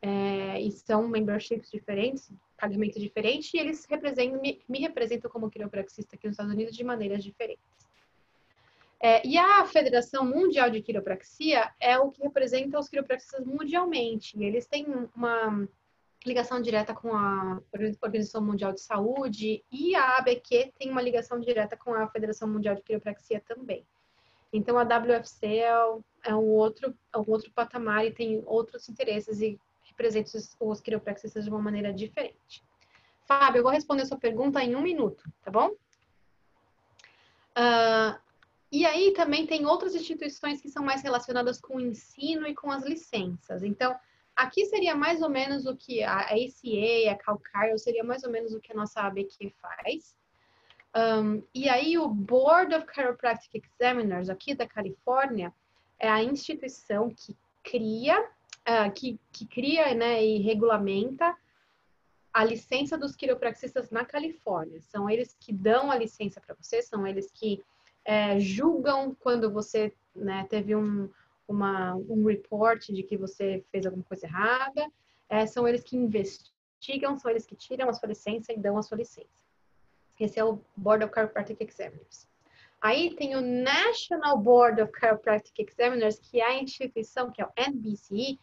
[0.02, 6.16] É, e são memberships diferentes, pagamento diferente, e eles representam, me, me representam como quiropraxista
[6.16, 7.64] aqui nos Estados Unidos de maneiras diferentes.
[9.00, 14.42] É, e a Federação Mundial de Quiropraxia é o que representa os quiropraxistas mundialmente.
[14.42, 14.86] Eles têm
[15.16, 15.68] uma
[16.26, 17.62] ligação direta com a
[18.02, 22.76] Organização Mundial de Saúde e a ABQ tem uma ligação direta com a Federação Mundial
[22.76, 23.86] de Quiropraxia também.
[24.56, 25.72] Então a WFC é,
[26.24, 30.82] é um outro é um outro patamar e tem outros interesses e representa os, os
[30.82, 32.64] quiropraxistas de uma maneira diferente.
[33.26, 35.70] Fábio, eu vou responder a sua pergunta em um minuto, tá bom?
[37.58, 38.20] Uh,
[38.72, 42.70] e aí também tem outras instituições que são mais relacionadas com o ensino e com
[42.70, 43.64] as licenças.
[43.64, 43.96] Então,
[44.36, 48.54] aqui seria mais ou menos o que a ACA, a Calcario, seria mais ou menos
[48.54, 50.16] o que a nossa ABQ faz.
[50.96, 55.54] Um, e aí o Board of Chiropractic Examiners aqui da Califórnia
[56.00, 61.36] é a instituição que cria, uh, que, que cria né, e regulamenta
[62.34, 64.80] a licença dos quiropraxistas na Califórnia.
[64.82, 67.64] São eles que dão a licença para você, são eles que
[68.04, 71.10] é, julgam quando você né, teve um,
[71.48, 74.86] uma, um report de que você fez alguma coisa errada,
[75.30, 78.84] é, são eles que investigam, são eles que tiram a sua licença e dão a
[78.84, 79.45] sua licença.
[80.20, 82.28] Esse é o Board of Chiropractic Examiners.
[82.82, 87.52] Aí tem o National Board of Chiropractic Examiners, que é a instituição, que é o
[87.56, 88.38] NBC,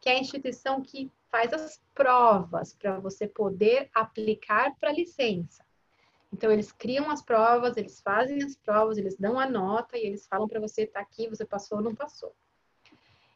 [0.00, 5.64] que é a instituição que faz as provas para você poder aplicar para licença.
[6.32, 10.26] Então, eles criam as provas, eles fazem as provas, eles dão a nota e eles
[10.26, 12.34] falam para você, tá aqui, você passou ou não passou.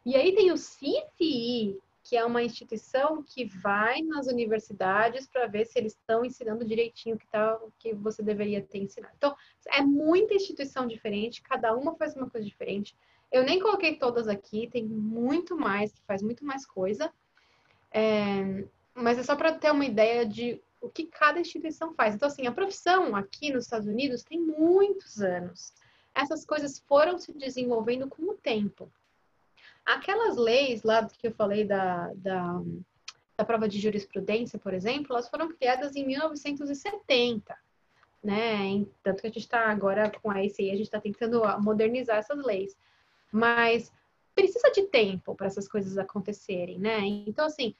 [0.05, 1.79] E aí tem o CCE,
[2.09, 7.17] que é uma instituição que vai nas universidades para ver se eles estão ensinando direitinho
[7.17, 9.13] o que, tá, que você deveria ter ensinado.
[9.19, 9.37] Então,
[9.67, 12.97] é muita instituição diferente, cada uma faz uma coisa diferente.
[13.31, 17.13] Eu nem coloquei todas aqui, tem muito mais, faz muito mais coisa.
[17.93, 18.65] É,
[18.95, 22.15] mas é só para ter uma ideia de o que cada instituição faz.
[22.15, 25.75] Então, assim, a profissão aqui nos Estados Unidos tem muitos anos.
[26.15, 28.91] Essas coisas foram se desenvolvendo com o tempo.
[29.89, 32.61] Aquelas leis lá que eu falei da, da,
[33.35, 37.57] da prova de jurisprudência, por exemplo, elas foram criadas em 1970.
[38.23, 38.85] Né?
[39.03, 42.45] Tanto que a gente está agora com a ECI, a gente está tentando modernizar essas
[42.45, 42.77] leis.
[43.33, 43.91] Mas
[44.35, 46.99] precisa de tempo para essas coisas acontecerem, né?
[47.27, 47.75] Então, assim,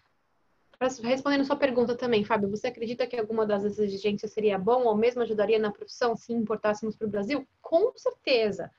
[1.03, 5.23] respondendo sua pergunta também, Fábio, você acredita que alguma das exigências seria bom ou mesmo
[5.23, 7.47] ajudaria na profissão se importássemos para o Brasil?
[7.61, 8.71] Com certeza.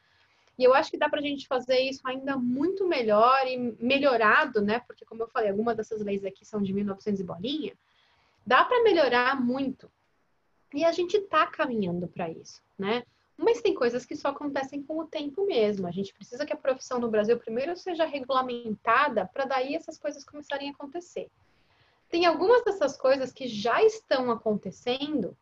[0.59, 4.61] E eu acho que dá para a gente fazer isso ainda muito melhor e melhorado,
[4.61, 4.81] né?
[4.81, 7.73] Porque, como eu falei, algumas dessas leis aqui são de 1900 e bolinha.
[8.45, 9.89] Dá para melhorar muito.
[10.73, 13.03] E a gente está caminhando para isso, né?
[13.37, 15.87] Mas tem coisas que só acontecem com o tempo mesmo.
[15.87, 20.25] A gente precisa que a profissão no Brasil primeiro seja regulamentada para daí essas coisas
[20.25, 21.29] começarem a acontecer.
[22.09, 25.37] Tem algumas dessas coisas que já estão acontecendo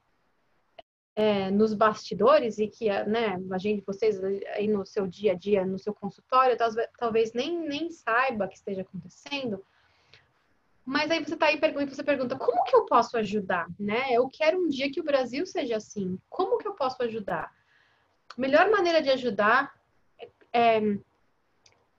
[1.18, 4.24] é, nos bastidores e que né, a gente, vocês
[4.54, 6.56] aí no seu dia a dia, no seu consultório,
[7.00, 9.66] talvez nem, nem saiba que esteja acontecendo,
[10.86, 13.68] mas aí você está aí e você pergunta, como que eu posso ajudar?
[13.80, 14.14] Né?
[14.14, 16.20] Eu quero um dia que o Brasil seja assim.
[16.30, 17.52] Como que eu posso ajudar?
[18.38, 19.74] A melhor maneira de ajudar
[20.54, 21.00] é, é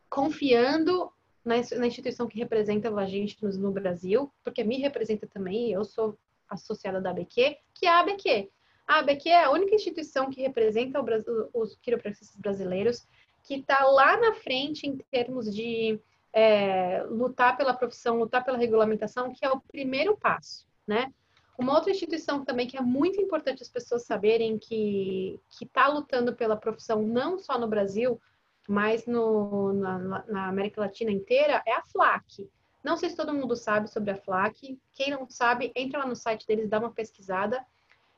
[0.08, 1.12] confiando
[1.44, 5.84] na, na, instituição que representa a gente no, no, Brasil, porque me representa também, eu
[5.84, 6.16] sou
[6.48, 8.48] associada da ABQ, que é a ABQ.
[8.88, 13.06] A ABQ é a única instituição que representa o, os quiropraxistas brasileiros,
[13.44, 16.00] que está lá na frente em termos de
[16.32, 21.12] é, lutar pela profissão, lutar pela regulamentação, que é o primeiro passo, né?
[21.58, 26.56] Uma outra instituição também que é muito importante as pessoas saberem que está lutando pela
[26.56, 28.18] profissão não só no Brasil,
[28.66, 32.48] mas no, na, na, América Latina inteira é a FLAC.
[32.82, 34.78] Não sei se todo mundo sabe sobre a FLAC.
[34.94, 37.62] Quem não sabe, entra lá no site deles, dá uma pesquisada.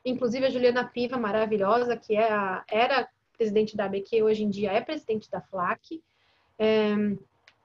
[0.03, 3.07] Inclusive a Juliana Piva, maravilhosa, que é a, era
[3.37, 6.01] presidente da ABQ, hoje em dia é presidente da FLAC.
[6.57, 6.93] É,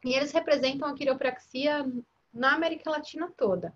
[0.05, 1.85] e eles representam a quiropraxia
[2.33, 3.75] na América Latina toda.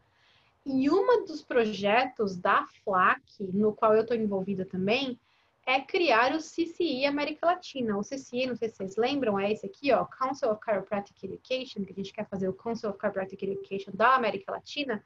[0.65, 5.19] E um dos projetos da FLAC, no qual eu estou envolvida também,
[5.67, 7.97] é criar o CCI América Latina.
[7.97, 11.85] O CCI, não sei se vocês lembram, é esse aqui, ó, Council of Chiropractic Education,
[11.85, 15.05] que a gente quer fazer o Council of Chiropractic Education da América Latina,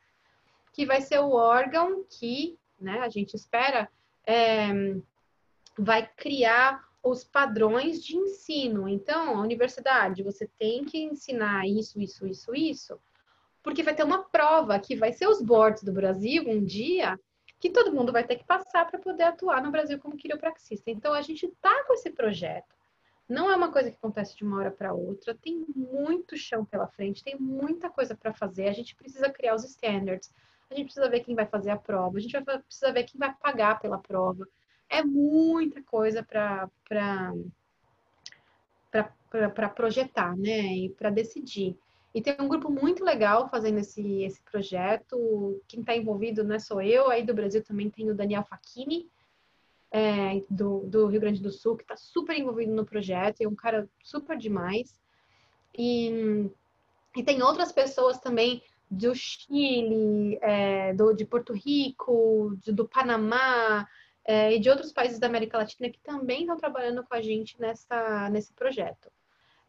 [0.72, 3.88] que vai ser o órgão que, né, a gente espera,
[4.26, 4.68] é,
[5.78, 8.88] vai criar os padrões de ensino.
[8.88, 13.00] Então, a universidade, você tem que ensinar isso, isso, isso, isso,
[13.62, 17.18] porque vai ter uma prova que vai ser os boards do Brasil um dia
[17.60, 20.90] que todo mundo vai ter que passar para poder atuar no Brasil como quiropraxista.
[20.90, 22.74] Então, a gente está com esse projeto.
[23.26, 26.86] Não é uma coisa que acontece de uma hora para outra, tem muito chão pela
[26.86, 28.68] frente, tem muita coisa para fazer.
[28.68, 30.30] A gente precisa criar os standards,
[30.70, 33.18] a gente precisa ver quem vai fazer a prova, a gente vai precisa ver quem
[33.18, 34.46] vai pagar pela prova
[34.88, 36.70] é muita coisa para
[39.30, 40.76] para projetar, né?
[40.76, 41.76] E para decidir.
[42.14, 45.60] E tem um grupo muito legal fazendo esse, esse projeto.
[45.66, 49.10] Quem está envolvido não é só eu, aí do Brasil também tem o Daniel Facchini,
[49.90, 53.56] é, do, do Rio Grande do Sul, que está super envolvido no projeto, é um
[53.56, 55.00] cara super demais.
[55.76, 56.48] E,
[57.16, 58.62] e tem outras pessoas também
[58.94, 63.86] do Chile, é, do, de Porto Rico, de, do Panamá,
[64.24, 67.60] é, e de outros países da América Latina que também estão trabalhando com a gente
[67.60, 69.10] nessa, nesse projeto.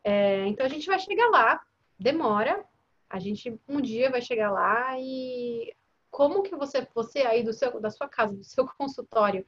[0.04, 1.62] É, então a gente vai chegar lá,
[2.00, 2.64] demora,
[3.10, 5.74] a gente um dia vai chegar lá e
[6.10, 9.46] como que você, você aí do seu, da sua casa, do seu consultório,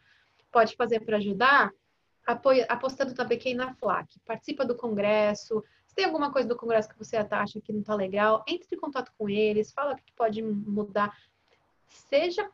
[0.51, 1.71] pode fazer para ajudar?
[2.25, 4.19] Apoia, apostando também na FLAC.
[4.25, 5.63] Participa do congresso.
[5.97, 9.11] Tem alguma coisa do congresso que você acha que não está legal, entre em contato
[9.17, 11.17] com eles, fala o que pode mudar.
[11.87, 12.47] Seja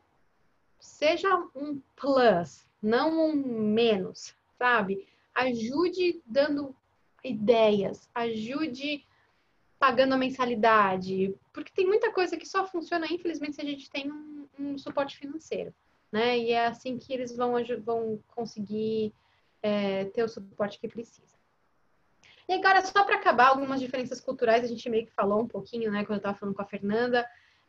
[0.80, 5.06] seja um plus, não um menos, sabe?
[5.34, 6.74] Ajude dando
[7.22, 9.04] ideias, ajude
[9.78, 14.10] pagando a mensalidade, porque tem muita coisa que só funciona, infelizmente, se a gente tem
[14.10, 15.74] um, um suporte financeiro,
[16.10, 16.38] né?
[16.38, 17.52] E é assim que eles vão,
[17.84, 19.12] vão conseguir
[19.62, 21.33] é, ter o suporte que precisa.
[22.48, 25.90] E agora, só para acabar, algumas diferenças culturais, a gente meio que falou um pouquinho,
[25.90, 27.26] né, quando eu estava falando com a Fernanda,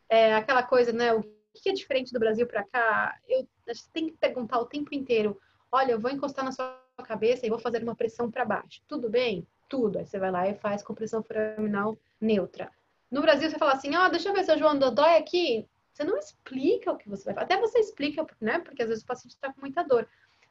[0.08, 1.22] é, aquela coisa, né, o
[1.54, 3.16] que é diferente do Brasil para cá?
[3.28, 3.46] Eu
[3.92, 5.40] tem que perguntar o tempo inteiro.
[5.72, 8.82] Olha, eu vou encostar na sua cabeça e vou fazer uma pressão para baixo.
[8.86, 9.46] Tudo bem?
[9.68, 9.98] Tudo.
[9.98, 12.70] Aí você vai lá e faz com pressão foraminal neutra.
[13.10, 15.66] No Brasil, você fala assim: ó, oh, deixa eu ver se o João dói aqui.
[15.92, 17.44] Você não explica o que você vai fazer.
[17.44, 18.58] Até você explica, né?
[18.58, 20.06] Porque às vezes o paciente está com muita dor.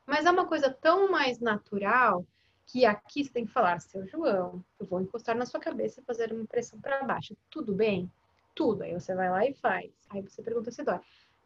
[0.06, 2.26] Mas é uma coisa tão mais natural
[2.68, 6.04] que aqui você tem que falar, seu João, eu vou encostar na sua cabeça e
[6.04, 7.36] fazer uma pressão para baixo.
[7.50, 8.12] Tudo bem?
[8.56, 8.82] tudo.
[8.84, 9.92] Aí você vai lá e faz.
[10.10, 11.00] Aí você pergunta se dói.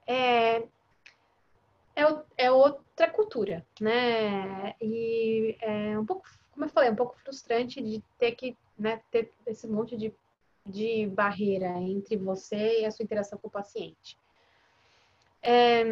[0.08, 0.58] É,
[1.96, 4.76] é, é outra cultura, né?
[4.80, 9.02] E é um pouco, como eu falei, é um pouco frustrante de ter que né,
[9.12, 10.14] ter esse monte de,
[10.66, 14.18] de barreira entre você e a sua interação com o paciente.
[15.42, 15.84] É,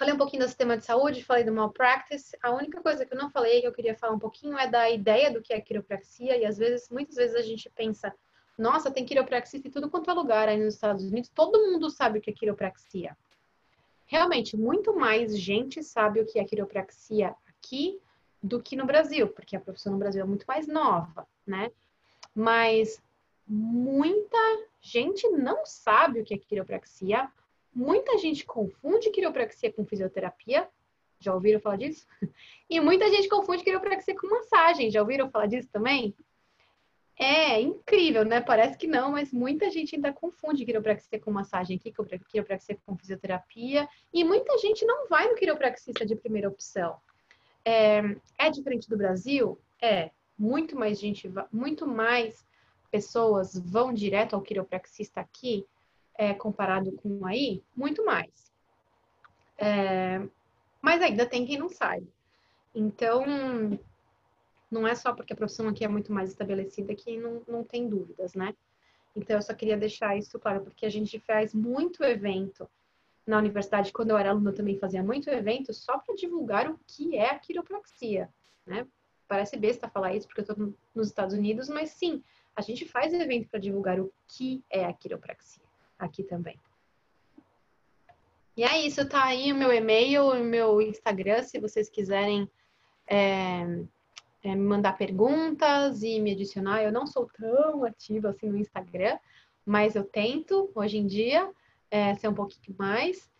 [0.00, 2.34] falei um pouquinho do sistema de saúde, falei do malpractice.
[2.42, 4.88] A única coisa que eu não falei, que eu queria falar um pouquinho, é da
[4.88, 6.38] ideia do que é quiropraxia.
[6.38, 8.10] E às vezes, muitas vezes a gente pensa
[8.56, 11.28] Nossa, tem quiropraxia em tudo quanto é lugar aí nos Estados Unidos.
[11.28, 13.14] Todo mundo sabe o que é quiropraxia.
[14.06, 18.00] Realmente, muito mais gente sabe o que é quiropraxia aqui
[18.42, 21.70] do que no Brasil, porque a profissão no Brasil é muito mais nova, né?
[22.34, 23.02] Mas
[23.46, 24.38] muita
[24.80, 27.30] gente não sabe o que é quiropraxia.
[27.74, 30.68] Muita gente confunde quiropraxia com fisioterapia.
[31.18, 32.06] Já ouviram falar disso?
[32.68, 34.92] E muita gente confunde quiropraxia com massagem.
[34.92, 36.14] Já ouviram falar disso também?
[37.18, 38.40] É incrível, né?
[38.40, 41.92] Parece que não, mas muita gente ainda confunde quiropraxia com massagem aqui,
[42.30, 46.96] quiropraxia com fisioterapia, e muita gente não vai no quiropraxista de primeira opção.
[47.62, 48.00] É,
[48.38, 49.58] é diferente do Brasil?
[49.82, 50.10] É.
[50.38, 52.46] Muito mais gente, muito mais
[52.90, 55.66] pessoas vão direto ao quiropraxista aqui,
[56.20, 58.52] é, comparado com aí, muito mais.
[59.56, 60.20] É,
[60.82, 62.06] mas ainda tem quem não sabe.
[62.74, 63.24] Então,
[64.70, 67.88] não é só porque a profissão aqui é muito mais estabelecida que não, não tem
[67.88, 68.54] dúvidas, né?
[69.16, 72.68] Então, eu só queria deixar isso claro, porque a gente faz muito evento
[73.26, 73.90] na universidade.
[73.90, 77.38] Quando eu era aluna, também fazia muito evento só para divulgar o que é a
[77.38, 78.28] quiropraxia,
[78.66, 78.86] né?
[79.26, 82.22] Parece besta falar isso porque eu estou nos Estados Unidos, mas sim,
[82.54, 85.69] a gente faz evento para divulgar o que é a quiropraxia
[86.04, 86.58] aqui também.
[88.56, 92.50] E é isso, tá aí o meu e-mail, o meu Instagram, se vocês quiserem
[93.06, 93.62] é,
[94.42, 96.82] é, me mandar perguntas e me adicionar.
[96.82, 99.18] Eu não sou tão ativa assim no Instagram,
[99.64, 101.50] mas eu tento hoje em dia
[101.90, 103.30] é, ser um pouquinho mais.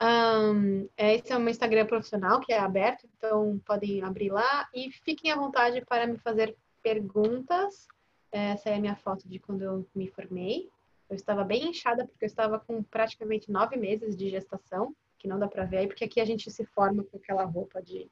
[0.00, 4.90] Um, esse é o meu Instagram profissional, que é aberto, então podem abrir lá e
[4.90, 7.86] fiquem à vontade para me fazer perguntas.
[8.32, 10.68] Essa é a minha foto de quando eu me formei.
[11.12, 15.38] Eu estava bem inchada porque eu estava com praticamente nove meses de gestação, que não
[15.38, 18.10] dá para ver aí, porque aqui a gente se forma com aquela roupa de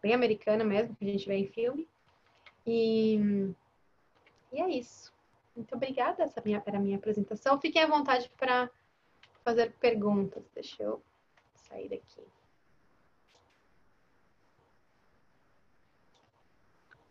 [0.00, 1.88] bem americana mesmo, que a gente vê em filme.
[2.64, 3.50] E,
[4.52, 5.12] e é isso.
[5.56, 6.22] Muito obrigada.
[6.22, 7.60] Essa minha, era a minha apresentação.
[7.60, 8.70] Fiquem à vontade para
[9.42, 10.44] fazer perguntas.
[10.54, 11.02] Deixa eu
[11.56, 12.22] sair daqui.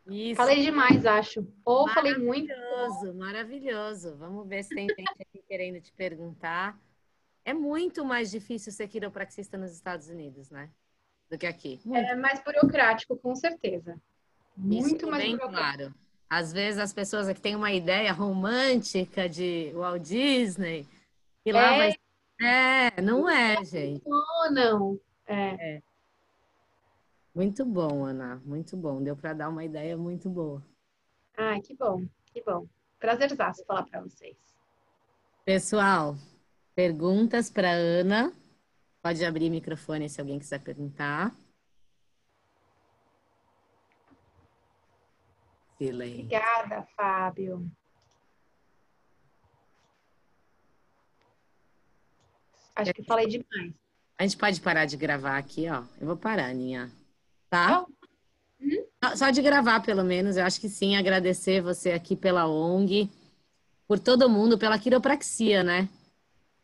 [0.09, 0.35] Isso.
[0.35, 1.47] Falei demais, acho.
[1.65, 2.47] Ou falei muito.
[2.49, 4.15] Maravilhoso, maravilhoso.
[4.17, 6.79] Vamos ver se tem gente aqui querendo te perguntar.
[7.45, 10.69] É muito mais difícil ser quiropraxista nos Estados Unidos, né?
[11.29, 11.79] do que aqui.
[11.85, 12.09] Muito.
[12.09, 13.95] É mais burocrático, com certeza.
[14.57, 15.77] Muito Isso, mais bem burocrático.
[15.77, 15.95] claro.
[16.29, 20.85] Às vezes as pessoas aqui têm uma ideia romântica de Walt Disney
[21.45, 21.77] e lá é.
[21.77, 21.95] vai.
[22.41, 24.07] É, não é, gente.
[24.07, 24.99] Não, não.
[25.25, 25.75] É.
[25.75, 25.81] é.
[27.39, 28.35] Muito bom, Ana.
[28.43, 29.01] Muito bom.
[29.01, 30.61] Deu para dar uma ideia muito boa.
[31.37, 32.67] Ah, que bom, que bom.
[32.99, 34.35] Prazerzaço falar para vocês.
[35.45, 36.17] Pessoal,
[36.75, 38.33] perguntas para Ana.
[39.01, 41.33] Pode abrir o microfone se alguém quiser perguntar.
[45.77, 46.25] Silêncio.
[46.25, 47.71] Obrigada, Fábio.
[52.75, 53.73] Acho que falei demais.
[54.17, 55.85] A gente pode parar de gravar aqui, ó.
[56.01, 56.98] Eu vou parar, Aninha.
[57.49, 57.85] Tá?
[58.59, 59.15] Uhum.
[59.15, 60.37] Só de gravar, pelo menos.
[60.37, 60.95] Eu acho que sim.
[60.95, 63.09] Agradecer você aqui pela ONG,
[63.87, 65.89] por todo mundo, pela quiropraxia, né?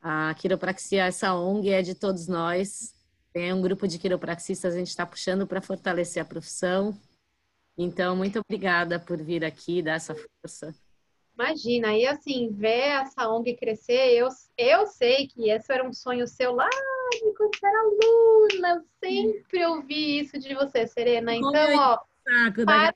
[0.02, 2.94] A quiropraxia, essa ONG é de todos nós.
[3.34, 6.98] Tem um grupo de quiropraxistas, a gente está puxando para fortalecer a profissão.
[7.78, 10.74] Então, muito obrigada por vir aqui, dar essa força.
[11.34, 16.26] Imagina, e assim, ver essa ONG crescer, eu, eu sei que esse era um sonho
[16.28, 16.70] seu lá
[17.12, 21.36] de quando você era aluna, eu sempre ouvi isso de você, Serena.
[21.36, 22.00] Então, ó.
[22.26, 22.94] Saco da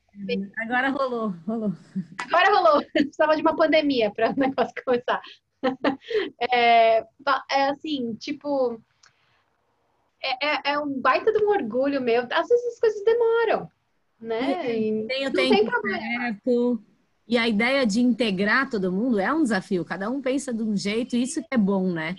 [0.58, 1.72] Agora rolou, rolou.
[2.18, 2.84] Agora rolou.
[2.92, 5.20] Precisava de uma pandemia para o negócio começar.
[6.52, 7.04] é,
[7.50, 8.80] é assim, tipo,
[10.22, 12.22] é, é, é, um baita de um orgulho meu.
[12.30, 13.70] Às vezes as coisas demoram,
[14.20, 14.76] né?
[14.76, 16.82] E tem o tempo tem certo.
[17.28, 19.84] E a ideia de integrar todo mundo é um desafio.
[19.84, 22.16] Cada um pensa de um jeito, e isso que é bom, né?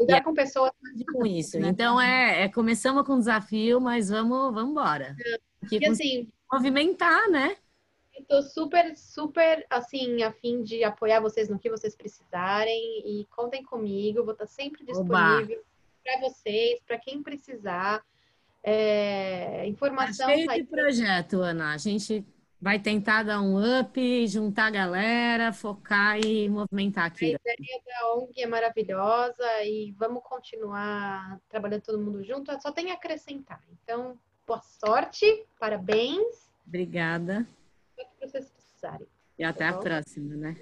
[0.00, 0.72] Lidar é com pessoas
[1.12, 1.58] com isso.
[1.58, 1.68] Né?
[1.68, 5.16] Então é, é, começamos com um desafio, mas vamos, vamos embora.
[5.70, 7.56] E assim, movimentar, né?
[8.12, 13.62] Estou super, super, assim, a fim de apoiar vocês no que vocês precisarem e contem
[13.62, 15.62] comigo, vou estar sempre disponível
[16.02, 18.04] para vocês, para quem precisar.
[18.62, 20.26] É, informação.
[20.26, 21.74] Tá cheio de projeto, Ana.
[21.74, 22.24] A gente
[22.64, 27.36] vai tentar dar um up, juntar a galera, focar e movimentar aqui.
[27.46, 32.50] A ideia da ONG é maravilhosa e vamos continuar trabalhando todo mundo junto.
[32.62, 33.60] Só tem a acrescentar.
[33.70, 36.50] Então, boa sorte, parabéns.
[36.66, 37.46] Obrigada
[37.98, 39.06] que vocês precisarem.
[39.38, 40.56] E até tá a próxima, né?